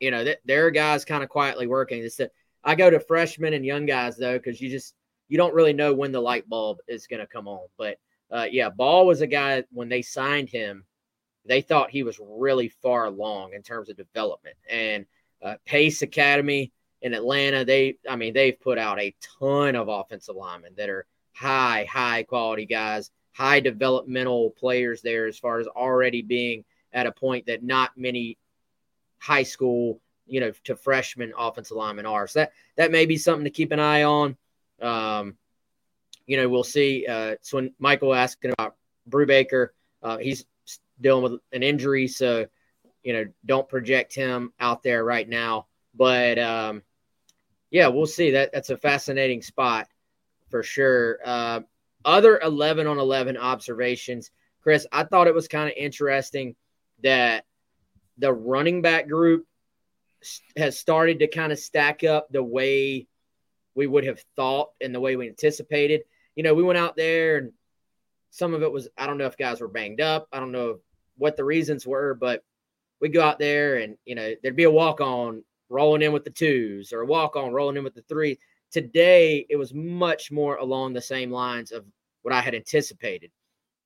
you 0.00 0.10
know, 0.10 0.24
that 0.24 0.40
there 0.44 0.66
are 0.66 0.72
guys 0.72 1.04
kind 1.04 1.22
of 1.22 1.28
quietly 1.28 1.68
working. 1.68 2.02
It's 2.02 2.16
that 2.16 2.32
I 2.64 2.74
go 2.74 2.90
to 2.90 2.98
freshmen 2.98 3.54
and 3.54 3.64
young 3.64 3.86
guys 3.86 4.16
though, 4.16 4.36
because 4.36 4.60
you 4.60 4.68
just 4.68 4.94
you 5.28 5.38
don't 5.38 5.54
really 5.54 5.72
know 5.72 5.94
when 5.94 6.10
the 6.10 6.20
light 6.20 6.48
bulb 6.48 6.78
is 6.88 7.06
going 7.06 7.20
to 7.20 7.26
come 7.26 7.46
on. 7.46 7.68
But 7.78 7.98
uh, 8.30 8.46
yeah, 8.50 8.68
Baugh 8.68 9.04
was 9.04 9.20
a 9.20 9.26
guy 9.28 9.62
when 9.70 9.88
they 9.88 10.02
signed 10.02 10.48
him, 10.48 10.84
they 11.46 11.60
thought 11.60 11.90
he 11.90 12.02
was 12.02 12.20
really 12.20 12.68
far 12.68 13.04
along 13.04 13.52
in 13.54 13.62
terms 13.62 13.88
of 13.88 13.96
development. 13.96 14.56
And 14.68 15.06
uh, 15.42 15.54
Pace 15.64 16.02
Academy 16.02 16.72
in 17.00 17.14
Atlanta, 17.14 17.64
they 17.64 17.98
I 18.08 18.16
mean 18.16 18.34
they've 18.34 18.60
put 18.60 18.78
out 18.78 19.00
a 19.00 19.14
ton 19.38 19.76
of 19.76 19.88
offensive 19.88 20.36
linemen 20.36 20.72
that 20.76 20.88
are 20.88 21.06
high 21.32 21.86
high 21.90 22.22
quality 22.22 22.66
guys, 22.66 23.10
high 23.32 23.60
developmental 23.60 24.50
players 24.50 25.02
there 25.02 25.26
as 25.26 25.38
far 25.38 25.58
as 25.58 25.66
already 25.66 26.22
being 26.22 26.64
at 26.92 27.06
a 27.06 27.12
point 27.12 27.46
that 27.46 27.62
not 27.62 27.96
many 27.96 28.38
high 29.18 29.42
school, 29.42 30.00
you 30.26 30.40
know, 30.40 30.52
to 30.64 30.76
freshman 30.76 31.32
offensive 31.36 31.76
linemen 31.76 32.06
are. 32.06 32.26
So 32.26 32.40
that 32.40 32.52
that 32.76 32.92
may 32.92 33.06
be 33.06 33.16
something 33.16 33.44
to 33.44 33.50
keep 33.50 33.72
an 33.72 33.80
eye 33.80 34.02
on. 34.02 34.36
Um, 34.80 35.36
you 36.26 36.36
know, 36.36 36.48
we'll 36.48 36.64
see. 36.64 37.06
Uh, 37.06 37.36
so 37.42 37.58
when 37.58 37.74
Michael 37.78 38.14
asking 38.14 38.52
about 38.52 38.76
Brubaker, 39.08 39.68
uh, 40.02 40.18
he's 40.18 40.44
dealing 41.00 41.22
with 41.24 41.40
an 41.52 41.62
injury, 41.62 42.08
so 42.08 42.46
you 43.02 43.12
know, 43.12 43.26
don't 43.44 43.68
project 43.68 44.14
him 44.14 44.52
out 44.60 44.82
there 44.82 45.04
right 45.04 45.28
now. 45.28 45.66
But 45.94 46.38
um, 46.38 46.82
yeah, 47.70 47.88
we'll 47.88 48.06
see. 48.06 48.32
That 48.32 48.52
that's 48.52 48.70
a 48.70 48.76
fascinating 48.76 49.42
spot 49.42 49.88
for 50.52 50.62
sure. 50.62 51.18
Uh, 51.24 51.60
other 52.04 52.38
eleven 52.38 52.86
on 52.86 52.98
eleven 52.98 53.36
observations, 53.36 54.30
Chris. 54.62 54.86
I 54.92 55.02
thought 55.02 55.26
it 55.26 55.34
was 55.34 55.48
kind 55.48 55.68
of 55.68 55.74
interesting 55.76 56.54
that 57.02 57.44
the 58.18 58.32
running 58.32 58.82
back 58.82 59.08
group 59.08 59.46
has 60.56 60.78
started 60.78 61.18
to 61.18 61.26
kind 61.26 61.50
of 61.50 61.58
stack 61.58 62.04
up 62.04 62.28
the 62.30 62.42
way 62.42 63.08
we 63.74 63.86
would 63.86 64.04
have 64.04 64.22
thought 64.36 64.70
and 64.80 64.94
the 64.94 65.00
way 65.00 65.16
we 65.16 65.26
anticipated. 65.26 66.02
You 66.36 66.44
know, 66.44 66.54
we 66.54 66.62
went 66.62 66.78
out 66.78 66.96
there 66.96 67.38
and 67.38 67.52
some 68.30 68.54
of 68.54 68.62
it 68.62 68.70
was 68.70 68.88
I 68.96 69.06
don't 69.06 69.18
know 69.18 69.26
if 69.26 69.36
guys 69.36 69.60
were 69.60 69.68
banged 69.68 70.00
up. 70.00 70.28
I 70.32 70.38
don't 70.38 70.52
know 70.52 70.78
what 71.16 71.36
the 71.36 71.44
reasons 71.44 71.86
were, 71.86 72.14
but 72.14 72.44
we 73.00 73.08
go 73.08 73.22
out 73.22 73.38
there 73.38 73.76
and 73.76 73.96
you 74.04 74.14
know 74.14 74.34
there'd 74.42 74.54
be 74.54 74.64
a 74.64 74.70
walk 74.70 75.00
on 75.00 75.42
rolling 75.70 76.02
in 76.02 76.12
with 76.12 76.24
the 76.24 76.30
twos 76.30 76.92
or 76.92 77.00
a 77.00 77.06
walk 77.06 77.36
on 77.36 77.52
rolling 77.52 77.78
in 77.78 77.84
with 77.84 77.94
the 77.94 78.02
three. 78.02 78.38
Today 78.72 79.46
it 79.48 79.56
was 79.56 79.74
much 79.74 80.32
more 80.32 80.56
along 80.56 80.92
the 80.92 81.00
same 81.00 81.30
lines 81.30 81.72
of 81.72 81.84
what 82.22 82.34
I 82.34 82.40
had 82.40 82.54
anticipated. 82.54 83.30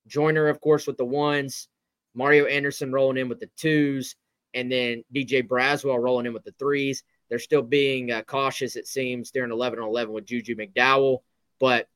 Joyner, 0.07 0.47
of 0.47 0.61
course, 0.61 0.87
with 0.87 0.97
the 0.97 1.05
ones, 1.05 1.67
Mario 2.13 2.45
Anderson 2.45 2.91
rolling 2.91 3.17
in 3.17 3.29
with 3.29 3.39
the 3.39 3.49
twos, 3.57 4.15
and 4.53 4.71
then 4.71 5.03
Djay 5.13 5.47
Braswell 5.47 6.01
rolling 6.01 6.25
in 6.25 6.33
with 6.33 6.45
the 6.45 6.53
threes. 6.57 7.03
They're 7.29 7.39
still 7.39 7.61
being 7.61 8.11
uh, 8.11 8.21
cautious, 8.23 8.75
it 8.75 8.87
seems, 8.87 9.31
during 9.31 9.51
11 9.51 9.79
on 9.79 9.89
11 9.89 10.13
with 10.13 10.25
Juju 10.25 10.55
McDowell, 10.55 11.19
but 11.59 11.89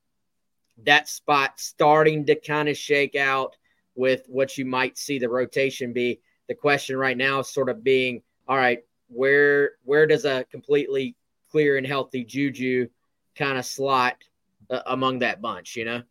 that 0.84 1.08
spot 1.08 1.58
starting 1.58 2.26
to 2.26 2.34
kind 2.34 2.68
of 2.68 2.76
shake 2.76 3.16
out 3.16 3.56
with 3.94 4.24
what 4.28 4.56
you 4.56 4.64
might 4.64 4.98
see 4.98 5.18
the 5.18 5.28
rotation 5.28 5.92
be. 5.92 6.20
The 6.48 6.54
question 6.54 6.96
right 6.96 7.16
now 7.16 7.40
is 7.40 7.48
sort 7.48 7.68
of 7.68 7.82
being, 7.82 8.22
all 8.46 8.56
right, 8.56 8.80
where 9.08 9.72
where 9.84 10.06
does 10.06 10.24
a 10.24 10.44
completely 10.50 11.16
clear 11.52 11.76
and 11.76 11.86
healthy 11.86 12.24
Juju 12.24 12.88
kind 13.36 13.58
of 13.58 13.64
slot 13.64 14.16
uh, 14.68 14.80
among 14.86 15.20
that 15.20 15.40
bunch? 15.40 15.76
You 15.76 15.84
know. 15.84 16.02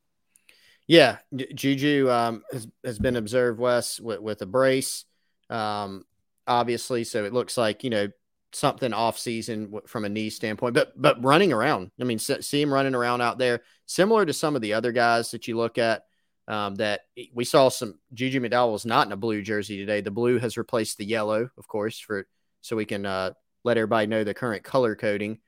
Yeah, 0.87 1.17
Juju 1.33 2.09
um, 2.09 2.43
has, 2.51 2.67
has 2.83 2.99
been 2.99 3.15
observed, 3.15 3.59
Wes, 3.59 3.99
with, 3.99 4.19
with 4.19 4.41
a 4.41 4.45
brace, 4.45 5.05
um, 5.49 6.05
obviously. 6.45 7.05
So 7.05 7.23
it 7.23 7.31
looks 7.31 7.57
like, 7.57 7.83
you 7.83 7.89
know, 7.89 8.09
something 8.51 8.91
off 8.91 9.17
season 9.17 9.79
from 9.87 10.03
a 10.03 10.09
knee 10.09 10.29
standpoint, 10.29 10.73
but 10.73 10.91
but 11.01 11.23
running 11.23 11.53
around. 11.53 11.91
I 11.99 12.03
mean, 12.03 12.19
see 12.19 12.61
him 12.61 12.73
running 12.73 12.95
around 12.95 13.21
out 13.21 13.37
there, 13.37 13.61
similar 13.85 14.25
to 14.25 14.33
some 14.33 14.55
of 14.55 14.61
the 14.61 14.73
other 14.73 14.91
guys 14.91 15.31
that 15.31 15.47
you 15.47 15.57
look 15.57 15.77
at. 15.77 16.03
Um, 16.47 16.75
that 16.75 17.01
we 17.33 17.45
saw 17.45 17.69
some 17.69 17.99
Juju 18.13 18.41
McDowell 18.41 18.73
was 18.73 18.85
not 18.85 19.05
in 19.05 19.13
a 19.13 19.17
blue 19.17 19.41
jersey 19.41 19.77
today. 19.77 20.01
The 20.01 20.11
blue 20.11 20.39
has 20.39 20.57
replaced 20.57 20.97
the 20.97 21.05
yellow, 21.05 21.49
of 21.57 21.67
course, 21.67 21.97
for 21.97 22.27
so 22.59 22.75
we 22.75 22.83
can 22.83 23.05
uh, 23.05 23.31
let 23.63 23.77
everybody 23.77 24.07
know 24.07 24.23
the 24.23 24.33
current 24.33 24.63
color 24.63 24.95
coding. 24.95 25.39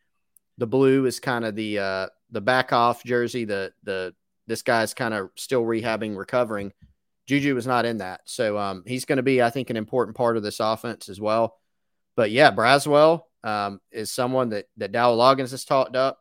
The 0.57 0.67
blue 0.67 1.05
is 1.05 1.19
kind 1.19 1.45
of 1.45 1.55
the 1.55 1.79
uh, 1.79 2.07
the 2.31 2.41
back 2.41 2.73
off 2.73 3.03
jersey, 3.03 3.45
the 3.45 3.73
the 3.83 4.13
this 4.47 4.61
guy's 4.61 4.93
kind 4.93 5.13
of 5.13 5.29
still 5.35 5.63
rehabbing, 5.63 6.17
recovering. 6.17 6.73
Juju 7.27 7.55
was 7.55 7.65
not 7.65 7.85
in 7.85 7.99
that, 7.99 8.21
so 8.25 8.57
um, 8.57 8.83
he's 8.85 9.05
going 9.05 9.17
to 9.17 9.23
be, 9.23 9.41
I 9.41 9.49
think, 9.49 9.69
an 9.69 9.77
important 9.77 10.17
part 10.17 10.35
of 10.35 10.43
this 10.43 10.59
offense 10.59 11.07
as 11.07 11.21
well. 11.21 11.57
But 12.15 12.31
yeah, 12.31 12.51
Braswell 12.51 13.23
um, 13.43 13.79
is 13.91 14.11
someone 14.11 14.49
that 14.49 14.65
that 14.77 14.91
Dowell 14.91 15.17
Loggins 15.17 15.51
has 15.51 15.65
talked 15.65 15.95
up 15.95 16.19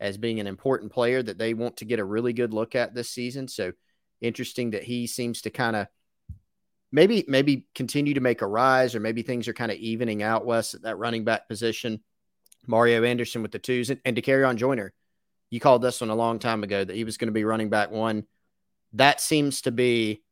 as 0.00 0.16
being 0.16 0.40
an 0.40 0.46
important 0.46 0.92
player 0.92 1.22
that 1.22 1.38
they 1.38 1.54
want 1.54 1.78
to 1.78 1.84
get 1.84 1.98
a 1.98 2.04
really 2.04 2.32
good 2.32 2.54
look 2.54 2.74
at 2.74 2.94
this 2.94 3.10
season. 3.10 3.48
So 3.48 3.72
interesting 4.20 4.70
that 4.70 4.84
he 4.84 5.06
seems 5.06 5.42
to 5.42 5.50
kind 5.50 5.76
of 5.76 5.88
maybe 6.92 7.24
maybe 7.28 7.66
continue 7.74 8.14
to 8.14 8.20
make 8.20 8.42
a 8.42 8.46
rise, 8.46 8.94
or 8.94 9.00
maybe 9.00 9.22
things 9.22 9.48
are 9.48 9.54
kind 9.54 9.70
of 9.70 9.78
evening 9.78 10.22
out 10.22 10.46
Wes 10.46 10.74
at 10.74 10.82
that 10.82 10.96
running 10.96 11.24
back 11.24 11.48
position. 11.48 12.00
Mario 12.66 13.02
Anderson 13.02 13.40
with 13.42 13.52
the 13.52 13.58
twos 13.58 13.88
and, 13.88 14.00
and 14.04 14.28
on 14.44 14.56
Joyner 14.56 14.92
you 15.50 15.60
called 15.60 15.82
this 15.82 16.00
one 16.00 16.10
a 16.10 16.14
long 16.14 16.38
time 16.38 16.62
ago 16.62 16.84
that 16.84 16.96
he 16.96 17.04
was 17.04 17.16
going 17.16 17.28
to 17.28 17.32
be 17.32 17.44
running 17.44 17.70
back 17.70 17.90
one. 17.90 18.24
That 18.94 19.20
seems 19.20 19.62
to 19.62 19.70
be 19.70 20.22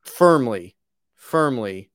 firmly, 0.00 0.76
firmly 1.14 1.90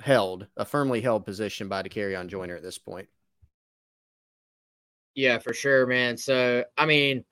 held, 0.00 0.46
a 0.56 0.64
firmly 0.64 1.00
held 1.00 1.24
position 1.24 1.68
by 1.68 1.82
Dakereon 1.82 2.28
Joyner 2.28 2.56
at 2.56 2.62
this 2.62 2.78
point. 2.78 3.08
Yeah, 5.14 5.38
for 5.38 5.52
sure, 5.52 5.86
man. 5.86 6.16
So, 6.16 6.64
I 6.76 6.86
mean, 6.86 7.24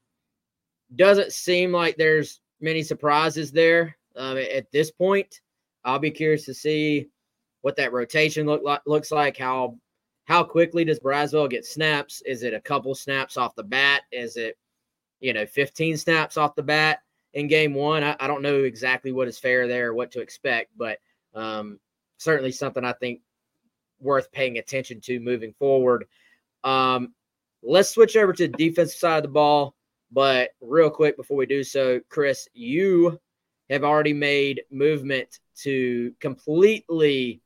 doesn't 0.95 1.33
seem 1.33 1.73
like 1.73 1.97
there's 1.97 2.41
many 2.61 2.83
surprises 2.83 3.53
there 3.53 3.97
um, 4.21 4.37
at 4.37 4.71
this 4.71 4.91
point. 4.91 5.41
I'll 5.83 5.99
be 5.99 6.11
curious 6.11 6.45
to 6.45 6.55
see 6.55 7.09
what 7.63 7.75
that 7.77 7.93
rotation 7.93 8.47
look 8.47 8.63
like, 8.63 8.83
looks 8.87 9.11
like, 9.11 9.37
how 9.39 9.79
how 10.27 10.45
quickly 10.45 10.85
does 10.85 11.01
Braswell 11.01 11.51
get 11.51 11.65
snaps? 11.65 12.23
Is 12.27 12.43
it 12.43 12.55
a 12.55 12.61
couple 12.61 12.95
snaps 12.95 13.37
off 13.37 13.57
the 13.57 13.65
bat? 13.65 14.03
Is 14.13 14.37
it, 14.37 14.57
you 15.19 15.33
know, 15.33 15.47
15 15.47 15.97
snaps 15.97 16.37
off 16.37 16.55
the 16.55 16.63
bat 16.63 17.01
in 17.33 17.49
game 17.49 17.75
one? 17.75 18.05
I, 18.05 18.15
I 18.21 18.27
don't 18.27 18.43
know 18.43 18.63
exactly 18.63 19.11
what 19.11 19.27
is 19.27 19.39
fair 19.39 19.67
there, 19.67 19.95
what 19.95 20.13
to 20.13 20.21
expect, 20.21 20.71
but 20.77 20.99
um, 21.35 21.81
certainly 22.19 22.53
something 22.53 22.85
I 22.85 22.93
think 22.93 23.23
worth 24.01 24.31
paying 24.31 24.59
attention 24.59 25.01
to 25.01 25.19
moving 25.19 25.53
forward. 25.59 26.05
Um, 26.63 27.15
let's 27.63 27.91
switch 27.91 28.17
over 28.17 28.33
to 28.35 28.47
the 28.47 28.57
defensive 28.57 28.99
side 28.99 29.17
of 29.17 29.23
the 29.23 29.29
ball. 29.29 29.75
But 30.13 30.51
real 30.61 30.91
quick 30.91 31.17
before 31.17 31.37
we 31.37 31.47
do 31.47 31.65
so, 31.65 32.01
Chris, 32.09 32.49
you 32.53 33.19
have 33.71 33.85
already 33.85 34.13
made 34.13 34.63
movement 34.71 35.39
to 35.63 36.13
completely, 36.21 37.41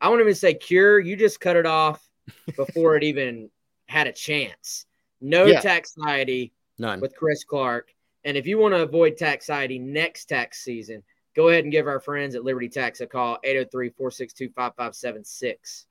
I 0.00 0.08
won't 0.08 0.20
even 0.20 0.34
say 0.34 0.54
cure, 0.54 1.00
you 1.00 1.16
just 1.16 1.40
cut 1.40 1.56
it 1.56 1.66
off 1.66 2.08
before 2.56 2.96
it 2.96 3.04
even 3.04 3.50
had 3.86 4.06
a 4.06 4.12
chance. 4.12 4.86
No 5.20 5.46
yeah. 5.46 5.60
taxiety 5.60 6.52
None. 6.78 7.00
with 7.00 7.16
Chris 7.16 7.42
Clark. 7.44 7.88
And 8.24 8.36
if 8.36 8.46
you 8.46 8.58
want 8.58 8.74
to 8.74 8.82
avoid 8.82 9.16
tax 9.16 9.46
taxiety 9.46 9.78
next 9.78 10.26
tax 10.26 10.62
season, 10.62 11.02
go 11.34 11.48
ahead 11.48 11.64
and 11.64 11.72
give 11.72 11.86
our 11.86 12.00
friends 12.00 12.34
at 12.34 12.44
Liberty 12.44 12.68
Tax 12.68 13.00
a 13.00 13.06
call 13.06 13.38
803-462-5576. 13.46 15.84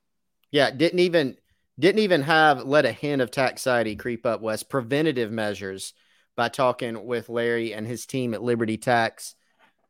Yeah, 0.50 0.70
didn't 0.70 0.98
even 0.98 1.36
didn't 1.78 2.00
even 2.00 2.22
have 2.22 2.64
let 2.64 2.86
a 2.86 2.92
hint 2.92 3.22
of 3.22 3.30
tax 3.30 3.62
taxiety 3.62 3.96
creep 3.96 4.26
up 4.26 4.40
Wes 4.40 4.62
preventative 4.62 5.30
measures 5.30 5.92
by 6.36 6.48
talking 6.48 7.06
with 7.06 7.28
Larry 7.28 7.74
and 7.74 7.86
his 7.86 8.06
team 8.06 8.34
at 8.34 8.42
Liberty 8.42 8.76
Tax. 8.76 9.35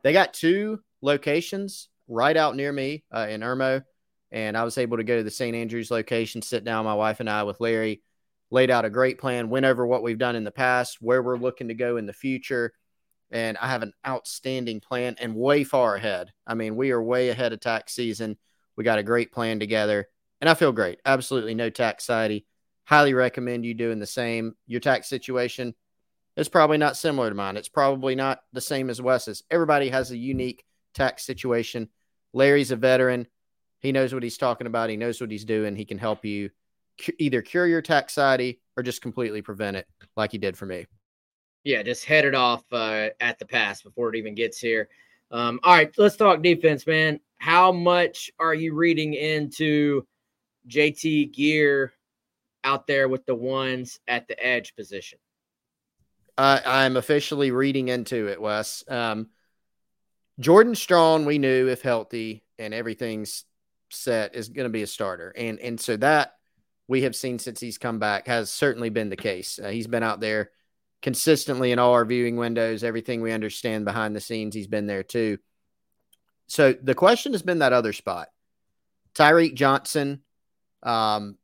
They 0.07 0.13
got 0.13 0.35
two 0.35 0.79
locations 1.03 1.89
right 2.07 2.37
out 2.37 2.55
near 2.55 2.73
me 2.73 3.03
uh, 3.13 3.27
in 3.29 3.41
Irmo 3.41 3.83
and 4.31 4.57
I 4.57 4.63
was 4.63 4.79
able 4.79 4.99
to 4.99 5.03
go 5.03 5.17
to 5.17 5.25
the 5.25 5.33
St. 5.33 5.57
Andrews 5.57 5.91
location, 5.91 6.43
sit 6.43 6.63
down, 6.63 6.85
my 6.85 6.95
wife 6.95 7.19
and 7.19 7.29
I, 7.29 7.43
with 7.43 7.59
Larry, 7.59 8.03
laid 8.53 8.71
out 8.71 8.85
a 8.85 8.91
great 8.91 9.19
plan, 9.19 9.51
went 9.51 9.67
over 9.67 9.85
what 9.85 10.05
we've 10.05 10.17
done 10.17 10.37
in 10.37 10.45
the 10.45 10.53
past, 10.53 10.99
where 11.01 11.25
we're 11.25 11.37
looking 11.37 11.67
to 11.67 11.75
go 11.75 11.97
in 11.97 12.07
the 12.07 12.13
future. 12.13 12.73
And 13.33 13.59
I 13.59 13.67
have 13.67 13.83
an 13.83 13.95
outstanding 14.07 14.79
plan 14.79 15.17
and 15.19 15.35
way 15.35 15.65
far 15.65 15.97
ahead. 15.97 16.31
I 16.47 16.55
mean, 16.55 16.77
we 16.77 16.93
are 16.93 17.03
way 17.03 17.31
ahead 17.31 17.53
of 17.53 17.59
tax 17.59 17.93
season. 17.93 18.37
We 18.77 18.85
got 18.85 19.01
a 19.01 19.03
great 19.03 19.33
plan 19.33 19.59
together, 19.59 20.07
and 20.41 20.49
I 20.49 20.55
feel 20.55 20.71
great. 20.71 21.01
Absolutely 21.05 21.57
no 21.57 21.69
taxiety. 21.69 22.47
Highly 22.85 23.13
recommend 23.13 23.65
you 23.65 23.75
doing 23.75 23.99
the 23.99 24.07
same. 24.07 24.55
Your 24.69 24.79
tax 24.79 25.09
situation 25.09 25.75
is 26.37 26.49
probably 26.49 26.79
not 26.79 26.97
similar 26.97 27.29
to 27.29 27.35
mine. 27.35 27.57
It's 27.57 27.69
probably 27.69 28.15
not 28.15 28.41
the 28.53 28.61
same 28.61 28.91
as 28.91 29.01
Wes's. 29.01 29.43
Everybody 29.51 29.89
has 29.89 30.11
a 30.11 30.17
unique 30.17 30.65
tax 30.95 31.25
situation. 31.25 31.89
Larry's 32.33 32.71
a 32.71 32.77
veteran. 32.77 33.27
He 33.81 33.93
knows 33.93 34.13
what 34.13 34.23
he's 34.23 34.39
talking 34.39 34.67
about. 34.67 34.91
He 34.91 34.97
knows 34.97 35.21
what 35.21 35.31
he's 35.31 35.45
doing. 35.45 35.77
He 35.77 35.85
can 35.85 35.99
help 35.99 36.25
you 36.25 36.51
either 37.19 37.43
cure 37.43 37.67
your 37.67 37.83
taxiety 37.83 38.61
or 38.77 38.83
just 38.83 39.03
completely 39.03 39.43
prevent 39.43 39.77
it, 39.77 39.87
like 40.17 40.33
he 40.33 40.39
did 40.39 40.57
for 40.57 40.67
me. 40.67 40.87
Yeah, 41.65 41.83
just 41.83 42.05
head 42.05 42.25
it 42.25 42.35
off 42.35 42.65
uh, 42.73 43.09
at 43.21 43.39
the 43.39 43.47
pass 43.47 43.83
before 43.83 44.11
it 44.11 44.17
even 44.17 44.35
gets 44.35 44.59
here. 44.59 44.89
Um, 45.31 45.59
all 45.63 45.75
right, 45.75 45.93
let's 45.99 46.17
talk 46.17 46.43
defense, 46.43 46.87
man. 46.87 47.21
How 47.39 47.73
much 47.73 48.31
are 48.39 48.55
you 48.55 48.75
reading 48.75 49.15
into 49.15 50.07
JT 50.69 51.35
Geer 51.35 51.93
out 52.65 52.87
there 52.87 53.09
with 53.09 53.27
the 53.27 53.35
ones 53.35 53.99
at 54.07 54.29
the 54.29 54.45
edge 54.45 54.75
position? 54.77 55.19
Uh, 56.39 56.61
I'm 56.65 56.97
officially 56.97 57.51
reading 57.51 57.89
into 57.89 58.29
it, 58.29 58.41
Wes. 58.41 58.85
Um, 58.89 59.29
Jordan 60.39 60.75
Strong, 60.75 61.25
we 61.25 61.39
knew 61.39 61.69
if 61.69 61.81
healthy 61.81 62.45
and 62.59 62.75
everything's 62.75 63.45
set 63.91 64.35
is 64.35 64.49
going 64.49 64.67
to 64.67 64.71
be 64.71 64.83
a 64.83 64.87
starter, 64.87 65.33
and 65.37 65.59
and 65.61 65.81
so 65.81 65.97
that 65.97 66.35
we 66.89 67.03
have 67.03 67.17
seen 67.17 67.39
since 67.39 67.61
he's 67.61 67.79
come 67.79 67.99
back 67.99 68.27
has 68.27 68.51
certainly 68.51 68.91
been 68.91 69.09
the 69.09 69.17
case. 69.17 69.59
Uh, 69.63 69.69
he's 69.69 69.87
been 69.87 70.03
out 70.03 70.21
there 70.21 70.51
consistently 71.03 71.73
in 71.73 71.79
all 71.79 71.93
our 71.95 72.05
viewing 72.05 72.37
windows. 72.37 72.85
Everything 72.85 73.23
we 73.23 73.33
understand 73.33 73.85
behind 73.85 74.15
the 74.15 74.21
scenes, 74.21 74.55
he's 74.55 74.67
been 74.67 74.87
there 74.87 75.03
too. 75.03 75.39
So 76.47 76.73
the 76.73 76.95
question 76.95 77.33
has 77.33 77.43
been 77.43 77.59
that 77.59 77.73
other 77.73 77.93
spot. 77.93 78.29
Tyreek 79.15 79.55
Johnson 79.55 80.23
um, 80.83 81.39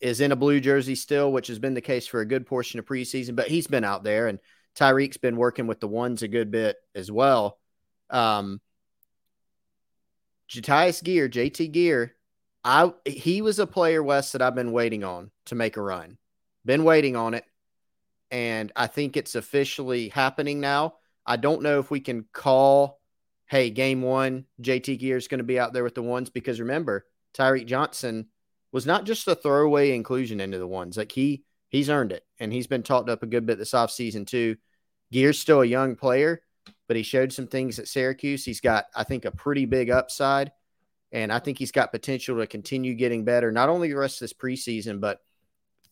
is 0.00 0.20
in 0.20 0.32
a 0.32 0.36
blue 0.36 0.60
jersey 0.60 0.94
still, 0.94 1.32
which 1.32 1.48
has 1.48 1.58
been 1.58 1.74
the 1.74 1.80
case 1.80 2.06
for 2.06 2.20
a 2.20 2.26
good 2.26 2.46
portion 2.46 2.78
of 2.78 2.86
preseason, 2.86 3.36
but 3.36 3.48
he's 3.48 3.66
been 3.66 3.84
out 3.84 4.04
there 4.04 4.28
and 4.28 4.38
Tyreek's 4.76 5.16
been 5.16 5.36
working 5.36 5.66
with 5.66 5.80
the 5.80 5.88
ones 5.88 6.22
a 6.22 6.28
good 6.28 6.50
bit 6.50 6.76
as 6.94 7.10
well. 7.10 7.58
Um, 8.10 8.60
Jatius 10.48 11.02
Geer, 11.02 11.28
JT 11.28 11.72
Geer, 11.72 12.14
I 12.62 12.92
he 13.04 13.42
was 13.42 13.58
a 13.58 13.66
player 13.66 14.02
Wes 14.02 14.32
that 14.32 14.42
I've 14.42 14.54
been 14.54 14.72
waiting 14.72 15.02
on 15.02 15.30
to 15.46 15.54
make 15.54 15.76
a 15.76 15.82
run. 15.82 16.18
Been 16.64 16.84
waiting 16.84 17.16
on 17.16 17.34
it, 17.34 17.44
and 18.30 18.72
I 18.76 18.86
think 18.86 19.16
it's 19.16 19.34
officially 19.34 20.08
happening 20.08 20.60
now. 20.60 20.94
I 21.24 21.36
don't 21.36 21.62
know 21.62 21.78
if 21.80 21.90
we 21.90 22.00
can 22.00 22.26
call, 22.32 23.00
hey, 23.46 23.70
game 23.70 24.02
one, 24.02 24.46
JT 24.60 24.98
Geer 24.98 25.16
is 25.16 25.28
going 25.28 25.38
to 25.38 25.44
be 25.44 25.58
out 25.58 25.72
there 25.72 25.84
with 25.84 25.94
the 25.94 26.02
ones 26.02 26.30
because 26.30 26.60
remember, 26.60 27.06
Tyreek 27.36 27.66
Johnson 27.66 28.26
was 28.76 28.84
not 28.84 29.06
just 29.06 29.26
a 29.26 29.34
throwaway 29.34 29.92
inclusion 29.92 30.38
into 30.38 30.58
the 30.58 30.66
ones. 30.66 30.98
Like 30.98 31.10
he 31.10 31.44
he's 31.70 31.88
earned 31.88 32.12
it, 32.12 32.26
and 32.38 32.52
he's 32.52 32.66
been 32.66 32.82
talked 32.82 33.08
up 33.08 33.22
a 33.22 33.26
good 33.26 33.46
bit 33.46 33.56
this 33.56 33.70
offseason 33.70 34.26
too. 34.26 34.56
Geer's 35.10 35.38
still 35.38 35.62
a 35.62 35.66
young 35.66 35.96
player, 35.96 36.42
but 36.86 36.94
he 36.94 37.02
showed 37.02 37.32
some 37.32 37.46
things 37.46 37.78
at 37.78 37.88
Syracuse. 37.88 38.44
He's 38.44 38.60
got, 38.60 38.84
I 38.94 39.02
think, 39.02 39.24
a 39.24 39.30
pretty 39.30 39.64
big 39.64 39.88
upside. 39.88 40.52
And 41.10 41.32
I 41.32 41.38
think 41.38 41.56
he's 41.56 41.72
got 41.72 41.90
potential 41.90 42.36
to 42.36 42.46
continue 42.46 42.92
getting 42.92 43.24
better, 43.24 43.50
not 43.50 43.70
only 43.70 43.88
the 43.88 43.96
rest 43.96 44.16
of 44.16 44.26
this 44.26 44.34
preseason, 44.34 45.00
but 45.00 45.20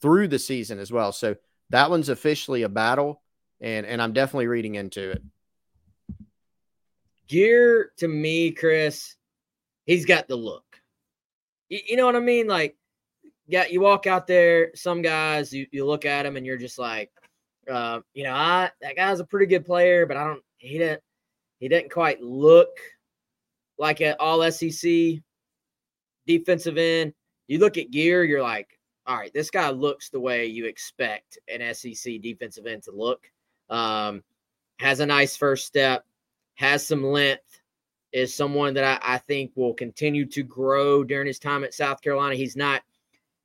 through 0.02 0.28
the 0.28 0.38
season 0.38 0.78
as 0.78 0.92
well. 0.92 1.10
So 1.12 1.36
that 1.70 1.88
one's 1.88 2.10
officially 2.10 2.64
a 2.64 2.68
battle, 2.68 3.22
and, 3.62 3.86
and 3.86 4.02
I'm 4.02 4.12
definitely 4.12 4.48
reading 4.48 4.74
into 4.74 5.12
it. 5.12 5.22
Gear 7.28 7.92
to 7.96 8.08
me, 8.08 8.50
Chris, 8.50 9.16
he's 9.86 10.04
got 10.04 10.28
the 10.28 10.36
look. 10.36 10.73
You, 11.74 11.80
you 11.88 11.96
know 11.96 12.06
what 12.06 12.14
I 12.14 12.20
mean? 12.20 12.46
Like, 12.46 12.76
yeah, 13.48 13.66
you 13.66 13.80
walk 13.80 14.06
out 14.06 14.28
there, 14.28 14.70
some 14.76 15.02
guys, 15.02 15.52
you, 15.52 15.66
you 15.72 15.84
look 15.84 16.04
at 16.04 16.24
him 16.24 16.36
and 16.36 16.46
you're 16.46 16.56
just 16.56 16.78
like, 16.78 17.10
uh, 17.68 17.98
you 18.12 18.22
know, 18.22 18.32
I 18.32 18.70
that 18.80 18.94
guy's 18.94 19.18
a 19.18 19.24
pretty 19.24 19.46
good 19.46 19.66
player, 19.66 20.06
but 20.06 20.16
I 20.16 20.24
don't 20.24 20.42
he 20.58 20.78
didn't 20.78 21.02
he 21.58 21.68
didn't 21.68 21.90
quite 21.90 22.22
look 22.22 22.68
like 23.76 24.00
an 24.00 24.14
all 24.20 24.48
SEC 24.52 25.20
defensive 26.28 26.78
end. 26.78 27.12
You 27.48 27.58
look 27.58 27.76
at 27.76 27.90
Geer, 27.90 28.22
you're 28.22 28.42
like, 28.42 28.78
all 29.04 29.16
right, 29.16 29.34
this 29.34 29.50
guy 29.50 29.68
looks 29.70 30.10
the 30.10 30.20
way 30.20 30.46
you 30.46 30.66
expect 30.66 31.38
an 31.48 31.74
SEC 31.74 32.20
defensive 32.22 32.66
end 32.66 32.84
to 32.84 32.92
look. 32.92 33.28
Um, 33.68 34.22
has 34.78 35.00
a 35.00 35.06
nice 35.06 35.36
first 35.36 35.66
step, 35.66 36.04
has 36.54 36.86
some 36.86 37.04
length, 37.04 37.60
is 38.14 38.32
someone 38.32 38.72
that 38.74 39.02
I, 39.02 39.14
I 39.14 39.18
think 39.18 39.50
will 39.56 39.74
continue 39.74 40.24
to 40.26 40.44
grow 40.44 41.02
during 41.02 41.26
his 41.26 41.40
time 41.40 41.64
at 41.64 41.74
South 41.74 42.00
Carolina. 42.00 42.36
He's 42.36 42.54
not 42.56 42.82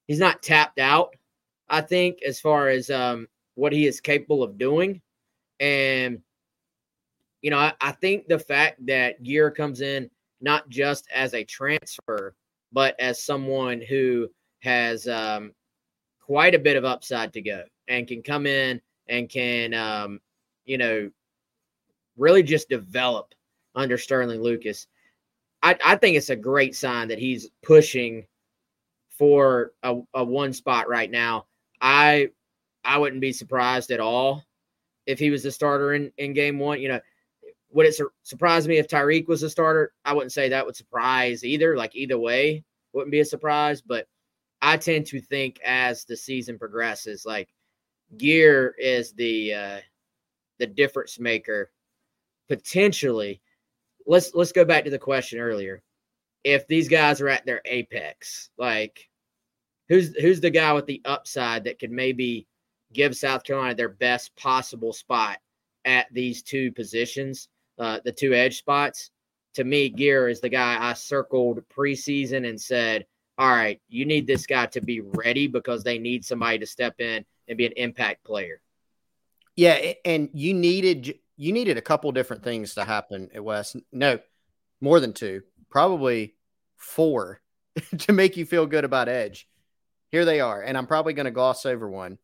he's 0.07 0.19
not 0.19 0.43
tapped 0.43 0.77
out, 0.79 1.15
I 1.67 1.81
think, 1.81 2.19
as 2.21 2.39
far 2.39 2.69
as 2.69 2.91
um, 2.91 3.27
what 3.55 3.73
he 3.73 3.87
is 3.87 3.99
capable 3.99 4.43
of 4.43 4.59
doing. 4.59 5.01
And 5.59 6.21
you 7.41 7.49
know, 7.49 7.57
I, 7.57 7.73
I 7.81 7.91
think 7.93 8.27
the 8.27 8.37
fact 8.37 8.85
that 8.85 9.23
Geer 9.23 9.49
comes 9.49 9.81
in 9.81 10.09
not 10.39 10.69
just 10.69 11.07
as 11.13 11.33
a 11.33 11.43
transfer, 11.43 12.35
but 12.71 12.95
as 12.99 13.23
someone 13.23 13.81
who 13.81 14.29
has 14.59 15.07
um, 15.07 15.51
quite 16.19 16.53
a 16.53 16.59
bit 16.59 16.77
of 16.77 16.85
upside 16.85 17.33
to 17.33 17.41
go. 17.41 17.63
and 17.87 18.07
can 18.07 18.21
come 18.21 18.45
in 18.45 18.79
and 19.07 19.29
can, 19.29 19.73
um, 19.73 20.19
you 20.65 20.77
know, 20.77 21.09
really 22.17 22.43
just 22.43 22.69
develop 22.69 23.33
under 23.75 23.97
Sterling 23.97 24.41
Lucas. 24.41 24.87
I, 25.61 25.77
I 25.83 25.95
think 25.95 26.15
it's 26.15 26.29
a 26.29 26.35
great 26.35 26.75
sign 26.75 27.07
that 27.09 27.19
he's 27.19 27.49
pushing 27.63 28.25
for 29.09 29.73
a, 29.83 29.97
a 30.13 30.23
one 30.23 30.53
spot 30.53 30.87
right 30.87 31.11
now. 31.11 31.45
I 31.81 32.29
I 32.83 32.97
wouldn't 32.97 33.21
be 33.21 33.33
surprised 33.33 33.91
at 33.91 33.99
all 33.99 34.43
if 35.05 35.19
he 35.19 35.29
was 35.29 35.43
the 35.43 35.51
starter 35.51 35.93
in, 35.93 36.11
in 36.17 36.33
game 36.33 36.59
one. 36.59 36.81
You 36.81 36.89
know, 36.89 36.99
would 37.71 37.85
it 37.85 37.95
sur- 37.95 38.13
surprise 38.23 38.67
me 38.67 38.77
if 38.77 38.87
Tyreek 38.87 39.27
was 39.27 39.43
a 39.43 39.49
starter? 39.49 39.93
I 40.05 40.13
wouldn't 40.13 40.31
say 40.31 40.49
that 40.49 40.65
would 40.65 40.75
surprise 40.75 41.43
either. 41.43 41.75
Like 41.75 41.95
either 41.95 42.17
way, 42.17 42.63
wouldn't 42.93 43.11
be 43.11 43.19
a 43.19 43.25
surprise. 43.25 43.81
But 43.81 44.07
I 44.61 44.77
tend 44.77 45.05
to 45.07 45.19
think 45.19 45.59
as 45.63 46.05
the 46.05 46.15
season 46.15 46.57
progresses, 46.57 47.25
like 47.25 47.49
Geer 48.17 48.75
is 48.79 49.11
the 49.13 49.53
uh, 49.53 49.79
the 50.59 50.67
difference 50.67 51.19
maker 51.19 51.71
potentially. 52.47 53.41
Let's 54.09 54.33
let's 54.33 54.51
go 54.51 54.65
back 54.65 54.85
to 54.85 54.89
the 54.89 54.97
question 54.97 55.39
earlier. 55.39 55.83
If 56.43 56.67
these 56.67 56.89
guys 56.89 57.21
are 57.21 57.29
at 57.29 57.45
their 57.45 57.61
apex, 57.63 58.49
like 58.57 59.07
who's 59.87 60.15
who's 60.15 60.41
the 60.41 60.49
guy 60.49 60.73
with 60.73 60.87
the 60.87 61.01
upside 61.05 61.65
that 61.65 61.77
could 61.77 61.91
maybe 61.91 62.47
give 62.91 63.15
South 63.15 63.43
Carolina 63.43 63.75
their 63.75 63.89
best 63.89 64.35
possible 64.35 64.93
spot 64.93 65.37
at 65.85 66.07
these 66.11 66.41
two 66.41 66.71
positions, 66.71 67.49
uh, 67.77 67.99
the 68.03 68.11
two 68.11 68.33
edge 68.33 68.57
spots? 68.57 69.11
To 69.53 69.63
me, 69.63 69.89
Geer 69.89 70.27
is 70.27 70.41
the 70.41 70.49
guy 70.49 70.77
I 70.79 70.93
circled 70.93 71.61
preseason 71.69 72.49
and 72.49 72.59
said, 72.59 73.05
all 73.37 73.49
right, 73.49 73.79
you 73.89 74.05
need 74.05 74.25
this 74.25 74.47
guy 74.47 74.65
to 74.67 74.81
be 74.81 75.01
ready 75.01 75.45
because 75.45 75.83
they 75.83 75.99
need 75.99 76.25
somebody 76.25 76.57
to 76.57 76.65
step 76.65 76.99
in 76.99 77.23
and 77.47 77.57
be 77.57 77.67
an 77.67 77.73
impact 77.77 78.23
player. 78.23 78.59
Yeah, 79.55 79.93
and 80.03 80.29
you 80.33 80.55
needed 80.55 81.19
you 81.39 81.53
needed 81.53 81.77
a 81.77 81.81
couple 81.81 82.11
different 82.11 82.43
things 82.43 82.75
to 82.75 82.83
happen 82.83 83.29
at 83.33 83.41
West. 83.41 83.77
No, 83.93 84.19
more 84.81 84.99
than 84.99 85.13
two, 85.13 85.41
probably 85.69 86.35
four 86.75 87.39
to 87.99 88.11
make 88.11 88.35
you 88.35 88.45
feel 88.45 88.65
good 88.65 88.83
about 88.83 89.07
Edge. 89.07 89.47
Here 90.11 90.25
they 90.25 90.41
are, 90.41 90.61
and 90.61 90.77
I'm 90.77 90.85
probably 90.85 91.13
going 91.13 91.27
to 91.27 91.31
gloss 91.31 91.65
over 91.65 91.89
one. 91.89 92.17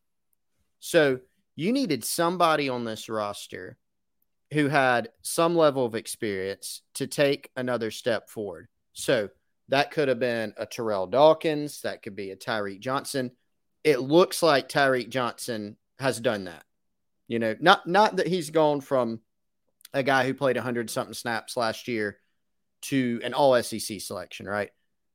So 0.82 1.20
you 1.56 1.72
needed 1.72 2.04
somebody 2.04 2.68
on 2.68 2.84
this 2.84 3.08
roster 3.08 3.78
who 4.52 4.68
had 4.68 5.08
some 5.22 5.56
level 5.56 5.86
of 5.86 5.96
experience 5.96 6.82
to 6.96 7.08
take 7.08 7.52
another 7.56 7.92
step 7.92 8.30
forward. 8.30 8.68
So 8.92 9.30
that 9.70 9.92
could 9.92 10.10
have 10.10 10.20
been 10.20 10.54
a 10.58 10.66
Terrell 10.66 11.08
Dawkins, 11.08 11.82
that 11.84 12.04
could 12.04 12.18
be 12.18 12.32
a 12.32 12.36
Tyreek 12.36 12.82
Johnson. 12.82 13.32
It 13.86 14.02
looks 14.02 14.44
like 14.44 14.68
Tyreek 14.68 15.08
Johnson 15.08 15.78
has 16.00 16.20
done 16.20 16.44
that. 16.46 16.65
You 17.28 17.40
know, 17.40 17.56
not 17.60 17.88
not 17.88 18.18
that 18.18 18.28
he's 18.28 18.50
gone 18.50 18.82
from 18.82 19.22
a 19.94 20.04
guy 20.04 20.26
who 20.26 20.34
played 20.34 20.58
100 20.58 20.90
something 20.90 21.14
snaps 21.14 21.58
last 21.58 21.88
year 21.88 22.18
to 22.84 23.20
an 23.24 23.34
all 23.34 23.62
SEC 23.64 24.02
selection, 24.02 24.46
right? 24.46 24.70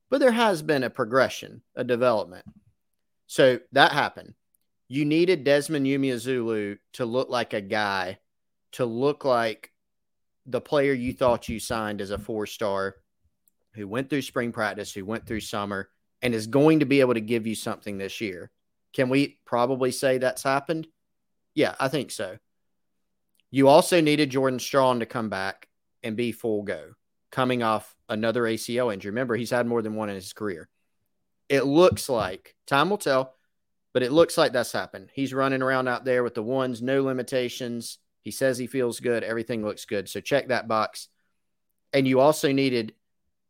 But 0.09 0.19
there 0.19 0.33
has 0.33 0.63
been 0.63 0.83
a 0.83 0.91
progression, 0.91 1.63
a 1.77 1.85
development. 1.85 2.45
So 3.27 3.61
that 3.73 3.93
happened. 3.93 4.35
You 4.89 5.05
needed 5.05 5.45
Desmond 5.45 5.87
Umeozulu 5.87 6.79
to 6.95 7.05
look 7.05 7.29
like 7.29 7.53
a 7.53 7.61
guy, 7.61 8.19
to 8.73 8.85
look 8.85 9.25
like 9.25 9.71
the 10.47 10.61
player 10.61 10.93
you 10.93 11.13
thought 11.13 11.49
you 11.49 11.61
signed 11.61 12.01
as 12.01 12.11
a 12.11 12.19
four 12.19 12.47
star 12.47 12.97
who 13.75 13.87
went 13.87 14.11
through 14.11 14.23
spring 14.23 14.51
practice, 14.51 14.93
who 14.93 15.05
went 15.05 15.27
through 15.27 15.41
summer, 15.41 15.91
and 16.23 16.35
is 16.35 16.49
going 16.49 16.81
to 16.81 16.87
be 16.87 17.01
able 17.01 17.15
to 17.15 17.21
give 17.21 17.47
you 17.47 17.55
something 17.55 17.99
this 17.99 18.21
year. 18.21 18.51
Can 18.93 19.09
we 19.09 19.39
probably 19.45 19.93
say 19.93 20.19
that's 20.19 20.43
happened? 20.43 20.89
Yeah, 21.55 21.75
I 21.79 21.89
think 21.89 22.11
so. 22.11 22.39
You 23.51 23.69
also 23.69 24.01
needed 24.01 24.31
Jordan 24.31 24.59
Strachan 24.59 25.01
to 25.01 25.07
come 25.07 25.29
back 25.29 25.69
and 26.03 26.17
be 26.17 26.33
full 26.33 26.63
go, 26.63 26.93
coming 27.31 27.63
off 27.63 27.97
another 28.09 28.43
ACL 28.43 28.93
injury. 28.93 29.11
Remember, 29.11 29.37
he's 29.37 29.51
had 29.51 29.67
more 29.67 29.83
than 29.83 29.95
one 29.95 30.09
in 30.09 30.15
his 30.15 30.33
career. 30.33 30.69
It 31.49 31.65
looks 31.65 32.09
like 32.09 32.55
time 32.67 32.91
will 32.91 32.99
tell, 32.99 33.35
but 33.93 34.05
it 34.05 34.13
looks 34.13 34.39
like 34.39 34.53
that's 34.53 34.73
happened. 34.73 35.11
He's 35.13 35.35
running 35.35 35.63
around 35.63 35.89
out 35.89 36.05
there 36.05 36.23
with 36.23 36.35
the 36.35 36.43
ones, 36.43 36.81
no 36.81 37.03
limitations. 37.03 37.99
He 38.23 38.31
says 38.31 38.57
he 38.57 38.69
feels 38.69 39.01
good. 39.01 39.25
Everything 39.25 39.65
looks 39.65 39.85
good. 39.85 40.09
So 40.09 40.21
check 40.21 40.49
that 40.49 40.69
box. 40.69 41.09
And 41.93 42.07
you 42.07 42.21
also 42.21 42.53
needed 42.53 42.95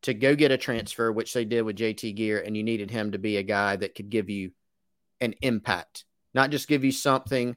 to 0.02 0.14
go 0.14 0.34
get 0.34 0.50
a 0.50 0.56
transfer, 0.56 1.12
which 1.12 1.34
they 1.34 1.44
did 1.44 1.62
with 1.62 1.76
JT 1.76 2.16
Geer, 2.16 2.40
and 2.40 2.56
you 2.56 2.62
needed 2.62 2.90
him 2.90 3.12
to 3.12 3.18
be 3.18 3.36
a 3.36 3.42
guy 3.42 3.76
that 3.76 3.94
could 3.94 4.08
give 4.08 4.30
you 4.30 4.52
an 5.20 5.34
impact, 5.42 6.06
not 6.32 6.50
just 6.50 6.68
give 6.68 6.84
you 6.84 6.92
something, 6.92 7.54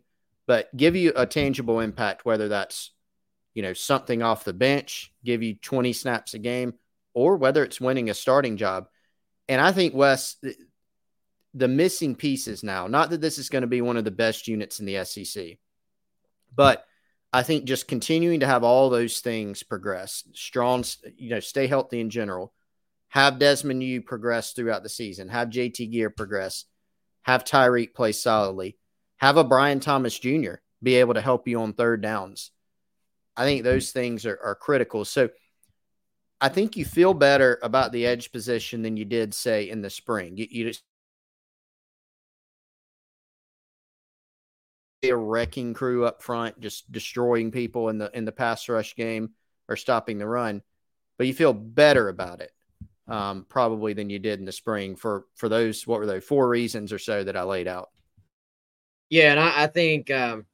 but 0.47 0.75
give 0.75 0.95
you 0.95 1.13
a 1.15 1.25
tangible 1.25 1.79
impact, 1.79 2.25
whether 2.25 2.47
that's, 2.49 2.91
you 3.53 3.61
know, 3.61 3.73
something 3.73 4.21
off 4.21 4.43
the 4.43 4.53
bench, 4.53 5.13
give 5.23 5.43
you 5.43 5.55
20 5.55 5.93
snaps 5.93 6.33
a 6.33 6.39
game, 6.39 6.73
or 7.13 7.37
whether 7.37 7.63
it's 7.63 7.79
winning 7.79 8.09
a 8.09 8.13
starting 8.13 8.57
job. 8.57 8.87
And 9.47 9.61
I 9.61 9.71
think 9.71 9.93
Wes, 9.93 10.37
the 11.53 11.67
missing 11.67 12.15
pieces 12.15 12.63
now, 12.63 12.87
not 12.87 13.09
that 13.11 13.21
this 13.21 13.37
is 13.37 13.49
going 13.49 13.61
to 13.61 13.67
be 13.67 13.81
one 13.81 13.97
of 13.97 14.05
the 14.05 14.11
best 14.11 14.47
units 14.47 14.79
in 14.79 14.85
the 14.85 15.03
SEC, 15.05 15.57
but 16.55 16.85
I 17.31 17.43
think 17.43 17.65
just 17.65 17.87
continuing 17.87 18.41
to 18.41 18.47
have 18.47 18.63
all 18.63 18.89
those 18.89 19.19
things 19.19 19.63
progress, 19.63 20.23
strong, 20.33 20.83
you 21.17 21.29
know, 21.29 21.39
stay 21.39 21.67
healthy 21.67 21.99
in 21.99 22.09
general, 22.09 22.53
have 23.09 23.39
Desmond 23.39 23.83
U 23.83 24.01
progress 24.01 24.53
throughout 24.53 24.83
the 24.83 24.89
season, 24.89 25.29
have 25.29 25.49
JT 25.49 25.91
Geer 25.91 26.09
progress, 26.09 26.65
have 27.23 27.43
Tyreek 27.43 27.93
play 27.93 28.11
solidly, 28.11 28.77
have 29.23 29.37
a 29.37 29.43
Bryan 29.45 29.79
Thomas 29.79 30.19
Jr. 30.19 30.55
be 30.83 30.95
able 30.95 31.13
to 31.13 31.21
help 31.21 31.47
you 31.47 31.61
on 31.61 31.71
third 31.71 32.01
downs. 32.01 32.51
I 33.37 33.45
think 33.45 33.63
those 33.63 33.91
things 33.91 34.25
are, 34.25 34.37
are 34.43 34.53
critical. 34.53 35.05
So 35.05 35.29
I 36.41 36.49
think 36.49 36.75
you 36.75 36.83
feel 36.83 37.13
better 37.13 37.57
about 37.63 37.93
the 37.93 38.05
edge 38.05 38.33
position 38.33 38.81
than 38.81 38.97
you 38.97 39.05
did, 39.05 39.33
say, 39.33 39.69
in 39.69 39.81
the 39.81 39.89
spring. 39.89 40.35
You, 40.35 40.47
you 40.51 40.67
just 40.67 40.83
a 45.05 45.15
wrecking 45.15 45.73
crew 45.73 46.05
up 46.05 46.21
front, 46.21 46.59
just 46.59 46.91
destroying 46.91 47.49
people 47.49 47.87
in 47.87 47.99
the 47.99 48.11
in 48.13 48.25
the 48.25 48.31
pass 48.33 48.67
rush 48.67 48.93
game 48.93 49.29
or 49.69 49.77
stopping 49.77 50.17
the 50.17 50.27
run, 50.27 50.61
but 51.17 51.27
you 51.27 51.33
feel 51.33 51.53
better 51.53 52.09
about 52.09 52.41
it 52.41 52.51
um, 53.07 53.45
probably 53.47 53.93
than 53.93 54.09
you 54.09 54.19
did 54.19 54.39
in 54.39 54.45
the 54.45 54.51
spring 54.51 54.97
for 54.97 55.27
for 55.35 55.47
those 55.47 55.87
what 55.87 55.99
were 55.99 56.05
those 56.05 56.25
four 56.25 56.49
reasons 56.49 56.91
or 56.91 56.99
so 56.99 57.23
that 57.23 57.37
I 57.37 57.43
laid 57.43 57.69
out. 57.69 57.87
Yeah, 59.09 59.31
and 59.31 59.39
I, 59.39 59.63
I 59.63 59.67
think 59.67 60.09
um, 60.11 60.45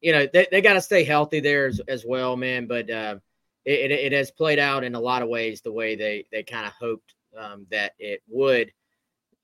you 0.00 0.12
know 0.12 0.26
they, 0.32 0.46
they 0.50 0.60
got 0.60 0.74
to 0.74 0.80
stay 0.80 1.04
healthy 1.04 1.40
there 1.40 1.66
as, 1.66 1.80
as 1.88 2.04
well, 2.04 2.36
man. 2.36 2.66
But 2.66 2.90
uh, 2.90 3.16
it, 3.64 3.90
it, 3.90 4.12
has 4.12 4.30
played 4.30 4.58
out 4.58 4.84
in 4.84 4.94
a 4.94 5.00
lot 5.00 5.22
of 5.22 5.28
ways 5.28 5.60
the 5.60 5.72
way 5.72 5.96
they 5.96 6.26
they 6.30 6.42
kind 6.42 6.66
of 6.66 6.72
hoped 6.72 7.14
um, 7.38 7.66
that 7.70 7.92
it 7.98 8.22
would. 8.28 8.72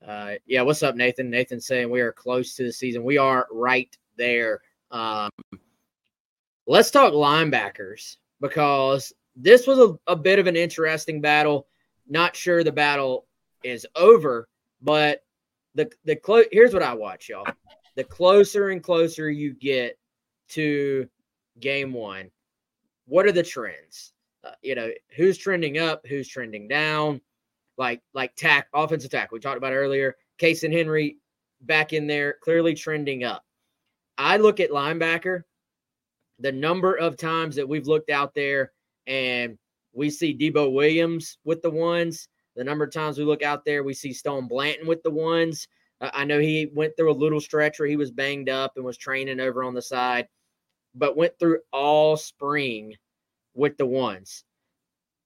Uh, 0.05 0.33
yeah, 0.45 0.61
what's 0.61 0.83
up, 0.83 0.95
Nathan? 0.95 1.29
Nathan 1.29 1.59
saying 1.59 1.89
we 1.89 2.01
are 2.01 2.11
close 2.11 2.55
to 2.55 2.63
the 2.63 2.71
season. 2.71 3.03
We 3.03 3.17
are 3.17 3.47
right 3.51 3.93
there. 4.17 4.61
Um, 4.91 5.29
let's 6.67 6.91
talk 6.91 7.13
linebackers 7.13 8.17
because 8.39 9.13
this 9.35 9.67
was 9.67 9.79
a, 9.79 10.11
a 10.11 10.15
bit 10.15 10.39
of 10.39 10.47
an 10.47 10.55
interesting 10.55 11.21
battle. 11.21 11.67
Not 12.07 12.35
sure 12.35 12.63
the 12.63 12.71
battle 12.71 13.27
is 13.63 13.85
over, 13.95 14.47
but 14.81 15.23
the 15.75 15.91
the 16.05 16.15
clo- 16.15 16.43
here's 16.51 16.73
what 16.73 16.83
I 16.83 16.93
watch, 16.93 17.29
y'all. 17.29 17.47
The 17.95 18.03
closer 18.03 18.69
and 18.69 18.83
closer 18.83 19.29
you 19.29 19.53
get 19.53 19.97
to 20.49 21.07
game 21.59 21.93
one, 21.93 22.31
what 23.05 23.25
are 23.25 23.31
the 23.31 23.43
trends? 23.43 24.13
Uh, 24.43 24.51
you 24.61 24.75
know, 24.75 24.89
who's 25.15 25.37
trending 25.37 25.77
up, 25.77 26.05
who's 26.07 26.27
trending 26.27 26.67
down? 26.67 27.21
Like 27.77 28.01
like 28.13 28.35
tack 28.35 28.67
offensive 28.73 29.11
tack 29.11 29.31
we 29.31 29.39
talked 29.39 29.57
about 29.57 29.73
earlier. 29.73 30.15
Cason 30.39 30.71
Henry 30.71 31.17
back 31.61 31.93
in 31.93 32.07
there, 32.07 32.35
clearly 32.41 32.73
trending 32.73 33.23
up. 33.23 33.43
I 34.17 34.37
look 34.37 34.59
at 34.59 34.69
linebacker, 34.69 35.43
the 36.39 36.51
number 36.51 36.95
of 36.95 37.17
times 37.17 37.55
that 37.55 37.67
we've 37.67 37.87
looked 37.87 38.09
out 38.09 38.33
there 38.33 38.71
and 39.07 39.57
we 39.93 40.09
see 40.09 40.37
Debo 40.37 40.73
Williams 40.73 41.37
with 41.43 41.61
the 41.61 41.71
ones. 41.71 42.27
The 42.55 42.63
number 42.63 42.83
of 42.83 42.91
times 42.91 43.17
we 43.17 43.23
look 43.23 43.43
out 43.43 43.65
there, 43.65 43.83
we 43.83 43.93
see 43.93 44.13
Stone 44.13 44.47
Blanton 44.47 44.87
with 44.87 45.01
the 45.03 45.11
ones. 45.11 45.67
I 46.01 46.23
know 46.23 46.39
he 46.39 46.69
went 46.73 46.95
through 46.95 47.11
a 47.11 47.13
little 47.13 47.41
stretch 47.41 47.79
where 47.79 47.87
he 47.87 47.97
was 47.97 48.11
banged 48.11 48.49
up 48.49 48.73
and 48.75 48.85
was 48.85 48.97
training 48.97 49.39
over 49.39 49.63
on 49.63 49.73
the 49.73 49.81
side, 49.81 50.27
but 50.95 51.17
went 51.17 51.37
through 51.39 51.59
all 51.73 52.15
spring 52.15 52.95
with 53.53 53.77
the 53.77 53.85
ones. 53.85 54.43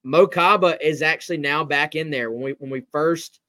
Mo 0.03 0.27
Kaba 0.27 0.77
is 0.85 1.01
actually 1.01 1.37
now 1.37 1.63
back 1.63 1.95
in 1.95 2.09
there. 2.09 2.31
When 2.31 2.41
we 2.41 2.51
when 2.59 2.71
we 2.71 2.81
first 2.91 3.39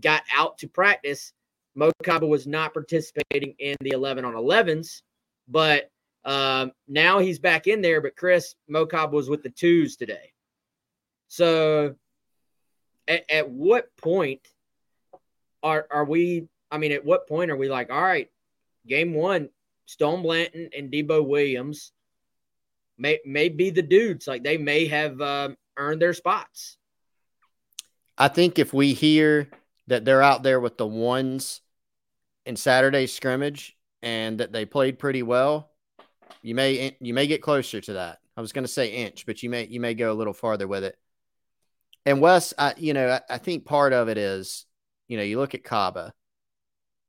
got 0.00 0.22
out 0.34 0.58
to 0.58 0.68
practice, 0.68 1.32
Mo 1.74 1.92
Kaba 2.02 2.26
was 2.26 2.46
not 2.46 2.74
participating 2.74 3.54
in 3.58 3.76
the 3.80 3.90
11 3.90 4.24
on 4.24 4.34
11s, 4.34 5.02
but 5.46 5.90
um, 6.24 6.72
now 6.88 7.20
he's 7.20 7.38
back 7.38 7.66
in 7.68 7.80
there. 7.80 8.00
But 8.00 8.16
Chris 8.16 8.54
Mo 8.68 8.84
Kaba 8.84 9.14
was 9.14 9.30
with 9.30 9.42
the 9.42 9.50
twos 9.50 9.96
today. 9.96 10.32
So, 11.28 11.94
at, 13.06 13.24
at 13.30 13.48
what 13.48 13.96
point 13.96 14.40
are 15.62 15.86
are 15.90 16.04
we? 16.04 16.48
I 16.70 16.78
mean, 16.78 16.92
at 16.92 17.04
what 17.04 17.28
point 17.28 17.50
are 17.50 17.56
we 17.56 17.68
like, 17.68 17.90
all 17.90 18.02
right, 18.02 18.28
game 18.86 19.14
one, 19.14 19.48
Stone 19.86 20.22
Blanton 20.22 20.70
and 20.76 20.92
Debo 20.92 21.26
Williams 21.26 21.92
may 22.98 23.18
may 23.24 23.48
be 23.48 23.70
the 23.70 23.82
dudes. 23.82 24.26
Like 24.26 24.44
they 24.44 24.58
may 24.58 24.86
have 24.86 25.20
uh, 25.20 25.50
earned 25.76 26.02
their 26.02 26.14
spots. 26.14 26.76
I 28.16 28.28
think 28.28 28.58
if 28.58 28.72
we 28.72 28.94
hear 28.94 29.48
that 29.86 30.04
they're 30.04 30.22
out 30.22 30.42
there 30.42 30.60
with 30.60 30.76
the 30.76 30.86
ones 30.86 31.60
in 32.44 32.56
Saturday's 32.56 33.12
scrimmage 33.12 33.76
and 34.02 34.40
that 34.40 34.52
they 34.52 34.64
played 34.64 34.98
pretty 34.98 35.22
well, 35.22 35.70
you 36.42 36.54
may 36.54 36.96
you 37.00 37.14
may 37.14 37.26
get 37.26 37.42
closer 37.42 37.80
to 37.80 37.94
that. 37.94 38.18
I 38.36 38.40
was 38.40 38.52
going 38.52 38.64
to 38.64 38.68
say 38.68 38.88
inch, 38.88 39.26
but 39.26 39.42
you 39.42 39.50
may 39.50 39.66
you 39.66 39.80
may 39.80 39.94
go 39.94 40.12
a 40.12 40.14
little 40.14 40.32
farther 40.32 40.68
with 40.68 40.84
it. 40.84 40.96
And 42.06 42.20
Wes, 42.20 42.54
I, 42.56 42.74
you 42.76 42.94
know, 42.94 43.08
I, 43.08 43.34
I 43.34 43.38
think 43.38 43.66
part 43.66 43.92
of 43.92 44.08
it 44.08 44.16
is, 44.16 44.64
you 45.08 45.16
know, 45.16 45.22
you 45.22 45.38
look 45.38 45.54
at 45.54 45.64
Kaba, 45.64 46.12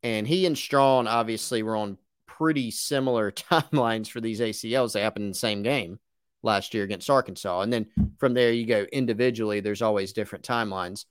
and 0.02 0.28
he 0.28 0.46
and 0.46 0.58
Strachan 0.58 1.08
obviously 1.08 1.62
were 1.62 1.76
on 1.76 1.98
pretty 2.26 2.72
similar 2.72 3.32
timelines 3.32 4.10
for 4.10 4.22
these 4.22 4.40
ACLs. 4.40 4.94
They 4.94 5.02
happened 5.02 5.26
in 5.26 5.32
the 5.32 5.38
same 5.38 5.62
game 5.62 6.00
last 6.42 6.74
year 6.74 6.84
against 6.84 7.10
Arkansas. 7.10 7.62
And 7.62 7.72
then 7.72 7.88
from 8.18 8.34
there, 8.34 8.52
you 8.52 8.66
go 8.66 8.86
individually, 8.92 9.60
there's 9.60 9.82
always 9.82 10.14
different 10.14 10.46
timelines. 10.46 11.06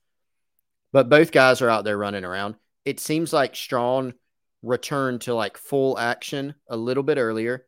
But 0.93 1.11
both 1.11 1.32
guys 1.32 1.61
are 1.61 1.68
out 1.68 1.84
there 1.84 1.99
running 1.99 2.24
around. 2.24 2.55
It 2.84 2.99
seems 2.99 3.32
like 3.32 3.55
Strachan 3.55 4.14
returned 4.62 5.20
to 5.22 5.34
like 5.34 5.59
full 5.59 5.99
action 5.99 6.55
a 6.68 6.76
little 6.76 7.03
bit 7.03 7.18
earlier, 7.18 7.66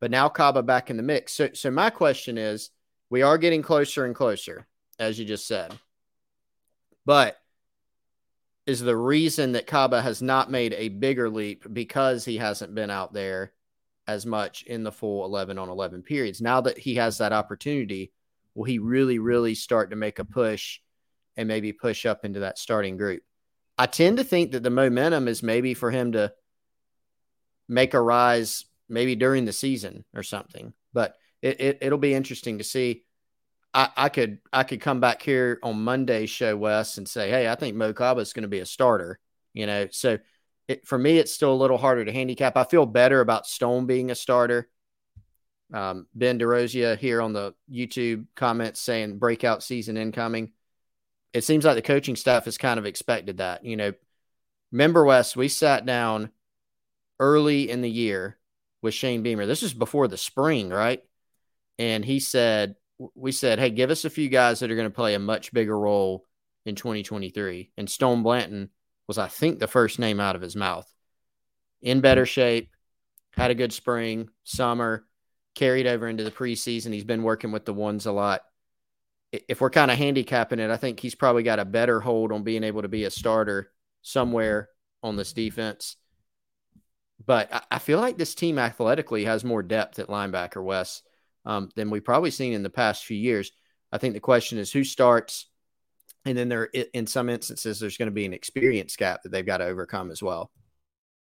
but 0.00 0.10
now 0.10 0.28
Kaba 0.28 0.62
back 0.62 0.90
in 0.90 0.98
the 0.98 1.02
mix. 1.02 1.32
So, 1.32 1.48
so 1.54 1.70
my 1.70 1.88
question 1.88 2.36
is 2.36 2.70
we 3.08 3.22
are 3.22 3.38
getting 3.38 3.62
closer 3.62 4.04
and 4.04 4.14
closer, 4.14 4.66
as 4.98 5.18
you 5.18 5.24
just 5.24 5.46
said. 5.46 5.74
But 7.06 7.38
is 8.68 8.80
the 8.80 8.94
reason 8.94 9.52
that 9.52 9.66
Kaba 9.66 10.02
has 10.02 10.20
not 10.20 10.50
made 10.50 10.74
a 10.74 10.90
bigger 10.90 11.30
leap 11.30 11.64
because 11.72 12.26
he 12.26 12.36
hasn't 12.36 12.74
been 12.74 12.90
out 12.90 13.14
there 13.14 13.54
as 14.06 14.26
much 14.26 14.62
in 14.64 14.82
the 14.82 14.92
full 14.92 15.24
11 15.24 15.56
on 15.56 15.70
11 15.70 16.02
periods. 16.02 16.42
Now 16.42 16.60
that 16.60 16.76
he 16.76 16.96
has 16.96 17.16
that 17.16 17.32
opportunity, 17.32 18.12
will 18.54 18.64
he 18.64 18.78
really, 18.78 19.18
really 19.18 19.54
start 19.54 19.88
to 19.88 19.96
make 19.96 20.18
a 20.18 20.24
push 20.24 20.80
and 21.34 21.48
maybe 21.48 21.72
push 21.72 22.04
up 22.04 22.26
into 22.26 22.40
that 22.40 22.58
starting 22.58 22.98
group? 22.98 23.22
I 23.78 23.86
tend 23.86 24.18
to 24.18 24.24
think 24.24 24.52
that 24.52 24.62
the 24.62 24.68
momentum 24.68 25.28
is 25.28 25.42
maybe 25.42 25.72
for 25.72 25.90
him 25.90 26.12
to 26.12 26.34
make 27.70 27.94
a 27.94 28.00
rise 28.02 28.66
maybe 28.86 29.16
during 29.16 29.46
the 29.46 29.52
season 29.54 30.04
or 30.14 30.22
something, 30.22 30.74
but 30.92 31.14
it, 31.40 31.78
it, 31.80 31.90
will 31.90 31.96
be 31.96 32.12
interesting 32.12 32.58
to 32.58 32.64
see. 32.64 33.04
I, 33.74 33.90
I 33.96 34.08
could 34.08 34.38
I 34.52 34.64
could 34.64 34.80
come 34.80 35.00
back 35.00 35.22
here 35.22 35.58
on 35.62 35.82
Monday's 35.84 36.30
show, 36.30 36.56
Wes, 36.56 36.98
and 36.98 37.08
say, 37.08 37.30
hey, 37.30 37.48
I 37.48 37.54
think 37.54 37.76
Mo 37.76 37.92
Kaba 37.92 38.20
is 38.20 38.32
going 38.32 38.42
to 38.42 38.48
be 38.48 38.60
a 38.60 38.66
starter. 38.66 39.18
You 39.52 39.66
know, 39.66 39.88
so 39.90 40.18
it, 40.68 40.86
for 40.86 40.98
me, 40.98 41.18
it's 41.18 41.32
still 41.32 41.52
a 41.52 41.56
little 41.56 41.78
harder 41.78 42.04
to 42.04 42.12
handicap. 42.12 42.56
I 42.56 42.64
feel 42.64 42.86
better 42.86 43.20
about 43.20 43.46
Stone 43.46 43.86
being 43.86 44.10
a 44.10 44.14
starter. 44.14 44.68
Um, 45.72 46.06
ben 46.14 46.38
DeRosia 46.38 46.96
here 46.96 47.20
on 47.20 47.34
the 47.34 47.54
YouTube 47.70 48.26
comments 48.34 48.80
saying 48.80 49.18
breakout 49.18 49.62
season 49.62 49.96
incoming. 49.96 50.52
It 51.34 51.44
seems 51.44 51.64
like 51.64 51.74
the 51.74 51.82
coaching 51.82 52.16
staff 52.16 52.46
has 52.46 52.56
kind 52.56 52.78
of 52.78 52.86
expected 52.86 53.38
that. 53.38 53.64
You 53.64 53.76
know, 53.76 53.92
remember 54.72 55.04
Wes, 55.04 55.36
we 55.36 55.48
sat 55.48 55.84
down 55.84 56.30
early 57.20 57.70
in 57.70 57.82
the 57.82 57.90
year 57.90 58.38
with 58.80 58.94
Shane 58.94 59.22
Beamer. 59.22 59.44
This 59.44 59.62
is 59.62 59.74
before 59.74 60.08
the 60.08 60.16
spring, 60.16 60.70
right? 60.70 61.02
And 61.78 62.04
he 62.04 62.18
said, 62.18 62.76
we 63.14 63.32
said, 63.32 63.58
hey, 63.58 63.70
give 63.70 63.90
us 63.90 64.04
a 64.04 64.10
few 64.10 64.28
guys 64.28 64.60
that 64.60 64.70
are 64.70 64.76
going 64.76 64.88
to 64.88 64.94
play 64.94 65.14
a 65.14 65.20
much 65.20 65.52
bigger 65.52 65.78
role 65.78 66.24
in 66.66 66.74
2023. 66.74 67.70
And 67.76 67.88
Stone 67.88 68.22
Blanton 68.22 68.70
was, 69.06 69.18
I 69.18 69.28
think, 69.28 69.58
the 69.58 69.66
first 69.66 69.98
name 69.98 70.20
out 70.20 70.36
of 70.36 70.42
his 70.42 70.56
mouth. 70.56 70.92
In 71.80 72.00
better 72.00 72.26
shape, 72.26 72.70
had 73.32 73.50
a 73.50 73.54
good 73.54 73.72
spring, 73.72 74.28
summer, 74.44 75.06
carried 75.54 75.86
over 75.86 76.08
into 76.08 76.24
the 76.24 76.30
preseason. 76.30 76.92
He's 76.92 77.04
been 77.04 77.22
working 77.22 77.52
with 77.52 77.64
the 77.64 77.74
ones 77.74 78.06
a 78.06 78.12
lot. 78.12 78.42
If 79.32 79.60
we're 79.60 79.70
kind 79.70 79.90
of 79.90 79.98
handicapping 79.98 80.58
it, 80.58 80.70
I 80.70 80.76
think 80.76 80.98
he's 80.98 81.14
probably 81.14 81.42
got 81.42 81.58
a 81.58 81.64
better 81.64 82.00
hold 82.00 82.32
on 82.32 82.42
being 82.42 82.64
able 82.64 82.82
to 82.82 82.88
be 82.88 83.04
a 83.04 83.10
starter 83.10 83.70
somewhere 84.02 84.70
on 85.02 85.16
this 85.16 85.32
defense. 85.32 85.96
But 87.24 87.66
I 87.70 87.78
feel 87.78 88.00
like 88.00 88.16
this 88.16 88.34
team 88.34 88.58
athletically 88.58 89.24
has 89.24 89.44
more 89.44 89.62
depth 89.62 89.98
at 89.98 90.08
linebacker, 90.08 90.62
Wes 90.62 91.02
um, 91.44 91.70
than 91.76 91.90
we've 91.90 92.04
probably 92.04 92.30
seen 92.30 92.52
in 92.52 92.62
the 92.62 92.70
past 92.70 93.04
few 93.04 93.16
years. 93.16 93.52
I 93.92 93.98
think 93.98 94.14
the 94.14 94.20
question 94.20 94.58
is 94.58 94.70
who 94.70 94.84
starts, 94.84 95.46
and 96.24 96.36
then 96.36 96.48
there, 96.48 96.64
in 96.64 97.06
some 97.06 97.28
instances, 97.28 97.80
there's 97.80 97.96
going 97.96 98.08
to 98.08 98.14
be 98.14 98.26
an 98.26 98.34
experience 98.34 98.96
gap 98.96 99.22
that 99.22 99.32
they've 99.32 99.46
got 99.46 99.58
to 99.58 99.64
overcome 99.64 100.10
as 100.10 100.22
well. 100.22 100.50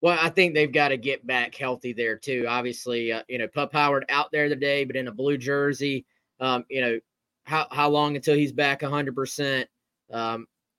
Well, 0.01 0.17
I 0.19 0.29
think 0.29 0.53
they've 0.53 0.71
got 0.71 0.89
to 0.89 0.97
get 0.97 1.25
back 1.25 1.55
healthy 1.55 1.93
there 1.93 2.17
too. 2.17 2.45
Obviously, 2.47 3.11
uh, 3.11 3.23
you 3.27 3.39
know, 3.39 3.47
Pup 3.47 3.73
Howard 3.73 4.05
out 4.09 4.31
there 4.31 4.47
today, 4.47 4.85
but 4.85 4.95
in 4.95 5.07
a 5.07 5.13
blue 5.13 5.37
jersey. 5.37 6.05
Um, 6.39 6.65
you 6.69 6.81
know, 6.81 6.99
how 7.45 7.67
how 7.71 7.89
long 7.89 8.15
until 8.15 8.35
he's 8.35 8.51
back 8.51 8.83
100? 8.83 9.09
Um, 9.09 9.15
percent 9.15 9.69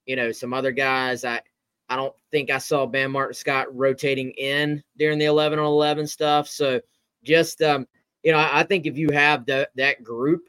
You 0.06 0.16
know, 0.16 0.30
some 0.30 0.54
other 0.54 0.70
guys. 0.70 1.24
I 1.24 1.40
I 1.88 1.96
don't 1.96 2.14
think 2.30 2.50
I 2.50 2.58
saw 2.58 2.86
Bam 2.86 3.12
Martin 3.12 3.34
Scott 3.34 3.74
rotating 3.74 4.30
in 4.32 4.82
during 4.96 5.18
the 5.18 5.24
11 5.24 5.58
on 5.58 5.64
11 5.64 6.06
stuff. 6.06 6.46
So 6.48 6.80
just 7.24 7.62
um, 7.62 7.86
you 8.22 8.32
know, 8.32 8.38
I, 8.38 8.60
I 8.60 8.62
think 8.64 8.86
if 8.86 8.96
you 8.96 9.10
have 9.12 9.46
the, 9.46 9.68
that 9.76 10.02
group 10.02 10.48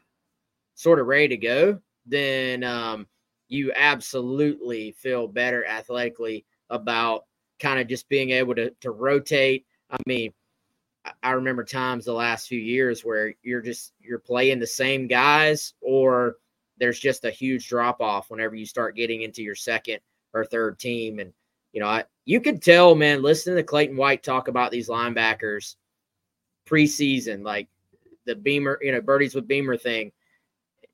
sort 0.74 0.98
of 0.98 1.06
ready 1.06 1.28
to 1.28 1.36
go, 1.36 1.80
then 2.06 2.64
um, 2.64 3.06
you 3.48 3.72
absolutely 3.74 4.92
feel 4.92 5.28
better 5.28 5.64
athletically 5.66 6.44
about 6.70 7.24
kind 7.58 7.80
of 7.80 7.86
just 7.86 8.08
being 8.08 8.30
able 8.30 8.54
to 8.54 8.70
to 8.80 8.90
rotate. 8.90 9.66
I 9.90 9.98
mean, 10.06 10.32
I 11.22 11.32
remember 11.32 11.64
times 11.64 12.04
the 12.04 12.12
last 12.12 12.48
few 12.48 12.58
years 12.58 13.04
where 13.04 13.34
you're 13.42 13.62
just 13.62 13.92
you're 14.00 14.18
playing 14.18 14.58
the 14.58 14.66
same 14.66 15.06
guys 15.06 15.74
or 15.80 16.36
there's 16.78 16.98
just 16.98 17.24
a 17.24 17.30
huge 17.30 17.68
drop 17.68 18.00
off 18.00 18.30
whenever 18.30 18.54
you 18.54 18.66
start 18.66 18.96
getting 18.96 19.22
into 19.22 19.42
your 19.42 19.54
second 19.54 20.00
or 20.32 20.44
third 20.44 20.78
team 20.78 21.18
and 21.18 21.32
you 21.72 21.80
know 21.80 21.88
I, 21.88 22.04
you 22.24 22.40
could 22.40 22.62
tell 22.62 22.94
man 22.94 23.22
listening 23.22 23.56
to 23.56 23.62
Clayton 23.62 23.96
White 23.96 24.22
talk 24.22 24.48
about 24.48 24.70
these 24.70 24.88
linebackers 24.88 25.76
preseason, 26.70 27.44
like 27.44 27.68
the 28.26 28.34
Beamer, 28.34 28.78
you 28.80 28.92
know, 28.92 29.00
birdies 29.00 29.34
with 29.34 29.48
Beamer 29.48 29.76
thing. 29.76 30.12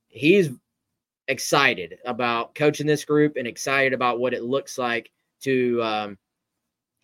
He's 0.08 0.50
excited 1.28 1.98
about 2.04 2.54
coaching 2.54 2.86
this 2.86 3.04
group 3.04 3.36
and 3.36 3.46
excited 3.46 3.92
about 3.92 4.20
what 4.20 4.34
it 4.34 4.44
looks 4.44 4.78
like 4.78 5.10
to 5.42 5.82
um, 5.82 6.18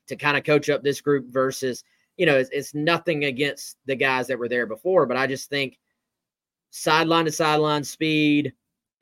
to 0.08 0.16
kind 0.16 0.36
of 0.36 0.44
coach 0.44 0.70
up 0.70 0.82
this 0.82 1.00
group 1.00 1.26
versus 1.28 1.84
you 2.16 2.26
know 2.26 2.38
it's, 2.38 2.50
it's, 2.52 2.74
nothing 2.74 3.24
against 3.24 3.76
the 3.86 3.96
guys 3.96 4.26
that 4.28 4.38
were 4.38 4.48
there 4.48 4.66
before, 4.66 5.06
but 5.06 5.16
I 5.16 5.26
just 5.26 5.50
think 5.50 5.78
sideline 6.70 7.26
to 7.26 7.32
sideline 7.32 7.84
speed, 7.84 8.52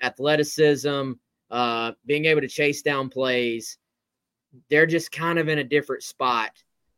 athleticism, 0.03 1.13
uh, 1.51 1.93
being 2.07 2.25
able 2.25 2.41
to 2.41 2.49
chase 2.49 2.83
down 2.83 3.09
plays, 3.09 3.79
they're 4.69 4.87
just 4.87 5.13
kind 5.13 5.39
of 5.39 5.49
in 5.49 5.59
a 5.59 5.65
different 5.65 6.03
spot 6.03 6.51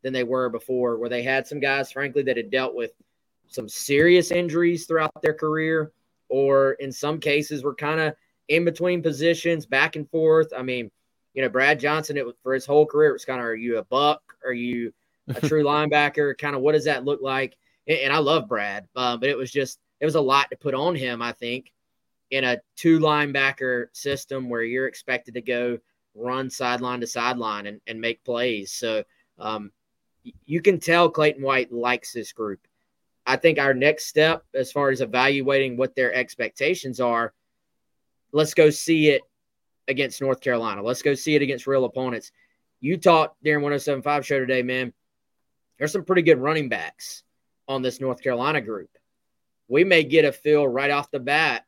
than 0.03 0.13
they 0.13 0.25
were 0.25 0.49
before, 0.49 0.99
where 0.99 1.09
they 1.09 1.23
had 1.23 1.47
some 1.47 1.61
guys, 1.61 1.93
frankly, 1.93 2.23
that 2.25 2.37
had 2.37 2.51
dealt 2.51 2.75
with 2.75 2.93
some 3.49 3.69
serious 3.69 4.31
injuries 4.31 4.87
throughout 4.87 5.23
their 5.23 5.35
career, 5.35 5.93
or 6.29 6.73
in 6.73 6.91
some 6.91 7.21
cases 7.21 7.63
were 7.63 7.75
kind 7.75 8.01
of 8.01 8.15
in 8.49 8.65
between 8.65 9.03
positions, 9.03 9.67
back 9.67 9.97
and 9.97 10.09
forth. 10.11 10.53
I 10.57 10.63
mean, 10.63 10.91
you 11.35 11.43
know, 11.43 11.49
Brad 11.49 11.81
Johnson, 11.81 12.17
it 12.17 12.27
was 12.27 12.35
for 12.43 12.55
his 12.55 12.67
whole 12.67 12.87
career, 12.87 13.11
it 13.11 13.15
was 13.15 13.25
kind 13.25 13.41
of, 13.41 13.47
are 13.47 13.55
you 13.55 13.79
a 13.79 13.85
buck? 13.85 14.23
Are 14.45 14.53
you 14.53 14.93
a 15.29 15.41
true 15.49 15.63
linebacker? 15.63 16.37
Kind 16.37 16.57
of 16.57 16.63
what 16.63 16.73
does 16.73 16.85
that 16.85 17.05
look 17.05 17.21
like? 17.23 17.57
And, 17.87 17.99
and 17.99 18.13
I 18.13 18.19
love 18.19 18.49
Brad, 18.49 18.89
uh, 18.97 19.17
but 19.17 19.29
it 19.29 19.37
was 19.37 19.51
just, 19.51 19.79
it 20.01 20.05
was 20.05 20.17
a 20.17 20.21
lot 20.21 20.51
to 20.51 20.57
put 20.57 20.75
on 20.75 20.95
him, 20.95 21.23
I 21.23 21.33
think, 21.33 21.73
in 22.31 22.45
a 22.45 22.59
two 22.77 22.99
linebacker 22.99 23.87
system 23.93 24.49
where 24.49 24.63
you're 24.63 24.89
expected 24.89 25.35
to 25.35 25.43
go 25.43 25.79
run 26.15 26.51
sideline 26.51 27.01
to 27.01 27.07
sideline 27.07 27.67
and, 27.67 27.81
and 27.87 28.01
make 28.01 28.25
plays. 28.25 28.73
So, 28.73 29.05
um, 29.39 29.71
you 30.45 30.61
can 30.61 30.79
tell 30.79 31.11
Clayton 31.11 31.43
White 31.43 31.73
likes 31.73 32.13
this 32.13 32.33
group. 32.33 32.61
I 33.27 33.37
think 33.37 33.59
our 33.59 33.75
next 33.75 34.07
step, 34.07 34.45
as 34.55 34.73
far 34.73 34.91
as 34.91 35.01
evaluating 35.01 35.77
what 35.77 35.95
their 35.95 36.13
expectations 36.13 37.01
are, 37.01 37.33
let's 38.33 38.55
go 38.55 38.71
see 38.71 39.11
it 39.11 39.23
against 39.89 40.21
North 40.21 40.41
Carolina. 40.41 40.83
Let's 40.83 41.03
go 41.03 41.15
see 41.15 41.35
it 41.35 41.43
against 41.43 41.67
real 41.67 41.85
opponents. 41.85 42.33
You 42.81 42.97
talked 42.97 43.43
during 43.43 43.63
1075 43.63 44.27
show 44.27 44.41
today, 44.41 44.63
man. 44.63 44.93
There's 45.79 45.93
some 45.93 46.05
pretty 46.05 46.23
good 46.23 46.39
running 46.39 46.69
backs 46.69 47.23
on 47.69 47.83
this 47.83 48.01
North 48.01 48.23
Carolina 48.23 48.61
group. 48.61 48.91
We 49.69 49.85
may 49.85 50.03
get 50.03 50.25
a 50.25 50.33
feel 50.33 50.67
right 50.67 50.91
off 50.91 51.11
the 51.11 51.21
bat. 51.21 51.65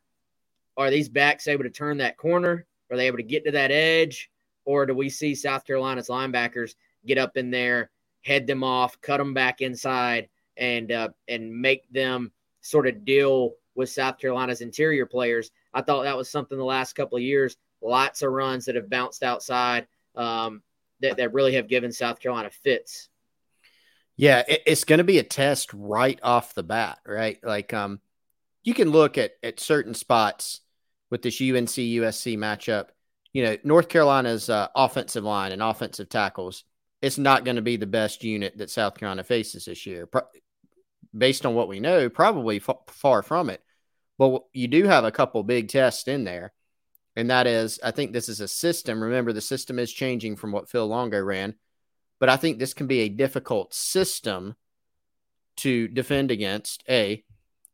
Are 0.76 0.90
these 0.90 1.08
backs 1.08 1.46
able 1.46 1.64
to 1.64 1.70
turn 1.70 1.98
that 1.98 2.16
corner? 2.16 2.66
Are 2.90 2.96
they 2.96 3.06
able 3.06 3.18
to 3.18 3.22
get 3.22 3.44
to 3.44 3.52
that 3.52 3.70
edge? 3.70 4.30
Or 4.64 4.86
do 4.86 4.94
we 4.94 5.08
see 5.08 5.34
South 5.34 5.64
Carolina's 5.64 6.08
linebackers 6.08 6.74
get 7.06 7.18
up 7.18 7.36
in 7.36 7.50
there 7.50 7.90
head 8.24 8.46
them 8.46 8.64
off, 8.64 9.00
cut 9.00 9.18
them 9.18 9.34
back 9.34 9.60
inside, 9.60 10.28
and 10.56 10.90
uh, 10.90 11.08
and 11.28 11.54
make 11.54 11.90
them 11.90 12.32
sort 12.60 12.86
of 12.86 13.04
deal 13.04 13.52
with 13.74 13.90
South 13.90 14.18
Carolina's 14.18 14.60
interior 14.60 15.06
players. 15.06 15.50
I 15.72 15.82
thought 15.82 16.04
that 16.04 16.16
was 16.16 16.30
something 16.30 16.56
the 16.56 16.64
last 16.64 16.94
couple 16.94 17.16
of 17.16 17.22
years. 17.22 17.56
Lots 17.82 18.22
of 18.22 18.32
runs 18.32 18.64
that 18.64 18.76
have 18.76 18.88
bounced 18.88 19.22
outside 19.22 19.86
um, 20.14 20.62
that, 21.00 21.16
that 21.16 21.34
really 21.34 21.54
have 21.54 21.68
given 21.68 21.92
South 21.92 22.20
Carolina 22.20 22.50
fits. 22.50 23.08
Yeah, 24.16 24.44
it's 24.46 24.84
going 24.84 24.98
to 24.98 25.04
be 25.04 25.18
a 25.18 25.24
test 25.24 25.74
right 25.74 26.20
off 26.22 26.54
the 26.54 26.62
bat, 26.62 27.00
right? 27.04 27.38
Like, 27.42 27.74
um, 27.74 28.00
you 28.62 28.72
can 28.72 28.90
look 28.90 29.18
at 29.18 29.32
at 29.42 29.58
certain 29.58 29.92
spots 29.92 30.60
with 31.10 31.22
this 31.22 31.40
UNC 31.40 31.68
USC 31.68 32.38
matchup. 32.38 32.86
You 33.32 33.44
know, 33.44 33.56
North 33.64 33.88
Carolina's 33.88 34.48
uh, 34.48 34.68
offensive 34.76 35.24
line 35.24 35.50
and 35.50 35.60
offensive 35.60 36.08
tackles. 36.08 36.62
It's 37.04 37.18
not 37.18 37.44
going 37.44 37.56
to 37.56 37.62
be 37.62 37.76
the 37.76 37.86
best 37.86 38.24
unit 38.24 38.58
that 38.58 38.70
South 38.70 38.98
Carolina 38.98 39.24
faces 39.24 39.66
this 39.66 39.86
year, 39.86 40.06
Pro- 40.06 40.22
based 41.16 41.44
on 41.44 41.54
what 41.54 41.68
we 41.68 41.80
know. 41.80 42.08
Probably 42.08 42.56
f- 42.56 42.76
far 42.88 43.22
from 43.22 43.50
it, 43.50 43.62
but 44.18 44.42
you 44.52 44.68
do 44.68 44.84
have 44.84 45.04
a 45.04 45.12
couple 45.12 45.42
big 45.42 45.68
tests 45.68 46.08
in 46.08 46.24
there, 46.24 46.52
and 47.16 47.30
that 47.30 47.46
is, 47.46 47.78
I 47.82 47.90
think 47.90 48.12
this 48.12 48.28
is 48.28 48.40
a 48.40 48.48
system. 48.48 49.02
Remember, 49.02 49.32
the 49.32 49.40
system 49.40 49.78
is 49.78 49.92
changing 49.92 50.36
from 50.36 50.52
what 50.52 50.68
Phil 50.68 50.86
Longo 50.86 51.20
ran 51.20 51.54
but 52.24 52.28
I 52.28 52.36
think 52.36 52.58
this 52.58 52.74
can 52.74 52.86
be 52.86 53.00
a 53.00 53.08
difficult 53.08 53.74
system 53.74 54.54
to 55.58 55.88
defend 55.88 56.30
against. 56.30 56.82
A, 56.88 57.22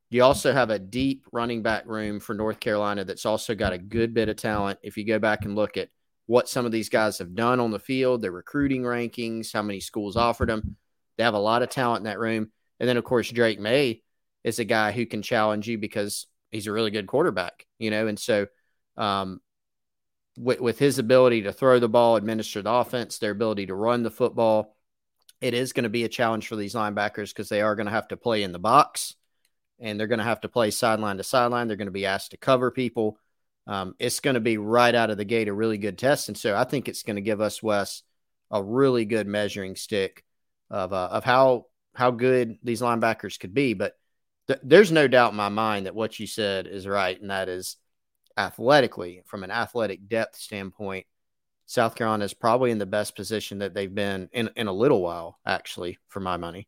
you 0.09 0.25
also 0.25 0.53
have 0.53 0.71
a 0.71 0.79
deep 0.79 1.25
running 1.31 1.63
back 1.63 1.87
room 1.87 2.21
for 2.21 2.35
North 2.35 2.59
Carolina 2.59 3.05
that's 3.05 3.27
also 3.27 3.55
got 3.55 3.73
a 3.73 3.79
good 3.79 4.13
bit 4.13 4.29
of 4.29 4.37
talent. 4.37 4.81
If 4.83 4.97
you 4.97 5.07
go 5.07 5.19
back 5.19 5.45
and 5.45 5.55
look 5.55 5.77
at 5.77 5.89
what 6.31 6.49
some 6.49 6.65
of 6.65 6.71
these 6.71 6.89
guys 6.89 7.19
have 7.19 7.35
done 7.35 7.59
on 7.59 7.73
the 7.73 7.79
field, 7.81 8.23
their 8.23 8.31
recruiting 8.31 8.83
rankings, 8.83 9.53
how 9.53 9.63
many 9.63 9.81
schools 9.81 10.17
offered 10.17 10.49
them, 10.49 10.77
they 11.19 11.25
have 11.25 11.35
a 11.35 11.39
lot 11.39 11.65
of 11.65 11.71
talent 11.71 11.99
in 11.99 12.05
that 12.05 12.21
room. 12.21 12.53
And 12.79 12.89
then, 12.89 12.97
of 12.97 13.03
course, 13.03 13.29
Drake 13.29 13.59
Maye 13.59 14.03
is 14.45 14.61
a 14.61 14.65
guy 14.65 14.93
who 14.93 15.07
can 15.07 15.23
challenge 15.23 15.67
you 15.67 15.77
because 15.77 16.29
he's 16.53 16.69
a 16.69 16.73
really 16.73 16.93
good 16.93 17.09
quarterback, 17.09 17.67
you 17.81 17.91
know. 17.91 18.07
And 18.07 18.17
so, 18.17 18.47
um, 18.97 19.41
with, 20.39 20.61
with 20.61 20.79
his 20.79 21.01
ability 21.01 21.43
to 21.43 21.53
throw 21.53 21.81
the 21.81 21.89
ball, 21.89 22.15
administer 22.15 22.63
the 22.63 22.71
offense, 22.71 23.19
their 23.19 23.33
ability 23.33 23.67
to 23.67 23.75
run 23.75 24.05
the 24.05 24.11
football, 24.13 24.77
it 25.41 25.53
is 25.53 25.73
going 25.73 25.83
to 25.83 25.91
be 25.91 26.05
a 26.05 26.09
challenge 26.09 26.47
for 26.47 26.55
these 26.55 26.75
linebackers 26.77 27.31
because 27.31 27.49
they 27.49 27.61
are 27.61 27.75
going 27.75 27.87
to 27.87 27.93
have 27.93 28.07
to 28.07 28.17
play 28.17 28.45
in 28.45 28.53
the 28.53 28.61
box 28.61 29.17
and 29.81 29.99
they're 29.99 30.07
going 30.07 30.21
to 30.21 30.25
have 30.25 30.43
to 30.43 30.49
play 30.49 30.71
sideline 30.71 31.17
to 31.17 31.25
sideline. 31.25 31.67
They're 31.67 31.77
going 31.77 31.87
to 31.87 31.91
be 31.91 32.07
asked 32.07 32.31
to 32.31 32.37
cover 32.37 32.71
people. 32.71 33.19
Um, 33.71 33.95
it's 34.01 34.19
going 34.19 34.35
to 34.35 34.41
be 34.41 34.59
right 34.59 34.95
out 34.97 35.11
of 35.11 35.17
the 35.17 35.25
gate 35.25 35.47
a 35.47 35.53
really 35.53 35.79
good 35.79 35.97
test. 35.97 36.27
And 36.27 36.37
so 36.37 36.57
I 36.57 36.65
think 36.65 36.89
it's 36.89 37.05
going 37.05 37.15
to 37.15 37.23
give 37.23 37.41
us, 37.41 37.63
Wes, 37.63 38.03
a 38.51 38.61
really 38.61 39.05
good 39.05 39.29
measuring 39.29 39.77
stick 39.77 40.25
of, 40.71 40.93
uh, 40.93 41.09
of 41.13 41.23
how, 41.23 41.67
how 41.95 42.11
good 42.11 42.59
these 42.65 42.83
linebackers 42.83 43.39
could 43.39 43.55
be. 43.55 43.75
But 43.75 43.97
th- 44.49 44.59
there's 44.65 44.91
no 44.91 45.07
doubt 45.07 45.31
in 45.31 45.37
my 45.37 45.51
mind 45.51 45.87
that 45.87 45.95
what 45.95 46.19
you 46.19 46.27
said 46.27 46.67
is 46.67 46.85
right. 46.85 47.19
And 47.21 47.31
that 47.31 47.49
is 47.49 47.77
athletically, 48.37 49.23
from 49.27 49.45
an 49.45 49.53
athletic 49.53 50.09
depth 50.09 50.35
standpoint, 50.35 51.07
South 51.67 51.95
Carolina 51.95 52.25
is 52.25 52.35
probably 52.35 52.73
in 52.73 52.79
the 52.79 52.87
best 52.87 53.15
position 53.15 53.61
that 53.61 53.73
they've 53.73 53.95
been 53.95 54.29
in, 54.33 54.51
in 54.57 54.67
a 54.67 54.73
little 54.73 55.01
while, 55.01 55.39
actually, 55.47 55.97
for 56.09 56.19
my 56.19 56.37
money. 56.37 56.67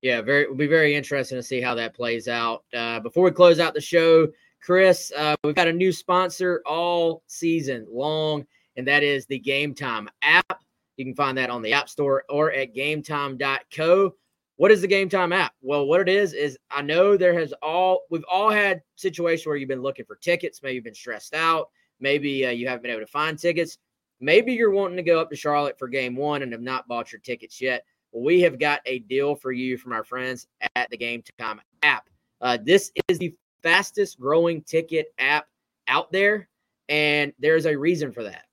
Yeah, 0.00 0.22
very 0.22 0.44
it'll 0.44 0.56
be 0.56 0.66
very 0.66 0.94
interesting 0.94 1.36
to 1.36 1.42
see 1.42 1.60
how 1.60 1.74
that 1.74 1.94
plays 1.94 2.26
out. 2.26 2.64
Uh, 2.74 3.00
before 3.00 3.24
we 3.24 3.32
close 3.32 3.60
out 3.60 3.74
the 3.74 3.80
show, 3.82 4.28
Chris, 4.62 5.12
uh, 5.16 5.36
we've 5.44 5.54
got 5.54 5.68
a 5.68 5.72
new 5.72 5.92
sponsor 5.92 6.62
all 6.66 7.22
season 7.26 7.86
long, 7.90 8.44
and 8.76 8.86
that 8.86 9.02
is 9.02 9.26
the 9.26 9.40
Gametime 9.40 10.08
app. 10.22 10.60
You 10.96 11.04
can 11.04 11.14
find 11.14 11.36
that 11.38 11.50
on 11.50 11.62
the 11.62 11.72
App 11.72 11.88
Store 11.88 12.24
or 12.28 12.52
at 12.52 12.74
gametime.co. 12.74 14.14
What 14.56 14.72
is 14.72 14.80
the 14.80 14.88
Gametime 14.88 15.34
app? 15.34 15.52
Well, 15.60 15.86
what 15.86 16.00
it 16.00 16.08
is 16.08 16.32
is 16.32 16.58
I 16.70 16.80
know 16.80 17.16
there 17.16 17.38
has 17.38 17.52
all 17.62 18.00
we've 18.10 18.24
all 18.30 18.50
had 18.50 18.82
situations 18.96 19.46
where 19.46 19.56
you've 19.56 19.68
been 19.68 19.82
looking 19.82 20.06
for 20.06 20.16
tickets, 20.16 20.62
maybe 20.62 20.76
you've 20.76 20.84
been 20.84 20.94
stressed 20.94 21.34
out, 21.34 21.68
maybe 22.00 22.46
uh, 22.46 22.50
you 22.50 22.66
haven't 22.66 22.82
been 22.82 22.90
able 22.90 23.02
to 23.02 23.06
find 23.06 23.38
tickets, 23.38 23.78
maybe 24.18 24.54
you're 24.54 24.70
wanting 24.70 24.96
to 24.96 25.02
go 25.02 25.20
up 25.20 25.28
to 25.30 25.36
Charlotte 25.36 25.78
for 25.78 25.88
Game 25.88 26.16
One 26.16 26.42
and 26.42 26.52
have 26.52 26.62
not 26.62 26.88
bought 26.88 27.12
your 27.12 27.20
tickets 27.20 27.60
yet. 27.60 27.84
Well, 28.12 28.24
we 28.24 28.40
have 28.40 28.58
got 28.58 28.80
a 28.86 29.00
deal 29.00 29.34
for 29.34 29.52
you 29.52 29.76
from 29.76 29.92
our 29.92 30.04
friends 30.04 30.46
at 30.74 30.88
the 30.88 30.96
Game 30.96 31.22
Time 31.38 31.60
app. 31.82 32.08
Uh, 32.40 32.56
this 32.62 32.90
is 33.08 33.18
the 33.18 33.34
fastest 33.66 34.20
growing 34.20 34.62
ticket 34.62 35.08
app 35.18 35.48
out 35.88 36.12
there, 36.12 36.48
and 36.88 37.32
there's 37.40 37.66
a 37.66 37.76
reason 37.76 38.12
for 38.12 38.22
that. 38.22 38.44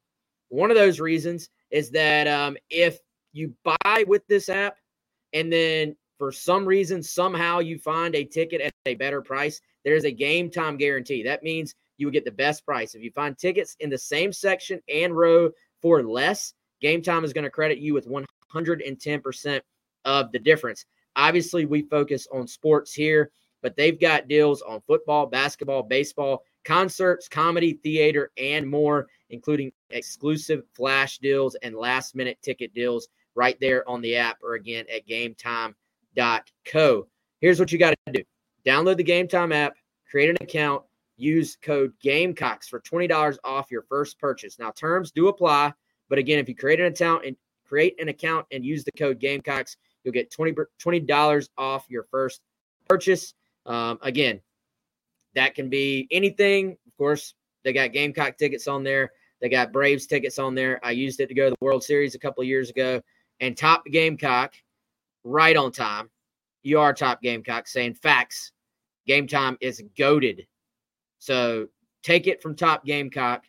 One 0.49 0.71
of 0.71 0.75
those 0.75 0.99
reasons 0.99 1.49
is 1.69 1.91
that 1.91 2.27
um, 2.27 2.57
if 2.71 2.97
you 3.31 3.53
buy 3.63 4.05
with 4.07 4.25
this 4.25 4.49
app 4.49 4.77
and 5.31 5.53
then 5.53 5.95
for 6.17 6.31
some 6.31 6.65
reason, 6.65 7.03
somehow 7.03 7.59
you 7.59 7.77
find 7.77 8.15
a 8.15 8.23
ticket 8.23 8.59
at 8.59 8.71
a 8.87 8.95
better 8.95 9.21
price, 9.21 9.61
there's 9.85 10.03
a 10.03 10.11
game 10.11 10.49
time 10.49 10.77
guarantee. 10.77 11.21
That 11.21 11.43
means 11.43 11.75
you 11.97 12.07
will 12.07 12.11
get 12.11 12.25
the 12.25 12.31
best 12.31 12.65
price. 12.65 12.95
If 12.95 13.03
you 13.03 13.11
find 13.11 13.37
tickets 13.37 13.75
in 13.81 13.91
the 13.91 13.97
same 13.99 14.33
section 14.33 14.81
and 14.89 15.15
row 15.15 15.51
for 15.79 16.01
less, 16.01 16.55
game 16.81 17.03
time 17.03 17.23
is 17.23 17.33
going 17.33 17.43
to 17.43 17.51
credit 17.51 17.77
you 17.77 17.93
with 17.93 18.07
110% 18.07 19.61
of 20.05 20.31
the 20.31 20.39
difference. 20.39 20.85
Obviously, 21.15 21.65
we 21.65 21.83
focus 21.83 22.27
on 22.33 22.47
sports 22.47 22.93
here, 22.93 23.29
but 23.63 23.75
they've 23.75 23.99
got 23.99 24.27
deals 24.27 24.61
on 24.61 24.81
football, 24.81 25.25
basketball, 25.25 25.81
baseball, 25.81 26.43
concerts, 26.65 27.27
comedy, 27.27 27.79
theater, 27.81 28.31
and 28.37 28.69
more, 28.69 29.07
including 29.31 29.71
exclusive 29.89 30.61
flash 30.75 31.17
deals 31.17 31.55
and 31.63 31.75
last 31.75 32.13
minute 32.13 32.37
ticket 32.43 32.71
deals 32.75 33.07
right 33.33 33.57
there 33.59 33.89
on 33.89 34.01
the 34.01 34.15
app 34.15 34.37
or 34.43 34.53
again 34.53 34.85
at 34.93 35.07
gametime.co. 35.07 37.07
Here's 37.39 37.59
what 37.59 37.71
you 37.71 37.79
got 37.79 37.95
to 38.05 38.13
do 38.13 38.23
download 38.65 38.97
the 38.97 39.03
Gametime 39.03 39.53
app, 39.53 39.75
create 40.09 40.29
an 40.29 40.37
account, 40.41 40.83
use 41.17 41.57
code 41.61 41.93
GAMECOCKS 42.03 42.69
for 42.69 42.79
$20 42.81 43.37
off 43.43 43.71
your 43.71 43.83
first 43.83 44.19
purchase. 44.19 44.59
Now, 44.59 44.71
terms 44.71 45.11
do 45.11 45.27
apply, 45.27 45.73
but 46.09 46.19
again, 46.19 46.39
if 46.39 46.47
you 46.47 46.55
create 46.55 46.79
an 46.79 46.87
account 46.87 47.25
and 47.25 47.35
create 47.65 47.99
an 47.99 48.09
account 48.09 48.45
and 48.51 48.63
use 48.63 48.83
the 48.83 48.91
code 48.91 49.19
GAMECOCKS, 49.19 49.77
you'll 50.03 50.13
get 50.13 50.31
20 50.31 50.53
$20 50.81 51.49
off 51.57 51.85
your 51.89 52.03
first 52.11 52.41
purchase. 52.87 53.33
Um, 53.65 53.99
again, 54.01 54.41
that 55.35 55.55
can 55.55 55.69
be 55.69 56.07
anything. 56.11 56.77
Of 56.87 56.97
course, 56.97 57.33
they 57.63 57.73
got 57.73 57.93
Gamecock 57.93 58.37
tickets 58.37 58.67
on 58.67 58.83
there. 58.83 59.11
They 59.41 59.49
got 59.49 59.73
Braves 59.73 60.07
tickets 60.07 60.39
on 60.39 60.55
there. 60.55 60.79
I 60.83 60.91
used 60.91 61.19
it 61.19 61.27
to 61.27 61.33
go 61.33 61.49
to 61.49 61.49
the 61.51 61.65
World 61.65 61.83
Series 61.83 62.15
a 62.15 62.19
couple 62.19 62.43
years 62.43 62.69
ago 62.69 63.01
and 63.39 63.57
top 63.57 63.83
Gamecock 63.85 64.53
right 65.23 65.55
on 65.57 65.71
time. 65.71 66.09
You 66.61 66.79
are 66.79 66.93
top 66.93 67.21
Gamecock 67.21 67.67
saying 67.67 67.95
facts. 67.95 68.51
Game 69.05 69.27
time 69.27 69.57
is 69.59 69.83
goaded. 69.97 70.47
So 71.19 71.67
take 72.03 72.27
it 72.27 72.41
from 72.41 72.55
top 72.55 72.85
Gamecock. 72.85 73.43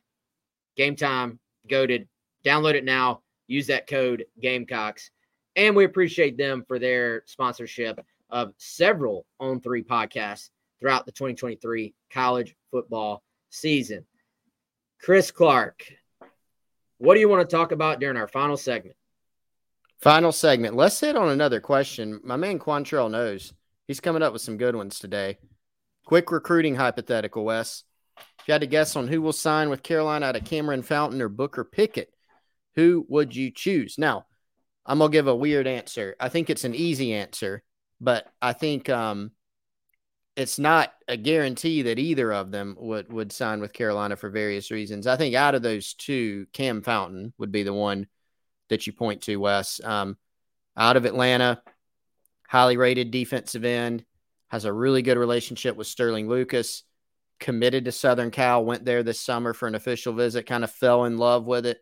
Game 0.77 0.97
time 0.97 1.39
goaded. 1.69 2.09
Download 2.45 2.75
it 2.75 2.85
now. 2.85 3.23
Use 3.47 3.69
that 3.69 3.87
code 3.87 4.25
Gamecocks. 4.41 5.11
And 5.57 5.77
we 5.77 5.85
appreciate 5.85 6.37
them 6.37 6.65
for 6.67 6.81
their 6.81 7.23
sponsorship 7.27 8.01
of 8.35 8.53
several 8.59 9.25
On3 9.41 9.87
podcasts 9.87 10.51
throughout 10.81 11.07
the 11.07 11.13
2023 11.13 11.95
college 12.13 12.57
football 12.73 13.23
season. 13.49 14.05
Chris 15.01 15.31
Clark, 15.31 15.85
what 16.99 17.15
do 17.15 17.21
you 17.21 17.29
want 17.29 17.49
to 17.49 17.57
talk 17.57 17.71
about 17.71 18.01
during 18.01 18.17
our 18.17 18.27
final 18.27 18.57
segment? 18.57 18.97
Final 20.01 20.33
segment. 20.33 20.75
Let's 20.75 20.99
hit 20.99 21.17
on 21.17 21.29
another 21.29 21.61
question. 21.61 22.21
My 22.25 22.37
man 22.37 22.59
Quantrell 22.59 23.11
knows. 23.11 23.55
He's 23.87 24.01
coming 24.01 24.23
up 24.23 24.33
with 24.33 24.43
some 24.43 24.57
good 24.57 24.75
ones 24.75 24.99
today. 24.99 25.39
Quick 26.05 26.33
recruiting 26.33 26.75
hypothetical, 26.75 27.45
Wes. 27.45 27.85
If 28.19 28.49
you 28.49 28.53
had 28.53 28.63
to 28.63 28.67
guess 28.67 28.97
on 28.97 29.07
who 29.07 29.23
will 29.23 29.33
sign 29.33 29.71
with 29.71 29.85
Carolina 29.85 30.27
out 30.27 30.37
of 30.37 30.45
Cameron 30.45 30.83
Fountain 30.83 31.23
or 31.23 31.29
Booker 31.29 31.65
Pickett, 31.65 32.13
who 32.75 33.07
would 33.09 33.37
you 33.37 33.53
choose? 33.53 33.97
Now, 33.97 34.27
I'm 34.85 34.99
gonna 34.99 35.13
give 35.13 35.29
a 35.29 35.37
weird 35.37 35.69
answer. 35.69 36.17
I 36.19 36.29
think 36.29 36.51
it's 36.51 36.65
an 36.65 36.75
easy 36.75 37.15
answer, 37.15 37.63
but 38.05 38.27
I 38.43 38.53
think 38.53 38.89
um, 38.91 39.33
it's 40.37 40.59
not 40.59 40.93
a 41.09 41.17
guarantee 41.17 41.83
that 41.83 41.99
either 41.99 42.33
of 42.33 42.51
them 42.51 42.77
would 42.79 43.13
would 43.13 43.33
sign 43.33 43.61
with 43.61 43.73
Carolina 43.73 44.17
for 44.17 44.31
various 44.31 44.71
reasons. 44.71 45.07
I 45.07 45.17
think 45.17 45.35
out 45.35 45.55
of 45.55 45.63
those 45.63 45.95
two, 45.95 46.47
Cam 46.53 46.83
Fountain 46.83 47.33
would 47.39 47.51
be 47.51 47.63
the 47.63 47.73
one 47.73 48.07
that 48.69 48.87
you 48.87 48.93
point 48.93 49.23
to, 49.23 49.37
Wes. 49.37 49.81
Um, 49.83 50.17
out 50.77 50.97
of 50.97 51.05
Atlanta, 51.05 51.63
highly 52.49 52.77
rated 52.77 53.11
defensive 53.11 53.65
end, 53.65 54.05
has 54.49 54.65
a 54.65 54.73
really 54.73 55.03
good 55.03 55.19
relationship 55.19 55.77
with 55.77 55.87
Sterling 55.87 56.29
Lucas, 56.29 56.83
committed 57.41 57.85
to 57.85 57.93
Southern 57.93 58.31
Cal, 58.31 58.65
went 58.65 58.85
there 58.85 59.03
this 59.03 59.21
summer 59.21 59.55
for 59.55 59.69
an 59.69 59.75
official 59.75 60.13
visit, 60.13 60.47
kind 60.47 60.65
of 60.65 60.71
fell 60.71 61.05
in 61.05 61.17
love 61.17 61.47
with 61.47 61.65
it. 61.65 61.79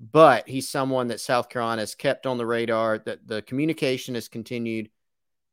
But 0.00 0.48
he's 0.48 0.68
someone 0.68 1.08
that 1.08 1.20
South 1.20 1.48
Carolina 1.48 1.82
has 1.82 1.94
kept 1.94 2.26
on 2.26 2.38
the 2.38 2.46
radar, 2.46 2.98
that 2.98 3.26
the 3.26 3.42
communication 3.42 4.14
has 4.14 4.28
continued, 4.28 4.90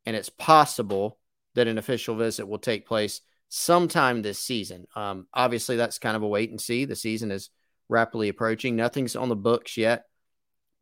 and 0.06 0.16
it's 0.16 0.30
possible 0.30 1.18
that 1.54 1.68
an 1.68 1.78
official 1.78 2.16
visit 2.16 2.46
will 2.46 2.58
take 2.58 2.86
place 2.86 3.20
sometime 3.48 4.22
this 4.22 4.38
season. 4.38 4.86
Um, 4.94 5.26
obviously, 5.34 5.76
that's 5.76 5.98
kind 5.98 6.16
of 6.16 6.22
a 6.22 6.28
wait 6.28 6.50
and 6.50 6.60
see. 6.60 6.84
The 6.84 6.96
season 6.96 7.30
is 7.30 7.50
rapidly 7.88 8.28
approaching. 8.28 8.76
Nothing's 8.76 9.16
on 9.16 9.28
the 9.28 9.36
books 9.36 9.76
yet. 9.76 10.04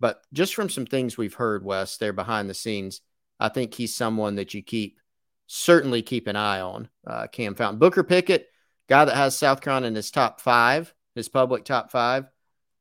But 0.01 0.21
just 0.33 0.55
from 0.55 0.69
some 0.69 0.87
things 0.87 1.17
we've 1.17 1.35
heard, 1.35 1.65
Wes, 1.65 1.97
there 1.97 2.13
behind 2.13 2.51
the 2.51 2.55
scenes, 2.55 3.01
I 3.41 3.49
think 3.49 3.75
he's 3.75 3.95
someone 3.95 4.37
that 4.37 4.55
you 4.55 4.63
keep 4.63 4.99
certainly 5.47 6.03
keep 6.03 6.27
an 6.27 6.37
eye 6.37 6.61
on. 6.61 6.89
Uh, 7.07 7.27
Cam 7.27 7.55
Fountain, 7.55 7.79
Booker 7.79 8.03
Pickett, 8.03 8.49
guy 8.89 9.05
that 9.05 9.17
has 9.17 9.37
South 9.37 9.61
Carolina 9.61 9.89
in 9.89 9.95
his 9.95 10.11
top 10.11 10.41
five, 10.41 10.93
his 11.15 11.29
public 11.29 11.65
top 11.65 11.91
five. 11.91 12.27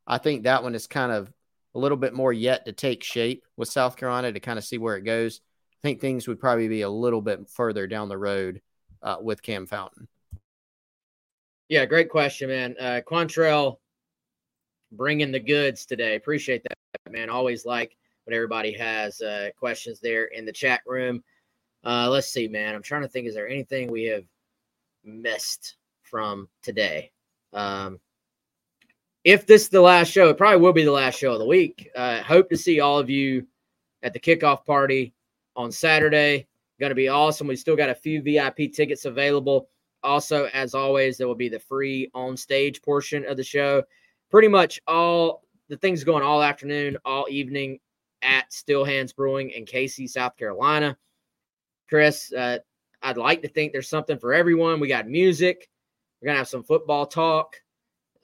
I 0.07 0.17
think 0.17 0.43
that 0.43 0.63
one 0.63 0.75
is 0.75 0.87
kind 0.87 1.11
of 1.11 1.31
a 1.75 1.79
little 1.79 1.97
bit 1.97 2.13
more 2.13 2.31
yet 2.33 2.65
to 2.65 2.71
take 2.71 3.03
shape 3.03 3.45
with 3.57 3.69
South 3.69 3.95
Carolina 3.95 4.31
to 4.31 4.39
kind 4.39 4.59
of 4.59 4.65
see 4.65 4.77
where 4.77 4.95
it 4.95 5.03
goes. 5.03 5.41
Think 5.83 5.99
things 5.99 6.29
would 6.29 6.39
probably 6.39 6.69
be 6.69 6.81
a 6.81 6.89
little 6.89 7.21
bit 7.21 7.49
further 7.49 7.87
down 7.87 8.07
the 8.07 8.17
road 8.17 8.61
uh, 9.01 9.17
with 9.21 9.41
Cam 9.41 9.67
Fountain. 9.67 10.07
Yeah, 11.67 11.85
great 11.85 12.09
question, 12.09 12.49
man. 12.49 12.75
Uh, 12.79 13.01
Quantrell 13.05 13.77
bringing 14.93 15.31
the 15.31 15.41
goods 15.41 15.85
today. 15.85 16.15
Appreciate 16.15 16.63
that, 16.63 17.11
man. 17.11 17.29
Always 17.29 17.65
like 17.65 17.97
when 18.23 18.33
everybody 18.33 18.71
has 18.73 19.19
uh, 19.21 19.49
questions 19.57 19.99
there 19.99 20.25
in 20.25 20.45
the 20.45 20.53
chat 20.53 20.81
room. 20.85 21.21
Uh, 21.83 22.09
let's 22.09 22.29
see, 22.29 22.47
man. 22.47 22.75
I'm 22.75 22.83
trying 22.83 23.01
to 23.01 23.09
think. 23.09 23.27
Is 23.27 23.35
there 23.35 23.49
anything 23.49 23.91
we 23.91 24.05
have 24.05 24.23
missed 25.03 25.75
from 26.03 26.47
today? 26.61 27.11
Um, 27.51 27.99
if 29.25 29.45
this 29.45 29.63
is 29.63 29.69
the 29.69 29.81
last 29.81 30.11
show, 30.11 30.29
it 30.29 30.37
probably 30.37 30.61
will 30.61 30.73
be 30.73 30.85
the 30.85 30.91
last 30.91 31.19
show 31.19 31.33
of 31.33 31.39
the 31.39 31.45
week. 31.45 31.89
Uh, 31.93 32.21
hope 32.21 32.49
to 32.49 32.57
see 32.57 32.79
all 32.79 32.99
of 32.99 33.09
you 33.09 33.47
at 34.01 34.13
the 34.13 34.19
kickoff 34.19 34.65
party 34.65 35.13
on 35.55 35.71
Saturday. 35.71 36.47
Going 36.79 36.89
to 36.89 36.95
be 36.95 37.07
awesome. 37.07 37.47
We 37.47 37.55
still 37.55 37.75
got 37.75 37.89
a 37.89 37.95
few 37.95 38.21
VIP 38.21 38.73
tickets 38.73 39.05
available. 39.05 39.69
Also, 40.03 40.45
as 40.53 40.75
always, 40.75 41.17
there 41.17 41.27
will 41.27 41.35
be 41.35 41.49
the 41.49 41.59
free 41.59 42.09
on 42.13 42.35
stage 42.35 42.81
portion 42.81 43.25
of 43.25 43.37
the 43.37 43.43
show. 43.43 43.83
Pretty 44.29 44.47
much 44.47 44.81
all 44.87 45.43
the 45.69 45.77
things 45.77 46.03
going 46.03 46.23
all 46.23 46.41
afternoon, 46.41 46.97
all 47.05 47.25
evening 47.29 47.79
at 48.21 48.51
Steel 48.51 48.83
Hands 48.83 49.11
Brewing 49.13 49.51
in 49.51 49.65
Cayce, 49.65 50.11
South 50.11 50.35
Carolina. 50.35 50.97
Chris, 51.87 52.33
uh, 52.33 52.59
I'd 53.01 53.17
like 53.17 53.41
to 53.43 53.47
think 53.47 53.71
there's 53.71 53.89
something 53.89 54.17
for 54.17 54.33
everyone. 54.33 54.79
We 54.79 54.87
got 54.87 55.07
music. 55.07 55.69
We're 56.21 56.27
gonna 56.27 56.39
have 56.39 56.47
some 56.47 56.63
football 56.63 57.05
talk. 57.05 57.55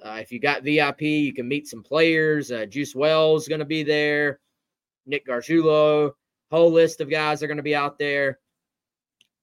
Uh, 0.03 0.19
if 0.21 0.31
you 0.31 0.39
got 0.39 0.63
VIP, 0.63 1.01
you 1.01 1.33
can 1.33 1.47
meet 1.47 1.67
some 1.67 1.83
players. 1.83 2.51
Uh, 2.51 2.65
Juice 2.65 2.95
Wells 2.95 3.47
going 3.47 3.59
to 3.59 3.65
be 3.65 3.83
there. 3.83 4.39
Nick 5.05 5.27
Gargiulo. 5.27 6.13
Whole 6.51 6.71
list 6.71 7.01
of 7.01 7.09
guys 7.09 7.43
are 7.43 7.47
going 7.47 7.57
to 7.57 7.63
be 7.63 7.75
out 7.75 7.99
there. 7.99 8.39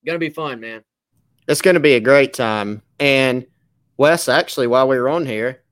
Going 0.04 0.16
to 0.16 0.20
be 0.20 0.30
fun, 0.30 0.60
man. 0.60 0.84
It's 1.48 1.62
going 1.62 1.74
to 1.74 1.80
be 1.80 1.94
a 1.94 2.00
great 2.00 2.32
time. 2.32 2.82
And 2.98 3.46
Wes, 3.96 4.28
actually, 4.28 4.66
while 4.66 4.88
we 4.88 4.98
were 4.98 5.08
on 5.08 5.26
here, 5.26 5.62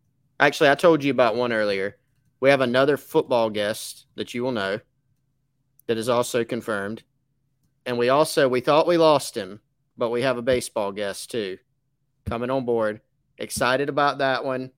actually, 0.41 0.71
I 0.71 0.75
told 0.75 1.03
you 1.03 1.11
about 1.11 1.37
one 1.37 1.53
earlier. 1.53 1.97
We 2.41 2.51
have 2.51 2.61
another 2.61 2.97
football 2.97 3.51
guest 3.51 4.07
that 4.17 4.35
you 4.35 4.43
will 4.43 4.53
know 4.53 4.81
that 5.87 5.99
is 5.99 6.09
also 6.09 6.45
confirmed. 6.45 7.03
And 7.87 7.99
we 7.99 8.09
also 8.09 8.49
we 8.49 8.61
thought 8.61 8.87
we 8.87 8.97
lost 8.97 9.37
him, 9.37 9.61
but 9.97 10.11
we 10.11 10.23
have 10.23 10.39
a 10.39 10.43
baseball 10.43 10.93
guest 10.93 11.31
too 11.31 11.59
coming 12.25 12.51
on 12.51 12.65
board. 12.65 13.01
Excited 13.39 13.89
about 13.89 14.19
that 14.19 14.45
one. 14.45 14.71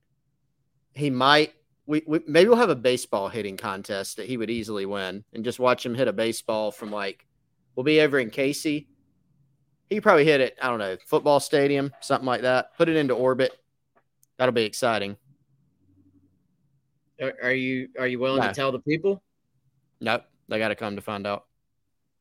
He 0.95 1.11
might 1.11 1.55
we, 1.87 2.03
we 2.07 2.21
maybe 2.27 2.49
we'll 2.49 2.59
have 2.59 2.71
a 2.71 2.77
baseball 2.77 3.29
hitting 3.29 3.57
contest 3.57 4.17
that 4.17 4.27
he 4.27 4.37
would 4.37 4.51
easily 4.51 4.87
win 4.87 5.25
and 5.33 5.45
just 5.45 5.59
watch 5.59 5.87
him 5.87 5.95
hit 5.95 6.09
a 6.09 6.13
baseball 6.13 6.71
from 6.73 6.91
like 6.91 7.27
we'll 7.75 7.85
be 7.85 8.01
over 8.01 8.19
in 8.19 8.31
Cayce. 8.31 8.63
He 8.63 10.01
probably 10.01 10.25
hit 10.25 10.41
it, 10.41 10.57
I 10.61 10.69
don't 10.69 10.81
know, 10.81 10.97
football 11.07 11.39
stadium, 11.39 11.93
something 12.01 12.27
like 12.27 12.43
that. 12.43 12.77
Put 12.77 12.89
it 12.89 12.97
into 12.97 13.15
orbit. 13.15 13.53
That'll 14.37 14.53
be 14.53 14.65
exciting. 14.65 15.17
Are, 17.21 17.53
you 17.53 17.89
are 17.99 18.07
you 18.07 18.19
willing 18.19 18.43
no. 18.43 18.49
to 18.49 18.55
tell 18.55 18.73
the 18.73 18.81
people? 18.81 19.23
Nope. 20.01 20.25
They 20.49 20.59
got 20.59 20.69
to 20.69 20.75
come 20.75 20.97
to 20.97 21.03
find 21.03 21.27
out. 21.27 21.47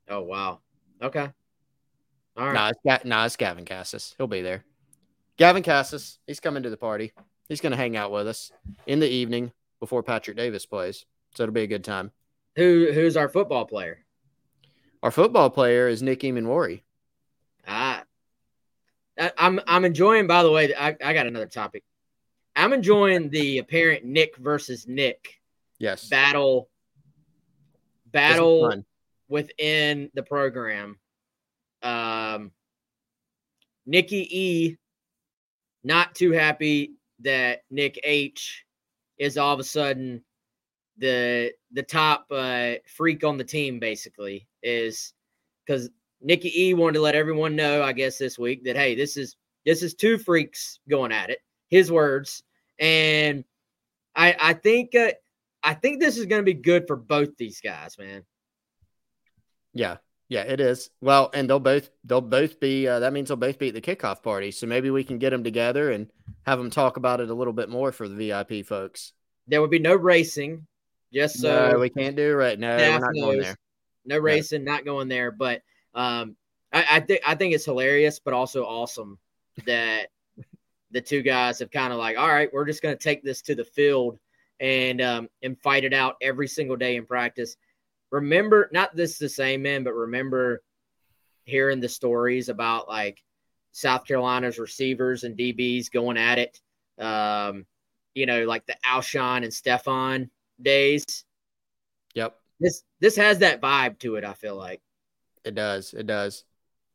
Oh 0.09 0.21
wow. 0.21 0.59
Okay. 1.01 1.29
All 2.37 2.45
right. 2.45 2.53
Nah, 2.53 2.71
it's, 2.95 3.05
nah, 3.05 3.25
it's 3.25 3.35
Gavin 3.35 3.65
Casas. 3.65 4.13
He'll 4.17 4.27
be 4.27 4.41
there. 4.41 4.63
Gavin 5.37 5.63
Casas, 5.63 6.19
he's 6.27 6.39
coming 6.39 6.63
to 6.63 6.69
the 6.69 6.77
party. 6.77 7.11
He's 7.47 7.61
going 7.61 7.71
to 7.71 7.77
hang 7.77 7.95
out 7.95 8.11
with 8.11 8.27
us 8.27 8.51
in 8.87 8.99
the 8.99 9.09
evening 9.09 9.51
before 9.79 10.03
Patrick 10.03 10.37
Davis 10.37 10.65
plays. 10.65 11.05
So 11.35 11.43
it'll 11.43 11.53
be 11.53 11.63
a 11.63 11.67
good 11.67 11.83
time. 11.83 12.11
Who 12.55 12.91
who's 12.93 13.17
our 13.17 13.27
football 13.27 13.65
player? 13.65 14.05
Our 15.03 15.11
football 15.11 15.49
player 15.49 15.87
is 15.87 16.01
Nick 16.01 16.21
Emmanwori. 16.21 16.81
Ah, 17.67 18.03
I'm 19.37 19.59
I'm 19.67 19.85
enjoying. 19.85 20.27
By 20.27 20.43
the 20.43 20.51
way, 20.51 20.73
I, 20.73 20.95
I 21.03 21.13
got 21.13 21.27
another 21.27 21.45
topic. 21.45 21.83
I'm 22.55 22.71
enjoying 22.71 23.29
the 23.29 23.57
apparent 23.57 24.05
Nick 24.05 24.37
versus 24.37 24.87
Nick. 24.87 25.41
Yes. 25.77 26.07
Battle. 26.07 26.69
Battle 28.11 28.83
within 29.27 30.09
the 30.13 30.23
program. 30.23 30.97
Um, 31.83 32.51
Nikki 33.85 34.27
E 34.31 34.77
not 35.83 36.15
too 36.15 36.31
happy 36.31 36.93
that 37.25 37.61
Nick 37.69 37.99
H 38.03 38.65
is 39.17 39.37
all 39.37 39.53
of 39.53 39.59
a 39.59 39.63
sudden 39.63 40.23
the 40.97 41.51
the 41.73 41.83
top 41.83 42.27
uh, 42.31 42.73
freak 42.87 43.23
on 43.23 43.37
the 43.37 43.43
team. 43.43 43.79
Basically, 43.79 44.47
is 44.63 45.13
because 45.65 45.89
Nikki 46.21 46.69
E 46.69 46.73
wanted 46.73 46.93
to 46.93 47.01
let 47.01 47.15
everyone 47.15 47.55
know, 47.55 47.83
I 47.83 47.91
guess, 47.91 48.17
this 48.17 48.39
week 48.39 48.63
that 48.63 48.77
hey, 48.77 48.95
this 48.95 49.17
is 49.17 49.35
this 49.65 49.83
is 49.83 49.93
two 49.93 50.17
freaks 50.17 50.79
going 50.89 51.11
at 51.11 51.29
it. 51.29 51.39
His 51.69 51.91
words, 51.91 52.43
and 52.79 53.43
I 54.15 54.35
I 54.39 54.53
think 54.53 54.95
uh, 54.95 55.11
I 55.63 55.73
think 55.73 55.99
this 55.99 56.17
is 56.17 56.25
going 56.25 56.41
to 56.41 56.45
be 56.45 56.53
good 56.53 56.87
for 56.87 56.95
both 56.95 57.35
these 57.37 57.59
guys, 57.61 57.97
man. 57.97 58.23
Yeah, 59.73 59.97
yeah, 60.27 60.41
it 60.41 60.59
is. 60.59 60.89
Well, 61.01 61.29
and 61.33 61.49
they'll 61.49 61.59
both 61.59 61.89
they'll 62.03 62.21
both 62.21 62.59
be 62.59 62.87
uh, 62.87 62.99
that 62.99 63.13
means 63.13 63.27
they'll 63.27 63.37
both 63.37 63.59
be 63.59 63.67
at 63.69 63.73
the 63.75 63.81
kickoff 63.81 64.23
party. 64.23 64.51
So 64.51 64.65
maybe 64.65 64.89
we 64.89 65.03
can 65.03 65.19
get 65.19 65.29
them 65.29 65.43
together 65.43 65.91
and 65.91 66.09
have 66.45 66.57
them 66.57 66.69
talk 66.69 66.97
about 66.97 67.21
it 67.21 67.29
a 67.29 67.33
little 67.33 67.53
bit 67.53 67.69
more 67.69 67.91
for 67.91 68.07
the 68.07 68.15
VIP 68.15 68.65
folks. 68.65 69.13
There 69.47 69.61
will 69.61 69.67
be 69.67 69.79
no 69.79 69.95
racing, 69.95 70.65
just 71.13 71.39
so 71.39 71.71
no, 71.71 71.79
we 71.79 71.89
can't 71.89 72.15
do 72.15 72.33
right. 72.33 72.57
No, 72.57 72.75
we're 72.75 72.99
not 72.99 73.13
knows. 73.13 73.23
going 73.23 73.41
there. 73.41 73.57
No 74.05 74.17
racing, 74.17 74.63
no. 74.63 74.71
not 74.71 74.85
going 74.85 75.07
there. 75.07 75.31
But 75.31 75.61
um, 75.93 76.35
I, 76.73 76.85
I 76.93 76.99
think 77.01 77.21
I 77.25 77.35
think 77.35 77.53
it's 77.53 77.65
hilarious, 77.65 78.19
but 78.19 78.33
also 78.33 78.63
awesome 78.63 79.19
that 79.67 80.07
the 80.89 81.01
two 81.01 81.21
guys 81.21 81.59
have 81.59 81.69
kind 81.69 81.93
of 81.93 81.99
like, 81.99 82.17
all 82.17 82.29
right, 82.29 82.51
we're 82.51 82.65
just 82.65 82.81
going 82.81 82.97
to 82.97 83.03
take 83.03 83.23
this 83.23 83.43
to 83.43 83.53
the 83.53 83.65
field 83.65 84.17
and 84.59 85.01
um, 85.01 85.29
and 85.43 85.59
fight 85.59 85.83
it 85.83 85.93
out 85.93 86.15
every 86.19 86.47
single 86.47 86.77
day 86.77 86.95
in 86.95 87.05
practice 87.05 87.57
remember 88.15 88.69
not 88.71 88.95
this 88.95 89.17
the 89.17 89.29
same 89.29 89.61
man, 89.61 89.83
but 89.83 89.93
remember 89.93 90.63
hearing 91.43 91.81
the 91.81 91.89
stories 91.89 92.49
about 92.49 92.87
like 92.87 93.21
South 93.71 94.05
Carolina's 94.05 94.57
receivers 94.57 95.23
and 95.23 95.37
DBs 95.37 95.91
going 95.91 96.17
at 96.17 96.39
it. 96.39 96.59
Um, 96.97 97.65
you 98.13 98.25
know, 98.25 98.45
like 98.45 98.65
the 98.65 98.77
Alshon 98.85 99.43
and 99.43 99.51
Stephon 99.51 100.29
days. 100.61 101.03
Yep. 102.15 102.37
This 102.59 102.83
this 103.01 103.17
has 103.17 103.39
that 103.39 103.61
vibe 103.61 103.99
to 103.99 104.15
it, 104.15 104.23
I 104.23 104.33
feel 104.33 104.55
like. 104.55 104.81
It 105.43 105.53
does. 105.53 105.93
It 105.93 106.07
does. 106.07 106.45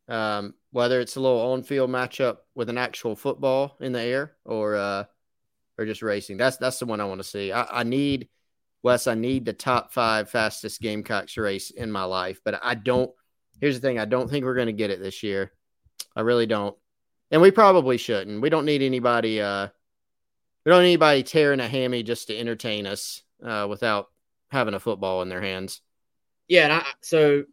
Um, 0.08 0.54
whether 0.72 1.00
it's 1.00 1.16
a 1.16 1.20
little 1.20 1.52
on-field 1.52 1.90
matchup 1.90 2.38
with 2.54 2.68
an 2.70 2.78
actual 2.78 3.14
football 3.14 3.76
in 3.78 3.92
the 3.92 4.00
air 4.00 4.32
or 4.44 4.76
uh 4.76 5.04
or 5.78 5.84
just 5.84 6.02
racing. 6.02 6.38
That's 6.38 6.56
that's 6.56 6.78
the 6.78 6.86
one 6.86 7.00
I 7.00 7.04
want 7.04 7.20
to 7.20 7.28
see. 7.28 7.52
I, 7.52 7.80
I 7.80 7.82
need 7.82 8.28
Wes, 8.82 9.06
I 9.06 9.14
need 9.14 9.44
the 9.44 9.52
top 9.52 9.92
five 9.92 10.30
fastest 10.30 10.80
Gamecocks 10.80 11.36
race 11.36 11.70
in 11.70 11.90
my 11.90 12.04
life, 12.04 12.40
but 12.44 12.60
I 12.62 12.74
don't. 12.74 13.10
Here's 13.60 13.78
the 13.78 13.86
thing: 13.86 13.98
I 13.98 14.06
don't 14.06 14.28
think 14.28 14.44
we're 14.44 14.54
going 14.54 14.66
to 14.66 14.72
get 14.72 14.90
it 14.90 15.02
this 15.02 15.22
year. 15.22 15.52
I 16.16 16.22
really 16.22 16.46
don't, 16.46 16.76
and 17.30 17.42
we 17.42 17.50
probably 17.50 17.98
shouldn't. 17.98 18.40
We 18.40 18.48
don't 18.48 18.64
need 18.64 18.82
anybody. 18.82 19.40
Uh, 19.40 19.68
we 20.64 20.70
don't 20.70 20.82
need 20.82 20.90
anybody 20.90 21.22
tearing 21.22 21.60
a 21.60 21.68
hammy 21.68 22.02
just 22.02 22.28
to 22.28 22.38
entertain 22.38 22.86
us 22.86 23.22
uh, 23.44 23.66
without 23.68 24.08
having 24.48 24.74
a 24.74 24.80
football 24.80 25.22
in 25.22 25.28
their 25.28 25.42
hands. 25.42 25.82
Yeah, 26.48 26.64
and 26.64 26.72
I, 26.72 26.84
so 27.02 27.44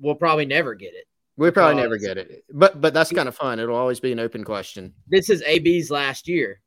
we'll 0.00 0.14
probably 0.14 0.46
never 0.46 0.74
get 0.74 0.94
it. 0.94 1.04
We 1.36 1.50
probably 1.50 1.80
never 1.80 1.96
get 1.96 2.18
it, 2.18 2.44
but 2.52 2.80
but 2.80 2.92
that's 2.92 3.12
kind 3.12 3.28
of 3.28 3.34
fun. 3.34 3.60
It'll 3.60 3.76
always 3.76 4.00
be 4.00 4.12
an 4.12 4.20
open 4.20 4.44
question. 4.44 4.92
This 5.08 5.30
is 5.30 5.42
AB's 5.42 5.90
last 5.90 6.28
year, 6.28 6.60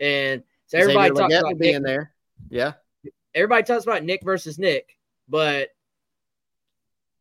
and 0.00 0.42
so 0.66 0.78
everybody 0.78 1.08
Xavier 1.08 1.28
talks 1.28 1.34
about 1.34 1.58
being 1.58 1.82
there. 1.82 2.14
Yeah, 2.48 2.72
everybody 3.34 3.64
talks 3.64 3.84
about 3.84 4.04
Nick 4.04 4.22
versus 4.24 4.58
Nick, 4.58 4.96
but 5.28 5.70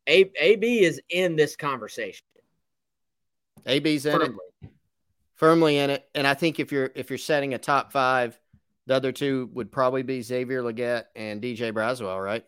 A- 0.07 0.32
AB 0.39 0.84
is 0.84 1.01
in 1.09 1.36
this 1.36 1.55
conversation. 1.55 2.26
AB's 3.66 4.05
in 4.05 4.20
firmly. 4.20 4.38
it, 4.61 4.70
firmly 5.36 5.78
in 5.78 5.89
it, 5.89 6.07
and 6.14 6.28
I 6.28 6.34
think 6.34 6.59
if 6.59 6.72
you're 6.72 6.91
if 6.95 7.09
you're 7.09 7.18
setting 7.18 7.53
a 7.53 7.57
top 7.57 7.91
five, 7.91 8.38
the 8.88 8.95
other 8.95 9.11
two 9.11 9.49
would 9.53 9.72
probably 9.72 10.03
be 10.03 10.22
Xavier 10.22 10.61
Legette 10.61 11.05
and 11.16 11.41
Djay 11.41 11.72
Braswell, 11.72 12.22
right? 12.22 12.45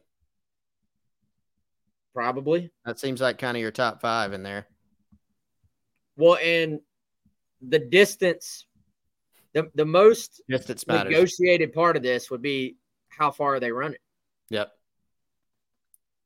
Probably. 2.14 2.72
That 2.86 3.00
seems 3.00 3.22
like 3.22 3.38
kind 3.38 3.56
of 3.56 3.62
your 3.62 3.72
top 3.72 4.02
five 4.02 4.34
in 4.34 4.44
there. 4.44 4.68
Well, 6.18 6.38
and 6.42 6.80
the 7.62 7.80
distance, 7.80 8.66
the 9.54 9.70
the 9.76 9.86
most 9.86 10.42
distance 10.50 10.86
negotiated 10.88 11.74
part 11.74 11.96
of 11.96 12.04
this 12.04 12.30
would 12.30 12.42
be 12.42 12.78
how 13.18 13.32
far 13.32 13.56
are 13.56 13.60
they 13.60 13.72
running? 13.72 14.00
Yep. 14.50 14.72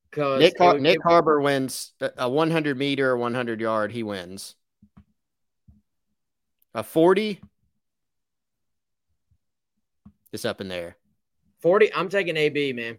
Because 0.10 0.40
Nick, 0.40 0.58
Har- 0.58 0.80
Nick 0.80 1.02
Harbor 1.04 1.40
wins 1.40 1.94
a 2.00 2.30
100 2.30 2.78
meter, 2.78 3.16
100 3.16 3.62
yard. 3.62 3.92
He 3.92 4.04
wins. 4.04 4.56
A 6.74 6.84
40 6.84 7.40
is 10.32 10.46
up 10.46 10.62
in 10.62 10.68
there. 10.68 10.98
40. 11.62 11.94
I'm 11.94 12.10
taking 12.10 12.38
AB, 12.38 12.74
man. 12.74 12.98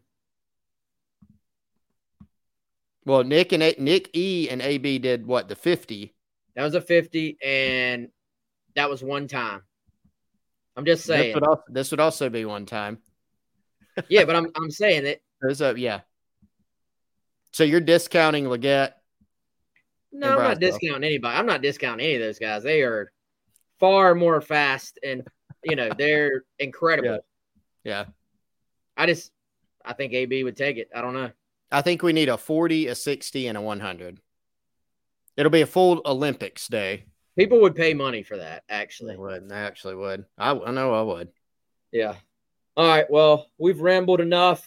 Well, 3.04 3.24
Nick 3.24 3.52
and 3.52 3.62
A- 3.62 3.76
Nick 3.78 4.10
E 4.14 4.48
and 4.50 4.60
AB 4.60 4.98
did 4.98 5.26
what 5.26 5.48
the 5.48 5.56
fifty. 5.56 6.14
That 6.54 6.64
was 6.64 6.74
a 6.74 6.80
fifty, 6.82 7.38
and 7.42 8.08
that 8.76 8.90
was 8.90 9.02
one 9.02 9.26
time. 9.26 9.62
I'm 10.76 10.84
just 10.84 11.06
saying. 11.06 11.28
This 11.28 11.34
would 11.34 11.44
also, 11.44 11.62
this 11.68 11.90
would 11.90 12.00
also 12.00 12.28
be 12.28 12.44
one 12.44 12.66
time. 12.66 12.98
Yeah, 14.08 14.24
but 14.24 14.36
I'm 14.36 14.50
I'm 14.54 14.70
saying 14.70 15.06
it. 15.06 15.22
There's 15.40 15.60
a 15.60 15.78
yeah. 15.78 16.00
So 17.52 17.64
you're 17.64 17.80
discounting 17.80 18.44
Legette. 18.44 18.92
No, 20.12 20.32
I'm 20.36 20.38
not 20.38 20.60
discounting 20.60 21.04
anybody. 21.04 21.36
I'm 21.36 21.46
not 21.46 21.62
discounting 21.62 22.04
any 22.04 22.14
of 22.16 22.22
those 22.22 22.38
guys. 22.38 22.62
They 22.62 22.82
are 22.82 23.12
far 23.78 24.14
more 24.14 24.40
fast 24.40 24.98
and 25.02 25.26
you 25.64 25.76
know 25.76 25.90
they're 25.96 26.44
incredible. 26.58 27.20
Yeah. 27.84 28.04
yeah. 28.04 28.04
I 28.96 29.06
just 29.06 29.32
I 29.84 29.92
think 29.94 30.12
AB 30.12 30.44
would 30.44 30.56
take 30.56 30.76
it. 30.76 30.90
I 30.94 31.00
don't 31.00 31.14
know. 31.14 31.30
I 31.72 31.82
think 31.82 32.02
we 32.02 32.12
need 32.12 32.28
a 32.28 32.36
40, 32.36 32.88
a 32.88 32.94
60, 32.94 33.46
and 33.46 33.56
a 33.56 33.60
100. 33.60 34.18
It'll 35.36 35.50
be 35.50 35.60
a 35.60 35.66
full 35.66 36.02
Olympics 36.04 36.66
day. 36.66 37.04
People 37.38 37.60
would 37.60 37.76
pay 37.76 37.94
money 37.94 38.22
for 38.22 38.36
that, 38.36 38.64
actually. 38.68 39.14
They 39.14 39.18
would. 39.18 39.48
They 39.48 39.54
actually 39.54 39.94
would. 39.94 40.24
I, 40.36 40.50
I 40.50 40.70
know 40.72 40.92
I 40.92 41.02
would. 41.02 41.28
Yeah. 41.92 42.16
All 42.80 42.86
right. 42.88 43.04
Well, 43.10 43.50
we've 43.58 43.82
rambled 43.82 44.22
enough. 44.22 44.66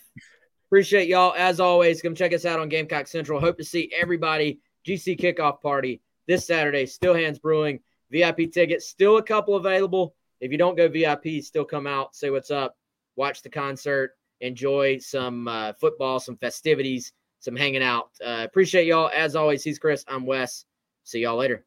Appreciate 0.68 1.07
y'all. 1.07 1.34
As 1.36 1.59
always, 1.59 1.99
come 1.99 2.14
check 2.14 2.32
us 2.32 2.45
out 2.45 2.59
on 2.59 2.70
Gamecock 2.70 3.07
Central. 3.07 3.39
Hope 3.39 3.57
to 3.57 3.64
see 3.64 3.91
everybody. 3.91 4.59
GC 4.88 5.20
kickoff 5.20 5.61
party 5.61 5.99
this 6.28 6.45
Saturday. 6.45 6.86
Steel 6.86 7.16
Hands 7.16 7.39
Brewing. 7.39 7.80
VIP 8.11 8.51
tickets, 8.53 8.88
still 8.88 9.18
a 9.18 9.24
couple 9.24 9.55
available. 9.55 10.14
If 10.39 10.51
you 10.51 10.59
don't 10.59 10.78
go 10.78 10.88
VIP, 10.88 11.41
still 11.41 11.66
come 11.66 11.88
out, 11.88 12.16
say 12.16 12.30
what's 12.30 12.51
up, 12.51 12.78
watch 13.16 13.41
the 13.41 13.49
concert, 13.49 14.11
enjoy 14.41 14.99
some 14.99 15.47
uh, 15.47 15.74
football, 15.74 16.20
some 16.20 16.38
festivities, 16.38 17.14
some 17.39 17.55
hanging 17.55 17.82
out. 17.82 18.11
Uh, 18.24 18.45
appreciate 18.45 18.86
y'all. 18.86 19.09
As 19.11 19.36
always, 19.36 19.64
he's 19.64 19.80
Chris. 19.80 20.05
I'm 20.07 20.28
Wes. 20.28 20.66
See 21.03 21.22
y'all 21.22 21.36
later. 21.36 21.66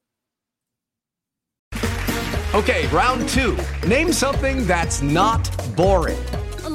Okay, 2.54 2.86
round 2.86 3.28
two. 3.28 3.58
Name 3.86 4.12
something 4.12 4.64
that's 4.64 5.02
not 5.02 5.50
boring. 5.76 6.16